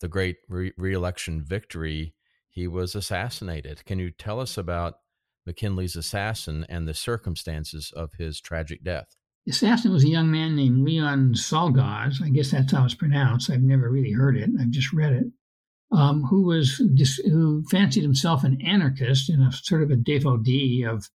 the 0.01 0.07
great 0.07 0.37
re- 0.47 0.71
reelection 0.77 1.41
victory. 1.41 2.13
He 2.47 2.67
was 2.67 2.93
assassinated. 2.93 3.85
Can 3.85 3.97
you 3.97 4.11
tell 4.11 4.39
us 4.39 4.55
about 4.55 4.99
McKinley's 5.45 5.95
assassin 5.95 6.65
and 6.69 6.87
the 6.87 6.93
circumstances 6.93 7.91
of 7.95 8.13
his 8.17 8.39
tragic 8.39 8.83
death? 8.83 9.15
The 9.45 9.51
assassin 9.51 9.91
was 9.91 10.03
a 10.03 10.09
young 10.09 10.29
man 10.29 10.55
named 10.55 10.85
Leon 10.85 11.33
Czolgosz. 11.33 12.21
I 12.21 12.29
guess 12.29 12.51
that's 12.51 12.71
how 12.71 12.85
it's 12.85 12.93
pronounced. 12.93 13.49
I've 13.49 13.61
never 13.61 13.89
really 13.89 14.11
heard 14.11 14.37
it. 14.37 14.49
I've 14.59 14.69
just 14.69 14.93
read 14.93 15.13
it 15.13 15.25
um, 15.91 16.23
who 16.23 16.43
was 16.43 16.81
who 17.25 17.63
fancied 17.69 18.03
himself 18.03 18.43
an 18.43 18.61
anarchist 18.61 19.29
and 19.29 19.43
a 19.43 19.51
sort 19.51 19.83
of 19.83 19.91
a 19.91 19.95
devotee 19.95 20.83
of 20.83 21.09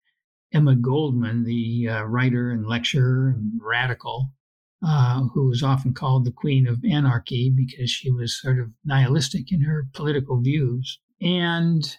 Emma 0.53 0.75
Goldman, 0.75 1.43
the 1.43 1.89
uh, 1.89 2.03
writer 2.03 2.51
and 2.51 2.67
lecturer 2.67 3.29
and 3.29 3.59
radical, 3.61 4.31
uh, 4.85 5.23
who 5.33 5.49
was 5.49 5.63
often 5.63 5.93
called 5.93 6.25
the 6.25 6.31
Queen 6.31 6.67
of 6.67 6.83
Anarchy 6.89 7.49
because 7.55 7.89
she 7.89 8.11
was 8.11 8.39
sort 8.39 8.59
of 8.59 8.67
nihilistic 8.83 9.51
in 9.51 9.61
her 9.61 9.87
political 9.93 10.41
views. 10.41 10.99
And 11.21 11.97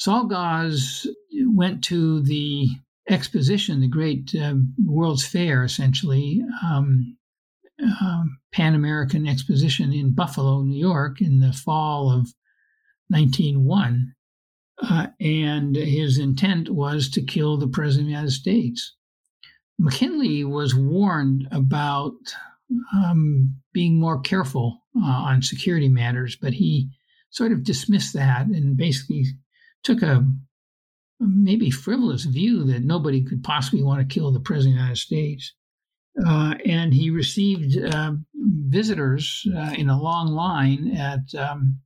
Czolgosz 0.00 1.06
went 1.46 1.84
to 1.84 2.22
the 2.22 2.68
exposition, 3.08 3.80
the 3.80 3.88
great 3.88 4.34
um, 4.40 4.74
World's 4.84 5.26
Fair, 5.26 5.64
essentially, 5.64 6.42
um, 6.62 7.16
um, 8.00 8.38
Pan 8.52 8.74
American 8.74 9.26
Exposition 9.26 9.92
in 9.92 10.14
Buffalo, 10.14 10.62
New 10.62 10.78
York, 10.78 11.20
in 11.20 11.40
the 11.40 11.52
fall 11.52 12.10
of 12.10 12.32
1901. 13.08 14.14
Uh, 14.82 15.06
and 15.20 15.76
his 15.76 16.18
intent 16.18 16.70
was 16.70 17.08
to 17.10 17.22
kill 17.22 17.56
the 17.56 17.68
president 17.68 18.02
of 18.02 18.06
the 18.06 18.12
United 18.12 18.30
States. 18.32 18.96
McKinley 19.78 20.44
was 20.44 20.74
warned 20.74 21.46
about 21.52 22.14
um, 22.92 23.56
being 23.72 24.00
more 24.00 24.20
careful 24.20 24.82
uh, 24.96 25.04
on 25.04 25.42
security 25.42 25.88
matters, 25.88 26.36
but 26.40 26.54
he 26.54 26.88
sort 27.30 27.52
of 27.52 27.64
dismissed 27.64 28.14
that 28.14 28.46
and 28.46 28.76
basically 28.76 29.26
took 29.84 30.02
a, 30.02 30.26
maybe 31.20 31.70
frivolous 31.70 32.24
view 32.24 32.64
that 32.64 32.82
nobody 32.82 33.22
could 33.22 33.44
possibly 33.44 33.82
want 33.82 34.00
to 34.00 34.14
kill 34.14 34.32
the 34.32 34.40
president 34.40 34.74
of 34.74 34.78
the 34.78 34.82
United 34.82 34.98
States. 34.98 35.54
Uh, 36.26 36.54
and 36.64 36.94
he 36.94 37.10
received 37.10 37.76
uh, 37.76 38.12
visitors 38.34 39.46
uh, 39.56 39.74
in 39.76 39.88
a 39.88 40.00
long 40.00 40.28
line 40.28 40.96
at 40.96 41.34
um, 41.34 41.80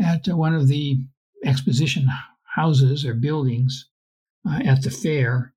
at 0.00 0.26
one 0.28 0.54
of 0.54 0.66
the 0.66 0.98
exposition 1.44 2.08
houses 2.54 3.04
or 3.04 3.14
buildings 3.14 3.88
uh, 4.48 4.60
at 4.64 4.82
the 4.82 4.90
fair. 4.90 5.52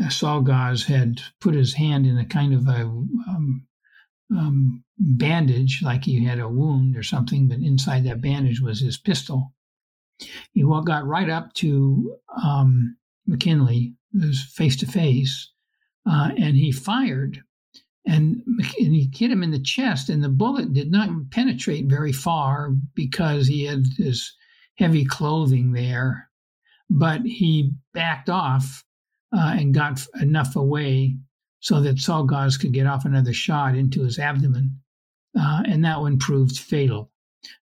Uh, 0.00 0.08
Czolgosz 0.08 0.86
had 0.86 1.20
put 1.40 1.54
his 1.54 1.74
hand 1.74 2.04
in 2.06 2.18
a 2.18 2.24
kind 2.24 2.52
of 2.52 2.66
a 2.66 2.82
um, 2.82 3.66
um, 4.36 4.84
bandage, 4.98 5.82
like 5.84 6.04
he 6.04 6.24
had 6.24 6.40
a 6.40 6.48
wound 6.48 6.96
or 6.96 7.02
something, 7.04 7.48
but 7.48 7.58
inside 7.58 8.04
that 8.04 8.20
bandage 8.20 8.60
was 8.60 8.80
his 8.80 8.98
pistol. 8.98 9.53
He 10.52 10.62
got 10.62 11.06
right 11.06 11.28
up 11.28 11.52
to 11.54 12.16
um, 12.42 12.96
McKinley, 13.26 13.94
was 14.12 14.42
face 14.54 14.76
to 14.76 14.86
face, 14.86 15.50
and 16.06 16.56
he 16.56 16.72
fired. 16.72 17.42
And, 18.06 18.42
and 18.46 18.94
he 18.94 19.10
hit 19.14 19.30
him 19.30 19.42
in 19.42 19.50
the 19.50 19.58
chest, 19.58 20.10
and 20.10 20.22
the 20.22 20.28
bullet 20.28 20.74
did 20.74 20.90
not 20.90 21.08
penetrate 21.30 21.86
very 21.86 22.12
far 22.12 22.70
because 22.94 23.46
he 23.46 23.64
had 23.64 23.84
his 23.96 24.30
heavy 24.76 25.04
clothing 25.04 25.72
there, 25.72 26.28
but 26.90 27.22
he 27.22 27.72
backed 27.94 28.28
off 28.28 28.84
uh, 29.34 29.54
and 29.58 29.74
got 29.74 30.06
enough 30.20 30.54
away 30.56 31.16
so 31.60 31.80
that 31.80 31.96
Czolgosz 31.96 32.60
could 32.60 32.72
get 32.72 32.86
off 32.86 33.06
another 33.06 33.32
shot 33.32 33.74
into 33.74 34.02
his 34.02 34.18
abdomen. 34.18 34.78
Uh, 35.38 35.62
and 35.66 35.84
that 35.84 36.00
one 36.00 36.18
proved 36.18 36.58
fatal. 36.58 37.10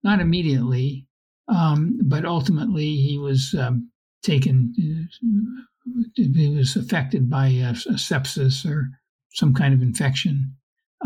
Not 0.03 0.21
immediately, 0.21 1.07
um, 1.51 1.99
but 2.05 2.25
ultimately 2.25 2.97
he 2.97 3.19
was 3.19 3.55
um, 3.59 3.91
taken, 4.23 4.73
uh, 4.79 6.03
he 6.15 6.49
was 6.49 6.77
affected 6.77 7.29
by 7.29 7.49
a, 7.49 7.71
a 7.71 7.97
sepsis 7.97 8.65
or 8.65 8.89
some 9.33 9.53
kind 9.55 9.75
of 9.75 9.83
infection. 9.83 10.55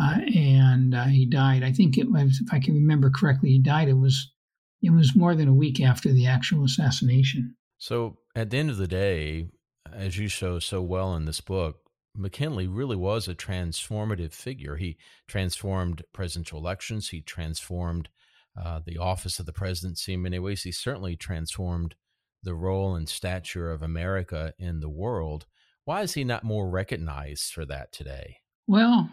Uh, 0.01 0.18
and 0.34 0.95
uh, 0.95 1.05
he 1.05 1.24
died. 1.24 1.62
I 1.62 1.72
think 1.72 1.97
it 1.97 2.11
was, 2.11 2.40
if 2.45 2.53
I 2.53 2.59
can 2.59 2.74
remember 2.74 3.11
correctly, 3.11 3.51
he 3.51 3.61
died. 3.61 3.88
It 3.88 3.95
was 3.99 4.30
it 4.82 4.92
was 4.92 5.16
more 5.16 5.34
than 5.34 5.49
a 5.49 5.55
week 5.55 5.80
after 5.80 6.12
the 6.12 6.26
actual 6.26 6.64
assassination. 6.64 7.57
So, 7.78 8.18
at 8.36 8.51
the 8.51 8.59
end 8.59 8.70
of 8.70 8.76
the 8.76 8.88
day, 8.88 9.49
as 9.90 10.18
you 10.18 10.28
show 10.28 10.59
so 10.59 10.82
well 10.82 11.14
in 11.16 11.24
this 11.24 11.40
book, 11.40 11.78
McKinley 12.14 12.66
really 12.66 12.97
was 12.97 13.26
a 13.26 13.34
transformative 13.34 14.32
figure. 14.32 14.76
He 14.76 14.99
transformed 15.26 16.03
presidential 16.12 16.59
elections. 16.59 17.09
He 17.09 17.20
transformed 17.20 18.09
uh, 18.62 18.80
the 18.84 18.98
office 18.98 19.38
of 19.38 19.46
the 19.46 19.52
presidency 19.52 20.14
in 20.14 20.22
many 20.22 20.38
ways. 20.38 20.62
He 20.62 20.72
certainly 20.72 21.16
transformed 21.16 21.94
the 22.42 22.55
role 22.55 22.94
and 22.94 23.09
stature 23.09 23.70
of 23.70 23.82
America 23.82 24.52
in 24.59 24.80
the 24.80 24.88
world. 24.88 25.46
Why 25.84 26.02
is 26.02 26.14
he 26.14 26.24
not 26.24 26.44
more 26.44 26.70
recognized 26.70 27.52
for 27.52 27.64
that 27.66 27.92
today? 27.92 28.38
Well, 28.66 29.11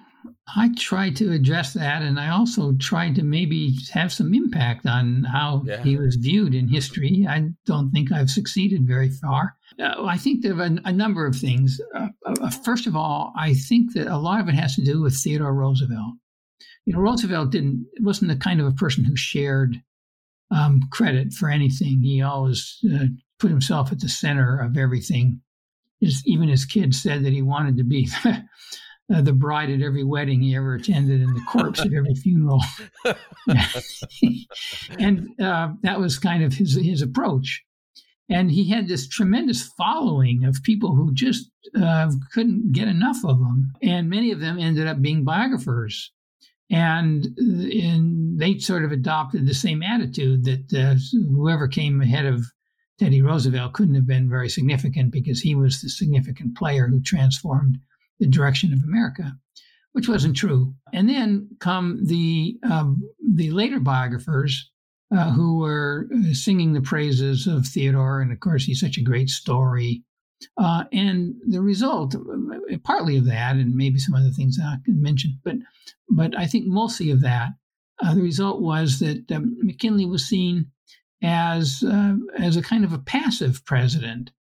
I 0.56 0.70
tried 0.78 1.16
to 1.18 1.32
address 1.32 1.74
that, 1.74 2.02
and 2.02 2.20
I 2.20 2.30
also 2.30 2.74
tried 2.74 3.16
to 3.16 3.24
maybe 3.24 3.76
have 3.92 4.14
some 4.14 4.34
impact 4.34 4.86
on 4.86 5.24
how 5.24 5.64
yeah. 5.66 5.82
he 5.84 5.98
was 5.98 6.16
viewed 6.16 6.54
in 6.54 6.68
history. 6.68 7.26
I 7.28 7.50
don't 7.66 7.92
think 7.92 8.12
I've 8.12 8.30
succeeded 8.30 8.88
very 8.88 9.10
far. 9.10 9.56
Uh, 9.80 10.06
I 10.06 10.18
think 10.18 10.42
there 10.42 10.58
are 10.58 10.64
a, 10.64 10.78
a 10.86 10.94
number 10.94 11.26
of 11.26 11.36
things. 11.36 11.82
Uh, 11.96 12.10
uh, 12.26 12.50
first 12.50 12.88
of 12.88 12.96
all, 12.96 13.34
I 13.38 13.54
think 13.54 13.94
that 13.94 14.08
a 14.08 14.18
lot 14.18 14.40
of 14.40 14.48
it 14.48 14.56
has 14.56 14.76
to 14.76 14.86
do 14.86 15.02
with 15.02 15.16
Theodore 15.16 15.54
Roosevelt. 15.54 16.14
You 16.86 16.94
know, 16.94 17.00
Roosevelt 17.00 17.52
didn't 17.52 17.86
wasn't 18.00 18.32
the 18.32 18.38
kind 18.38 18.60
of 18.60 18.68
a 18.68 18.72
person 18.72 19.04
who 19.04 19.16
shared 19.16 19.82
um, 20.52 20.82
credit 20.92 21.34
for 21.34 21.50
anything. 21.50 22.02
He 22.02 22.22
always 22.22 22.78
uh, 22.94 23.06
put 23.40 23.50
himself 23.50 23.92
at 23.92 24.00
the 24.00 24.10
center 24.10 24.60
of 24.60 24.78
everything. 24.78 25.42
His, 26.00 26.24
even 26.26 26.50
his 26.50 26.66
kids 26.66 27.02
said 27.02 27.24
that 27.24 27.34
he 27.34 27.42
wanted 27.42 27.78
to 27.78 27.84
be 27.84 28.10
uh, 28.26 29.22
the 29.22 29.34
bride 29.34 29.70
at 29.70 29.82
every 29.82 30.04
wedding 30.04 30.42
he 30.42 30.56
ever 30.56 30.76
attended 30.76 31.22
and 31.22 31.36
the 31.36 31.42
corpse 31.48 31.82
at 31.82 31.94
every 31.94 32.16
funeral. 32.16 32.62
and 35.00 35.30
uh, 35.40 35.70
that 35.84 36.00
was 36.00 36.18
kind 36.18 36.44
of 36.44 36.54
his, 36.54 36.76
his 36.76 37.02
approach. 37.02 37.64
And 38.30 38.50
he 38.50 38.70
had 38.70 38.88
this 38.88 39.08
tremendous 39.08 39.64
following 39.78 40.46
of 40.46 40.64
people 40.64 40.96
who 40.96 41.14
just 41.14 41.52
uh, 41.80 42.10
couldn't 42.32 42.72
get 42.72 42.88
enough 42.88 43.18
of 43.26 43.38
him. 43.38 43.74
And 43.84 44.10
many 44.10 44.32
of 44.32 44.40
them 44.40 44.58
ended 44.58 44.88
up 44.88 45.02
being 45.02 45.24
biographers. 45.24 46.12
And, 46.72 47.26
and 47.38 48.40
they 48.40 48.58
sort 48.60 48.86
of 48.86 48.94
adopted 48.94 49.46
the 49.46 49.54
same 49.54 49.84
attitude 49.84 50.46
that 50.46 50.74
uh, 50.74 50.96
whoever 51.36 51.68
came 51.68 52.02
ahead 52.02 52.26
of 52.26 52.46
Teddy 52.98 53.22
Roosevelt 53.22 53.74
couldn't 53.74 53.96
have 53.96 54.08
been 54.08 54.30
very 54.30 54.48
significant 54.48 55.12
because 55.12 55.42
he 55.42 55.54
was 55.54 55.82
the 55.82 55.90
significant 55.90 56.56
player 56.56 56.88
who 56.88 57.02
transformed 57.02 57.78
the 58.20 58.28
direction 58.28 58.72
of 58.72 58.84
America, 58.84 59.34
which 59.92 60.08
wasn't 60.08 60.36
true. 60.36 60.76
And 60.94 61.10
then 61.10 61.50
come 61.60 62.06
the 62.06 62.58
um, 62.64 63.02
the 63.34 63.52
later 63.52 63.80
biographers 63.80 64.70
uh, 65.12 65.32
who 65.32 65.58
were 65.58 66.08
uh, 66.16 66.34
singing 66.34 66.74
the 66.74 66.82
praises 66.82 67.48
of 67.48 67.66
Theodore, 67.66 68.22
and 68.22 68.32
of 68.32 68.40
course 68.40 68.64
he's 68.64 68.80
such 68.80 68.98
a 68.98 69.04
great 69.04 69.30
story. 69.30 70.04
Uh, 70.58 70.86
and 70.92 71.36
the 71.48 71.62
result, 71.62 72.16
uh, 72.16 72.78
partly 72.84 73.18
of 73.18 73.26
that, 73.26 73.56
and 73.56 73.76
maybe 73.76 74.00
some 74.00 74.16
other 74.16 74.32
things 74.32 74.58
I 74.62 74.78
can 74.86 75.02
mention, 75.02 75.40
but 75.44 75.56
but 76.10 76.38
I 76.38 76.46
think 76.46 76.68
mostly 76.68 77.10
of 77.12 77.22
that, 77.22 77.50
uh, 78.04 78.14
the 78.14 78.22
result 78.22 78.62
was 78.62 79.00
that 79.00 79.32
um, 79.32 79.58
McKinley 79.62 80.06
was 80.06 80.26
seen 80.26 80.68
as 81.24 81.84
uh, 81.84 82.16
as 82.38 82.58
a 82.58 82.62
kind 82.62 82.84
of 82.84 82.94
a 82.94 83.00
passive 83.00 83.64
president, 83.66 84.32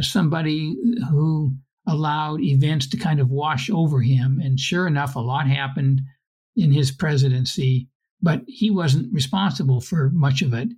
somebody 0.00 0.76
who 1.10 1.54
allowed 1.86 2.40
events 2.40 2.86
to 2.88 2.96
kind 2.96 3.20
of 3.20 3.30
wash 3.30 3.70
over 3.70 4.00
him. 4.00 4.40
And 4.42 4.58
sure 4.58 4.86
enough, 4.86 5.16
a 5.16 5.20
lot 5.20 5.46
happened 5.46 6.02
in 6.56 6.70
his 6.70 6.90
presidency, 6.92 7.88
but 8.22 8.42
he 8.46 8.70
wasn't 8.70 9.12
responsible 9.12 9.80
for 9.80 10.10
much 10.10 10.42
of 10.42 10.54
it. 10.54 10.68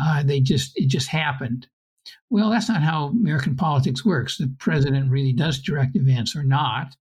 Uh, 0.00 0.22
they 0.22 0.40
just 0.40 0.72
it 0.76 0.88
just 0.88 1.08
happened. 1.08 1.66
Well, 2.30 2.50
that's 2.50 2.68
not 2.68 2.82
how 2.82 3.06
American 3.08 3.56
politics 3.56 4.04
works. 4.04 4.38
The 4.38 4.54
president 4.58 5.10
really 5.10 5.32
does 5.32 5.60
direct 5.60 5.96
events 5.96 6.34
or 6.36 6.44
not. 6.44 6.94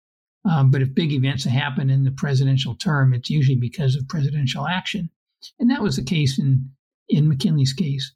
Um, 0.45 0.71
but 0.71 0.81
if 0.81 0.95
big 0.95 1.11
events 1.11 1.43
happen 1.43 1.89
in 1.89 2.03
the 2.03 2.11
presidential 2.11 2.75
term, 2.75 3.13
it's 3.13 3.29
usually 3.29 3.57
because 3.57 3.95
of 3.95 4.07
presidential 4.07 4.67
action, 4.67 5.09
and 5.59 5.69
that 5.69 5.81
was 5.81 5.97
the 5.97 6.03
case 6.03 6.39
in 6.39 6.69
in 7.09 7.27
McKinley's 7.27 7.73
case. 7.73 8.13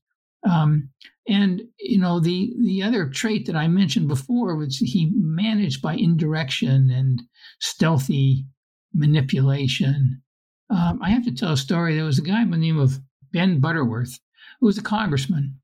Um, 0.49 0.89
and 1.27 1.61
you 1.79 1.99
know 1.99 2.19
the 2.19 2.53
the 2.61 2.83
other 2.83 3.07
trait 3.09 3.45
that 3.47 3.55
I 3.55 3.67
mentioned 3.67 4.07
before 4.07 4.55
was 4.55 4.77
he 4.77 5.11
managed 5.13 5.81
by 5.81 5.95
indirection 5.95 6.89
and 6.89 7.21
stealthy 7.59 8.45
manipulation. 8.93 10.21
Um, 10.69 10.99
I 11.01 11.09
have 11.09 11.25
to 11.25 11.33
tell 11.33 11.53
a 11.53 11.57
story. 11.57 11.95
There 11.95 12.05
was 12.05 12.19
a 12.19 12.23
guy 12.23 12.43
by 12.45 12.51
the 12.51 12.57
name 12.57 12.79
of 12.79 12.99
Ben 13.33 13.59
Butterworth 13.59 14.19
who 14.59 14.67
was 14.67 14.77
a 14.77 14.83
congressman, 14.83 15.59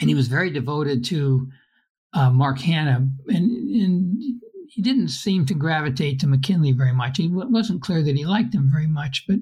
and 0.00 0.08
he 0.08 0.14
was 0.14 0.28
very 0.28 0.50
devoted 0.50 1.04
to 1.06 1.48
uh, 2.12 2.30
Mark 2.30 2.58
Hanna, 2.60 3.08
and, 3.28 3.50
and 3.50 4.22
he 4.68 4.82
didn't 4.82 5.08
seem 5.08 5.46
to 5.46 5.54
gravitate 5.54 6.20
to 6.20 6.26
McKinley 6.26 6.72
very 6.72 6.92
much. 6.92 7.18
It 7.18 7.30
wasn't 7.30 7.82
clear 7.82 8.02
that 8.02 8.16
he 8.16 8.24
liked 8.26 8.54
him 8.54 8.70
very 8.70 8.86
much, 8.86 9.24
but 9.26 9.38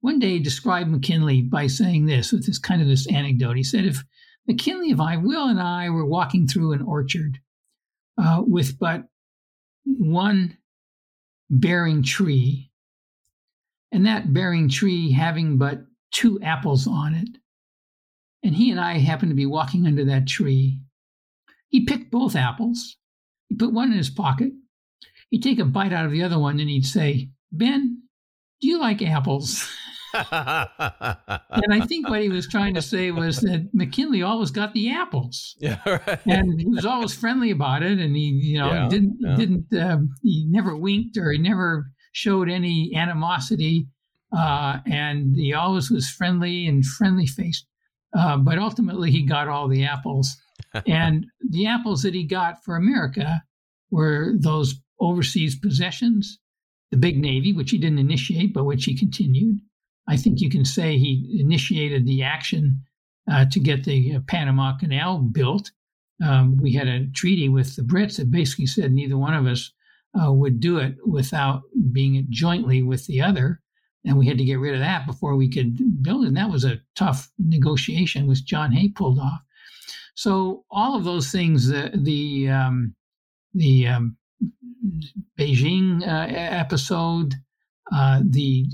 one 0.00 0.18
day 0.18 0.30
he 0.30 0.38
described 0.38 0.90
McKinley 0.90 1.42
by 1.42 1.66
saying 1.66 2.06
this 2.06 2.32
with 2.32 2.46
this 2.46 2.58
kind 2.58 2.80
of 2.80 2.88
this 2.88 3.06
anecdote. 3.12 3.56
He 3.56 3.64
said, 3.64 3.84
if 3.84 4.04
McKinley, 4.46 4.90
if 4.90 5.00
I, 5.00 5.16
Will, 5.16 5.48
and 5.48 5.60
I 5.60 5.90
were 5.90 6.06
walking 6.06 6.46
through 6.46 6.72
an 6.72 6.82
orchard 6.82 7.38
uh, 8.16 8.42
with 8.46 8.78
but 8.78 9.04
one 9.84 10.56
bearing 11.50 12.02
tree, 12.02 12.70
and 13.92 14.06
that 14.06 14.32
bearing 14.32 14.68
tree 14.68 15.12
having 15.12 15.58
but 15.58 15.80
two 16.10 16.40
apples 16.42 16.86
on 16.86 17.14
it, 17.14 17.28
and 18.42 18.54
he 18.54 18.70
and 18.70 18.80
I 18.80 18.98
happened 18.98 19.30
to 19.30 19.36
be 19.36 19.46
walking 19.46 19.86
under 19.86 20.04
that 20.04 20.26
tree, 20.26 20.80
he 21.68 21.84
picked 21.84 22.10
both 22.10 22.36
apples. 22.36 22.96
He 23.48 23.56
put 23.56 23.72
one 23.72 23.90
in 23.90 23.98
his 23.98 24.10
pocket. 24.10 24.52
He'd 25.30 25.42
take 25.42 25.58
a 25.58 25.64
bite 25.64 25.92
out 25.92 26.06
of 26.06 26.12
the 26.12 26.22
other 26.22 26.38
one, 26.38 26.60
and 26.60 26.68
he'd 26.68 26.86
say, 26.86 27.30
Ben, 27.52 28.02
do 28.60 28.68
you 28.68 28.78
like 28.78 29.02
apples? 29.02 29.68
and 30.14 30.24
I 31.70 31.84
think 31.86 32.08
what 32.08 32.22
he 32.22 32.28
was 32.28 32.48
trying 32.48 32.74
to 32.74 32.82
say 32.82 33.10
was 33.10 33.40
that 33.40 33.68
McKinley 33.74 34.22
always 34.22 34.50
got 34.50 34.72
the 34.72 34.90
apples. 34.90 35.56
Yeah, 35.60 35.80
right. 35.84 36.20
And 36.26 36.60
he 36.60 36.66
was 36.66 36.86
always 36.86 37.12
friendly 37.12 37.50
about 37.50 37.82
it, 37.82 37.98
and 37.98 38.16
he, 38.16 38.40
you 38.42 38.58
know, 38.58 38.72
yeah, 38.72 38.88
didn't 38.88 39.16
yeah. 39.20 39.36
didn't 39.36 39.74
uh, 39.74 39.98
he 40.22 40.46
never 40.48 40.76
winked 40.76 41.16
or 41.16 41.32
he 41.32 41.38
never 41.38 41.90
showed 42.12 42.48
any 42.48 42.94
animosity, 42.94 43.86
uh, 44.36 44.78
and 44.86 45.36
he 45.36 45.52
always 45.52 45.90
was 45.90 46.08
friendly 46.08 46.66
and 46.66 46.86
friendly 46.86 47.26
faced. 47.26 47.66
Uh, 48.16 48.36
but 48.36 48.58
ultimately, 48.58 49.10
he 49.10 49.22
got 49.22 49.48
all 49.48 49.68
the 49.68 49.84
apples, 49.84 50.36
and 50.86 51.26
the 51.50 51.66
apples 51.66 52.02
that 52.02 52.14
he 52.14 52.24
got 52.24 52.64
for 52.64 52.76
America 52.76 53.42
were 53.90 54.34
those 54.38 54.74
overseas 55.00 55.56
possessions, 55.56 56.38
the 56.90 56.96
big 56.96 57.18
navy, 57.18 57.52
which 57.52 57.70
he 57.70 57.78
didn't 57.78 57.98
initiate, 57.98 58.52
but 58.52 58.64
which 58.64 58.84
he 58.84 58.96
continued 58.96 59.58
I 60.08 60.16
think 60.16 60.40
you 60.40 60.48
can 60.48 60.64
say 60.64 60.96
he 60.96 61.38
initiated 61.38 62.06
the 62.06 62.22
action 62.22 62.82
uh, 63.30 63.44
to 63.52 63.60
get 63.60 63.84
the 63.84 64.16
uh, 64.16 64.20
Panama 64.26 64.76
Canal 64.78 65.18
built. 65.18 65.70
Um, 66.24 66.56
we 66.56 66.72
had 66.72 66.88
a 66.88 67.06
treaty 67.14 67.48
with 67.48 67.76
the 67.76 67.82
Brits 67.82 68.16
that 68.16 68.30
basically 68.30 68.66
said 68.66 68.90
neither 68.90 69.18
one 69.18 69.34
of 69.34 69.46
us 69.46 69.70
uh, 70.18 70.32
would 70.32 70.60
do 70.60 70.78
it 70.78 70.96
without 71.06 71.62
being 71.92 72.26
jointly 72.30 72.82
with 72.82 73.06
the 73.06 73.20
other. 73.20 73.60
And 74.04 74.16
we 74.16 74.26
had 74.26 74.38
to 74.38 74.44
get 74.44 74.60
rid 74.60 74.74
of 74.74 74.80
that 74.80 75.06
before 75.06 75.36
we 75.36 75.50
could 75.50 76.02
build 76.02 76.24
it. 76.24 76.28
And 76.28 76.36
that 76.36 76.50
was 76.50 76.64
a 76.64 76.80
tough 76.94 77.30
negotiation, 77.38 78.26
which 78.26 78.44
John 78.44 78.72
Hay 78.72 78.88
pulled 78.88 79.18
off. 79.18 79.40
So 80.14 80.64
all 80.70 80.96
of 80.96 81.04
those 81.04 81.30
things, 81.30 81.68
the 81.68 81.90
the 81.94 82.48
um, 82.48 82.94
the 83.54 83.88
um, 83.88 84.16
Beijing 85.38 86.02
uh, 86.02 86.26
episode, 86.32 87.34
uh, 87.92 88.22
the 88.28 88.66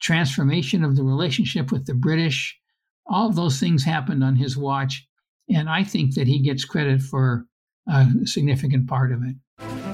transformation 0.00 0.84
of 0.84 0.96
the 0.96 1.04
relationship 1.04 1.70
with 1.70 1.86
the 1.86 1.94
British, 1.94 2.58
all 3.06 3.28
of 3.28 3.36
those 3.36 3.60
things 3.60 3.84
happened 3.84 4.24
on 4.24 4.36
his 4.36 4.56
watch. 4.56 5.06
And 5.48 5.68
I 5.68 5.84
think 5.84 6.14
that 6.14 6.26
he 6.26 6.40
gets 6.40 6.64
credit 6.64 7.02
for 7.02 7.46
a 7.86 8.06
significant 8.24 8.88
part 8.88 9.12
of 9.12 9.22
it. 9.22 9.93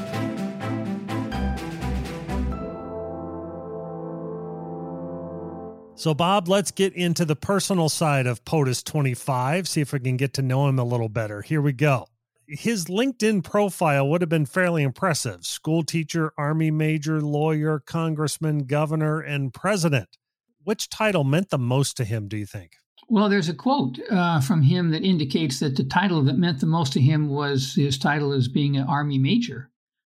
So, 6.01 6.15
Bob, 6.15 6.49
let's 6.49 6.71
get 6.71 6.95
into 6.95 7.27
the 7.27 7.37
personal 7.37 7.91
side 7.91 8.27
of 8.27 8.43
POTUS 8.47 8.83
25, 8.85 9.69
see 9.69 9.83
if 9.83 9.93
we 9.93 10.01
can 10.01 10.17
get 10.17 10.33
to 10.33 10.41
know 10.41 10.67
him 10.67 10.79
a 10.79 10.83
little 10.83 11.11
better. 11.11 11.43
Here 11.43 11.61
we 11.61 11.75
go. 11.75 12.07
His 12.49 12.87
LinkedIn 12.87 13.45
profile 13.45 14.09
would 14.09 14.23
have 14.23 14.31
been 14.31 14.47
fairly 14.47 14.83
impressive 14.83 15.45
school 15.45 15.83
teacher, 15.83 16.33
army 16.39 16.71
major, 16.71 17.21
lawyer, 17.21 17.81
congressman, 17.81 18.61
governor, 18.61 19.21
and 19.21 19.53
president. 19.53 20.17
Which 20.65 20.89
title 20.89 21.23
meant 21.23 21.51
the 21.51 21.59
most 21.59 21.99
to 21.99 22.05
him, 22.07 22.29
do 22.29 22.39
you 22.39 22.47
think? 22.47 22.77
Well, 23.11 23.29
there's 23.29 23.51
a 23.51 23.55
quote 23.55 23.99
uh, 24.11 24.41
from 24.41 24.63
him 24.63 24.93
that 24.93 25.05
indicates 25.05 25.61
that 25.61 25.77
the 25.77 25.85
title 25.85 26.23
that 26.23 26.39
meant 26.39 26.61
the 26.61 26.67
most 26.67 26.95
to 26.95 27.01
him 27.03 27.29
was 27.29 27.75
his 27.75 27.99
title 27.99 28.33
as 28.33 28.49
being 28.49 28.79
an 28.79 28.87
army 28.87 29.19
major. 29.19 29.69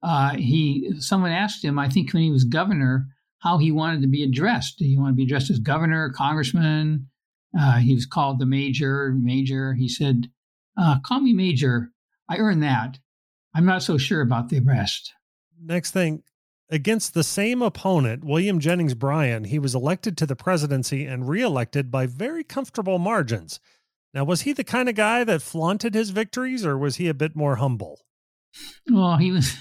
Uh, 0.01 0.35
he, 0.37 0.93
someone 0.99 1.31
asked 1.31 1.61
him, 1.61 1.77
I 1.77 1.89
think 1.89 2.13
when 2.13 2.23
he 2.23 2.31
was 2.31 2.45
governor, 2.45 3.07
how 3.43 3.57
he 3.57 3.71
wanted 3.71 4.01
to 4.01 4.07
be 4.07 4.23
addressed. 4.23 4.79
Did 4.79 4.85
he 4.85 4.97
want 4.97 5.11
to 5.11 5.15
be 5.15 5.23
addressed 5.23 5.49
as 5.49 5.59
governor, 5.59 6.09
congressman? 6.09 7.09
Uh, 7.57 7.79
he 7.79 7.93
was 7.93 8.05
called 8.05 8.39
the 8.39 8.45
major, 8.45 9.11
major. 9.11 9.73
He 9.73 9.87
said, 9.87 10.29
uh, 10.77 10.99
"Call 11.05 11.19
me 11.19 11.33
major. 11.33 11.91
I 12.29 12.37
earned 12.37 12.63
that. 12.63 12.97
I'm 13.53 13.65
not 13.65 13.83
so 13.83 13.97
sure 13.97 14.21
about 14.21 14.49
the 14.49 14.59
rest." 14.61 15.13
Next 15.61 15.91
thing, 15.91 16.23
Against 16.73 17.13
the 17.13 17.23
same 17.23 17.61
opponent, 17.61 18.23
William 18.23 18.59
Jennings 18.59 18.95
Bryan, 18.95 19.43
he 19.43 19.59
was 19.59 19.75
elected 19.75 20.17
to 20.17 20.25
the 20.25 20.35
presidency 20.35 21.05
and 21.05 21.29
reelected 21.29 21.91
by 21.91 22.07
very 22.07 22.43
comfortable 22.43 22.97
margins. 22.97 23.59
Now, 24.11 24.23
was 24.23 24.41
he 24.41 24.53
the 24.53 24.63
kind 24.63 24.89
of 24.89 24.95
guy 24.95 25.23
that 25.23 25.43
flaunted 25.43 25.93
his 25.93 26.09
victories, 26.09 26.65
or 26.65 26.75
was 26.75 26.95
he 26.95 27.07
a 27.07 27.13
bit 27.13 27.35
more 27.35 27.57
humble? 27.57 27.99
Well, 28.89 29.17
he 29.17 29.29
was 29.31 29.55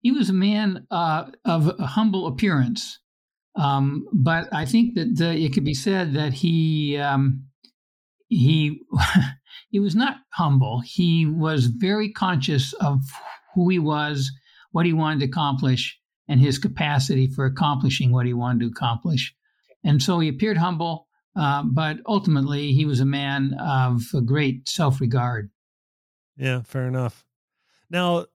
he 0.00 0.10
was 0.10 0.30
a 0.30 0.34
man 0.34 0.86
uh, 0.90 1.30
of 1.44 1.78
humble 1.78 2.26
appearance, 2.26 2.98
um, 3.58 4.06
but 4.12 4.48
I 4.52 4.64
think 4.64 4.94
that 4.94 5.16
the, 5.16 5.36
it 5.36 5.52
could 5.52 5.64
be 5.64 5.74
said 5.74 6.14
that 6.14 6.32
he 6.32 6.96
um, 6.96 7.44
he 8.28 8.80
he 9.70 9.80
was 9.80 9.96
not 9.96 10.18
humble. 10.30 10.80
He 10.84 11.26
was 11.26 11.66
very 11.66 12.10
conscious 12.12 12.72
of 12.74 13.00
who 13.54 13.68
he 13.68 13.80
was, 13.80 14.30
what 14.70 14.86
he 14.86 14.92
wanted 14.92 15.20
to 15.20 15.26
accomplish, 15.26 15.98
and 16.28 16.40
his 16.40 16.58
capacity 16.58 17.26
for 17.26 17.46
accomplishing 17.46 18.12
what 18.12 18.26
he 18.26 18.32
wanted 18.32 18.60
to 18.60 18.66
accomplish. 18.68 19.34
And 19.82 20.00
so 20.00 20.20
he 20.20 20.28
appeared 20.28 20.58
humble, 20.58 21.08
uh, 21.34 21.64
but 21.64 21.98
ultimately 22.06 22.72
he 22.72 22.84
was 22.84 23.00
a 23.00 23.04
man 23.04 23.54
of 23.54 24.02
great 24.24 24.68
self 24.68 25.00
regard. 25.00 25.50
Yeah, 26.36 26.62
fair 26.62 26.86
enough. 26.86 27.24
Now, 27.90 28.26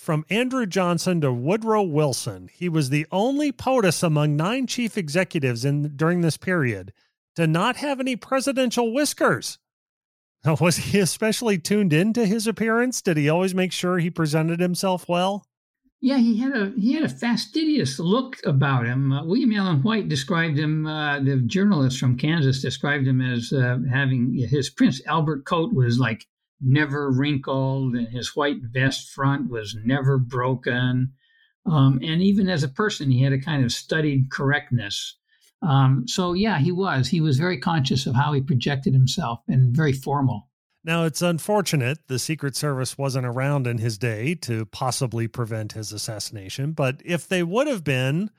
from 0.00 0.24
Andrew 0.30 0.66
Johnson 0.66 1.20
to 1.20 1.32
Woodrow 1.32 1.82
Wilson, 1.82 2.48
he 2.52 2.68
was 2.68 2.88
the 2.88 3.06
only 3.12 3.52
POTUS 3.52 4.02
among 4.02 4.34
nine 4.34 4.66
chief 4.66 4.96
executives 4.96 5.64
in 5.64 5.96
during 5.96 6.22
this 6.22 6.36
period 6.36 6.92
to 7.36 7.46
not 7.46 7.76
have 7.76 8.00
any 8.00 8.16
presidential 8.16 8.92
whiskers. 8.92 9.58
Now, 10.42 10.56
was 10.58 10.78
he 10.78 10.98
especially 10.98 11.58
tuned 11.58 11.92
into 11.92 12.24
his 12.24 12.46
appearance? 12.46 13.02
Did 13.02 13.18
he 13.18 13.28
always 13.28 13.54
make 13.54 13.72
sure 13.72 13.98
he 13.98 14.08
presented 14.08 14.58
himself 14.58 15.06
well? 15.06 15.44
Yeah, 16.00 16.16
he 16.16 16.38
had 16.38 16.56
a 16.56 16.72
he 16.78 16.94
had 16.94 17.02
a 17.02 17.10
fastidious 17.10 17.98
look 17.98 18.38
about 18.46 18.86
him. 18.86 19.12
Uh, 19.12 19.22
William 19.26 19.52
Allen 19.52 19.82
White 19.82 20.08
described 20.08 20.58
him. 20.58 20.86
Uh, 20.86 21.20
the 21.20 21.42
journalist 21.44 21.98
from 21.98 22.16
Kansas 22.16 22.62
described 22.62 23.06
him 23.06 23.20
as 23.20 23.52
uh, 23.52 23.80
having 23.92 24.32
his 24.32 24.70
Prince 24.70 25.02
Albert 25.06 25.44
coat 25.44 25.74
was 25.74 25.98
like 25.98 26.26
never 26.60 27.10
wrinkled, 27.10 27.94
and 27.94 28.08
his 28.08 28.36
white 28.36 28.58
vest 28.62 29.10
front 29.10 29.50
was 29.50 29.76
never 29.84 30.18
broken. 30.18 31.12
Um, 31.66 32.00
and 32.02 32.22
even 32.22 32.48
as 32.48 32.62
a 32.62 32.68
person, 32.68 33.10
he 33.10 33.22
had 33.22 33.32
a 33.32 33.40
kind 33.40 33.64
of 33.64 33.72
studied 33.72 34.30
correctness. 34.30 35.16
Um, 35.62 36.04
so 36.06 36.32
yeah, 36.32 36.58
he 36.58 36.72
was. 36.72 37.08
He 37.08 37.20
was 37.20 37.38
very 37.38 37.58
conscious 37.58 38.06
of 38.06 38.14
how 38.14 38.32
he 38.32 38.40
projected 38.40 38.94
himself 38.94 39.40
and 39.48 39.74
very 39.74 39.92
formal. 39.92 40.48
Now, 40.82 41.04
it's 41.04 41.20
unfortunate 41.20 41.98
the 42.08 42.18
Secret 42.18 42.56
Service 42.56 42.96
wasn't 42.96 43.26
around 43.26 43.66
in 43.66 43.76
his 43.76 43.98
day 43.98 44.34
to 44.36 44.64
possibly 44.64 45.28
prevent 45.28 45.72
his 45.72 45.92
assassination, 45.92 46.72
but 46.72 47.02
if 47.04 47.28
they 47.28 47.42
would 47.42 47.66
have 47.66 47.84
been, 47.84 48.30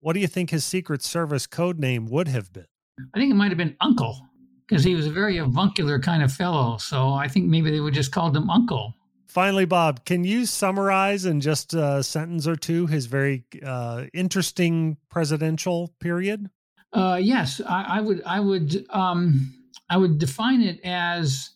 what 0.00 0.12
do 0.12 0.20
you 0.20 0.26
think 0.26 0.50
his 0.50 0.66
Secret 0.66 1.02
Service 1.02 1.46
code 1.46 1.78
name 1.78 2.04
would 2.06 2.28
have 2.28 2.52
been? 2.52 2.66
I 3.14 3.18
think 3.18 3.30
it 3.30 3.36
might 3.36 3.48
have 3.48 3.56
been 3.56 3.76
Uncle 3.80 4.20
because 4.66 4.84
he 4.84 4.94
was 4.94 5.06
a 5.06 5.10
very 5.10 5.38
avuncular 5.38 5.98
kind 5.98 6.22
of 6.22 6.32
fellow. 6.32 6.76
So 6.78 7.12
I 7.12 7.28
think 7.28 7.46
maybe 7.46 7.70
they 7.70 7.80
would 7.80 7.94
just 7.94 8.12
called 8.12 8.36
him 8.36 8.50
Uncle. 8.50 8.94
Finally, 9.28 9.66
Bob, 9.66 10.04
can 10.04 10.24
you 10.24 10.46
summarize 10.46 11.26
in 11.26 11.40
just 11.40 11.74
a 11.74 12.02
sentence 12.02 12.46
or 12.46 12.56
two 12.56 12.86
his 12.86 13.06
very 13.06 13.44
uh, 13.64 14.04
interesting 14.14 14.96
presidential 15.10 15.92
period? 16.00 16.48
Uh, 16.92 17.20
yes, 17.20 17.60
I, 17.68 17.98
I, 17.98 18.00
would. 18.00 18.22
I 18.24 18.40
would. 18.40 18.86
Um, 18.90 19.52
I 19.90 19.98
would 19.98 20.18
define 20.18 20.62
it 20.62 20.80
as 20.84 21.50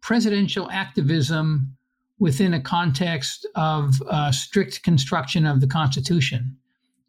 presidential 0.00 0.70
activism 0.70 1.76
within 2.18 2.54
a 2.54 2.60
context 2.60 3.46
of 3.56 4.00
uh, 4.08 4.30
strict 4.30 4.82
construction 4.82 5.44
of 5.44 5.60
the 5.60 5.66
Constitution. 5.66 6.56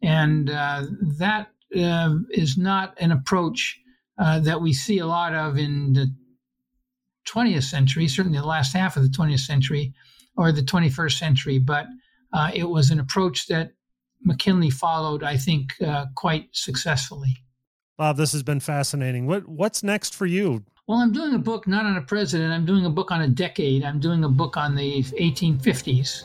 And 0.02 0.50
uh, 0.50 0.86
that 1.18 1.50
uh, 1.78 2.16
is 2.30 2.58
not 2.58 2.94
an 3.00 3.12
approach 3.12 3.80
uh, 4.18 4.40
that 4.40 4.60
we 4.60 4.72
see 4.72 4.98
a 4.98 5.06
lot 5.06 5.34
of 5.34 5.58
in 5.58 5.92
the 5.92 6.12
20th 7.28 7.64
century, 7.64 8.08
certainly 8.08 8.38
the 8.38 8.46
last 8.46 8.72
half 8.72 8.96
of 8.96 9.02
the 9.02 9.08
20th 9.08 9.40
century 9.40 9.92
or 10.36 10.52
the 10.52 10.62
21st 10.62 11.18
century, 11.18 11.58
but 11.58 11.86
uh, 12.32 12.50
it 12.54 12.64
was 12.64 12.90
an 12.90 13.00
approach 13.00 13.46
that 13.46 13.72
McKinley 14.22 14.70
followed, 14.70 15.22
I 15.22 15.36
think, 15.36 15.74
uh, 15.84 16.06
quite 16.14 16.48
successfully. 16.52 17.36
Bob, 17.98 18.16
this 18.16 18.32
has 18.32 18.42
been 18.42 18.60
fascinating. 18.60 19.26
What 19.26 19.48
what's 19.48 19.82
next 19.82 20.14
for 20.14 20.26
you? 20.26 20.64
Well, 20.86 20.98
I'm 20.98 21.12
doing 21.12 21.34
a 21.34 21.38
book 21.38 21.66
not 21.66 21.86
on 21.86 21.96
a 21.96 22.02
president. 22.02 22.52
I'm 22.52 22.66
doing 22.66 22.84
a 22.84 22.90
book 22.90 23.10
on 23.10 23.22
a 23.22 23.28
decade. 23.28 23.84
I'm 23.84 23.98
doing 23.98 24.24
a 24.24 24.28
book 24.28 24.56
on 24.56 24.74
the 24.74 25.02
1850s, 25.02 26.24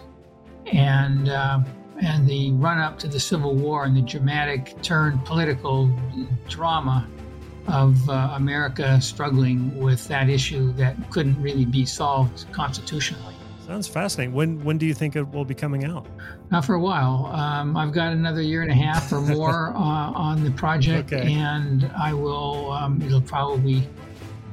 and 0.72 1.30
uh, 1.30 1.62
and 2.02 2.28
the 2.28 2.52
run 2.54 2.80
up 2.80 3.00
to 3.00 3.08
the 3.08 3.20
Civil 3.20 3.56
War 3.56 3.86
and 3.86 3.96
the 3.96 4.02
dramatic 4.02 4.80
turn 4.82 5.20
political 5.20 5.90
drama 6.50 7.08
of 7.68 8.10
uh, 8.10 8.34
America 8.36 9.00
struggling 9.02 9.78
with 9.78 10.08
that 10.08 10.30
issue 10.30 10.74
that 10.74 10.96
couldn't 11.10 11.42
really 11.42 11.66
be 11.66 11.86
solved 11.86 12.52
constitutionally. 12.52 13.36
Sounds 13.66 13.88
fascinating. 13.88 14.34
When 14.34 14.62
when 14.64 14.78
do 14.78 14.86
you 14.86 14.94
think 14.94 15.16
it 15.16 15.24
will 15.32 15.46
be 15.46 15.54
coming 15.54 15.86
out? 15.86 16.06
Not 16.50 16.66
for 16.66 16.76
a 16.76 16.80
while. 16.80 17.28
Um, 17.28 17.78
I've 17.78 17.94
got 17.94 18.12
another 18.12 18.42
year 18.42 18.64
and 18.64 18.72
a 18.72 18.76
half 18.76 19.14
or 19.14 19.22
more 19.38 19.70
uh, 19.70 19.80
on 19.80 20.44
the 20.44 20.52
project, 20.52 21.14
okay. 21.14 21.32
and 21.32 21.90
I 21.98 22.14
will. 22.14 22.72
Um, 22.72 23.02
it'll 23.02 23.22
probably 23.22 23.88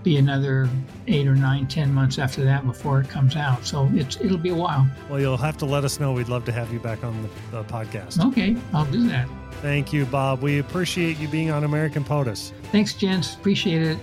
be 0.02 0.16
another 0.16 0.68
eight 1.06 1.26
or 1.26 1.34
nine, 1.34 1.66
ten 1.66 1.92
months 1.92 2.18
after 2.18 2.44
that 2.44 2.66
before 2.66 3.00
it 3.00 3.08
comes 3.08 3.36
out. 3.36 3.64
So 3.64 3.90
it's 3.92 4.16
it'll 4.16 4.38
be 4.38 4.50
a 4.50 4.54
while. 4.54 4.88
Well, 5.08 5.20
you'll 5.20 5.36
have 5.36 5.58
to 5.58 5.66
let 5.66 5.84
us 5.84 6.00
know. 6.00 6.12
We'd 6.12 6.28
love 6.28 6.44
to 6.46 6.52
have 6.52 6.72
you 6.72 6.78
back 6.78 7.04
on 7.04 7.22
the, 7.22 7.28
the 7.50 7.64
podcast. 7.64 8.24
Okay, 8.28 8.56
I'll 8.72 8.84
do 8.86 9.08
that. 9.08 9.28
Thank 9.62 9.92
you, 9.92 10.06
Bob. 10.06 10.40
We 10.40 10.60
appreciate 10.60 11.18
you 11.18 11.28
being 11.28 11.50
on 11.50 11.64
American 11.64 12.04
POTUS. 12.04 12.52
Thanks, 12.70 12.94
gents. 12.94 13.34
Appreciate 13.34 13.82
it. 13.82 13.98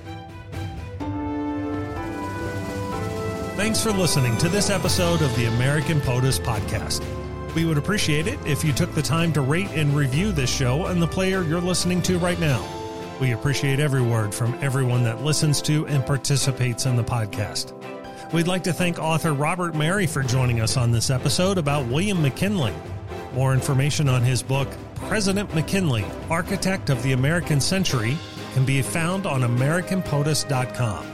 Thanks 3.55 3.81
for 3.81 3.91
listening 3.91 4.37
to 4.39 4.49
this 4.49 4.69
episode 4.69 5.21
of 5.21 5.33
the 5.37 5.45
American 5.45 6.01
POTUS 6.01 6.39
podcast. 6.39 7.01
We 7.55 7.63
would 7.63 7.77
appreciate 7.77 8.27
it 8.27 8.37
if 8.45 8.65
you 8.65 8.73
took 8.73 8.93
the 8.93 9.01
time 9.01 9.31
to 9.31 9.39
rate 9.39 9.69
and 9.69 9.95
review 9.95 10.33
this 10.33 10.53
show 10.53 10.87
and 10.87 11.01
the 11.01 11.07
player 11.07 11.41
you're 11.41 11.61
listening 11.61 12.01
to 12.01 12.19
right 12.19 12.37
now. 12.37 12.74
We 13.19 13.31
appreciate 13.31 13.79
every 13.79 14.01
word 14.01 14.33
from 14.35 14.57
everyone 14.61 15.03
that 15.05 15.23
listens 15.23 15.61
to 15.63 15.87
and 15.87 16.05
participates 16.05 16.85
in 16.85 16.95
the 16.95 17.03
podcast. 17.03 17.73
We'd 18.33 18.47
like 18.47 18.63
to 18.63 18.73
thank 18.73 18.99
author 18.99 19.33
Robert 19.33 19.75
Merry 19.75 20.05
for 20.05 20.21
joining 20.21 20.59
us 20.59 20.75
on 20.75 20.91
this 20.91 21.09
episode 21.09 21.57
about 21.57 21.85
William 21.87 22.21
McKinley. 22.21 22.73
More 23.33 23.53
information 23.53 24.09
on 24.09 24.21
his 24.21 24.43
book, 24.43 24.67
President 25.07 25.53
McKinley, 25.55 26.03
Architect 26.29 26.89
of 26.89 27.01
the 27.03 27.13
American 27.13 27.61
Century, 27.61 28.17
can 28.53 28.65
be 28.65 28.81
found 28.81 29.25
on 29.25 29.41
AmericanPOTUS.com. 29.41 31.05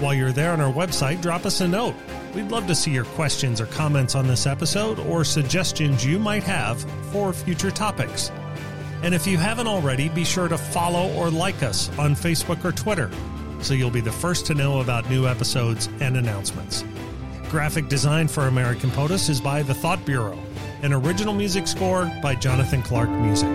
While 0.00 0.14
you're 0.14 0.32
there 0.32 0.52
on 0.52 0.60
our 0.60 0.72
website, 0.72 1.20
drop 1.20 1.46
us 1.46 1.60
a 1.60 1.68
note. 1.68 1.94
We'd 2.34 2.50
love 2.50 2.66
to 2.66 2.74
see 2.74 2.90
your 2.90 3.04
questions 3.04 3.60
or 3.60 3.66
comments 3.66 4.14
on 4.14 4.26
this 4.26 4.46
episode 4.46 4.98
or 4.98 5.24
suggestions 5.24 6.04
you 6.04 6.18
might 6.18 6.42
have 6.42 6.80
for 7.12 7.32
future 7.32 7.70
topics. 7.70 8.30
And 9.04 9.14
if 9.14 9.26
you 9.26 9.38
haven't 9.38 9.68
already, 9.68 10.08
be 10.08 10.24
sure 10.24 10.48
to 10.48 10.58
follow 10.58 11.12
or 11.14 11.30
like 11.30 11.62
us 11.62 11.88
on 11.98 12.16
Facebook 12.16 12.64
or 12.64 12.72
Twitter 12.72 13.10
so 13.64 13.72
you'll 13.72 13.90
be 13.90 14.00
the 14.00 14.12
first 14.12 14.46
to 14.46 14.54
know 14.54 14.80
about 14.80 15.08
new 15.08 15.26
episodes 15.26 15.88
and 16.00 16.16
announcements. 16.16 16.84
Graphic 17.48 17.88
design 17.88 18.28
for 18.28 18.46
American 18.46 18.90
POTUS 18.90 19.30
is 19.30 19.40
by 19.40 19.62
The 19.62 19.74
Thought 19.74 20.04
Bureau, 20.04 20.38
and 20.82 20.92
original 20.92 21.32
music 21.32 21.66
score 21.66 22.10
by 22.22 22.34
Jonathan 22.34 22.82
Clark 22.82 23.08
Music. 23.08 23.48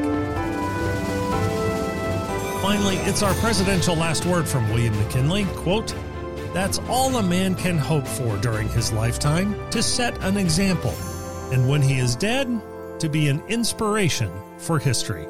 Finally, 2.62 2.95
it's 2.97 3.22
our 3.22 3.34
presidential 3.36 3.95
last 3.95 4.26
word 4.26 4.47
from 4.47 4.68
William 4.70 4.97
McKinley. 4.97 5.45
Quote, 5.56 5.93
That's 6.54 6.80
all 6.89 7.16
a 7.18 7.24
man 7.24 7.56
can 7.56 7.78
hope 7.78 8.08
for 8.08 8.38
during 8.38 8.68
his 8.70 8.91
lifetime 8.91 9.56
to 9.72 9.84
set 9.84 10.22
an 10.24 10.38
example, 10.38 10.93
and 11.52 11.70
when 11.70 11.82
he 11.82 12.00
is 12.00 12.16
dead, 12.16 12.62
to 13.00 13.10
be 13.10 13.28
an 13.28 13.41
inspiration 13.47 14.32
for 14.58 14.80
history. 14.80 15.26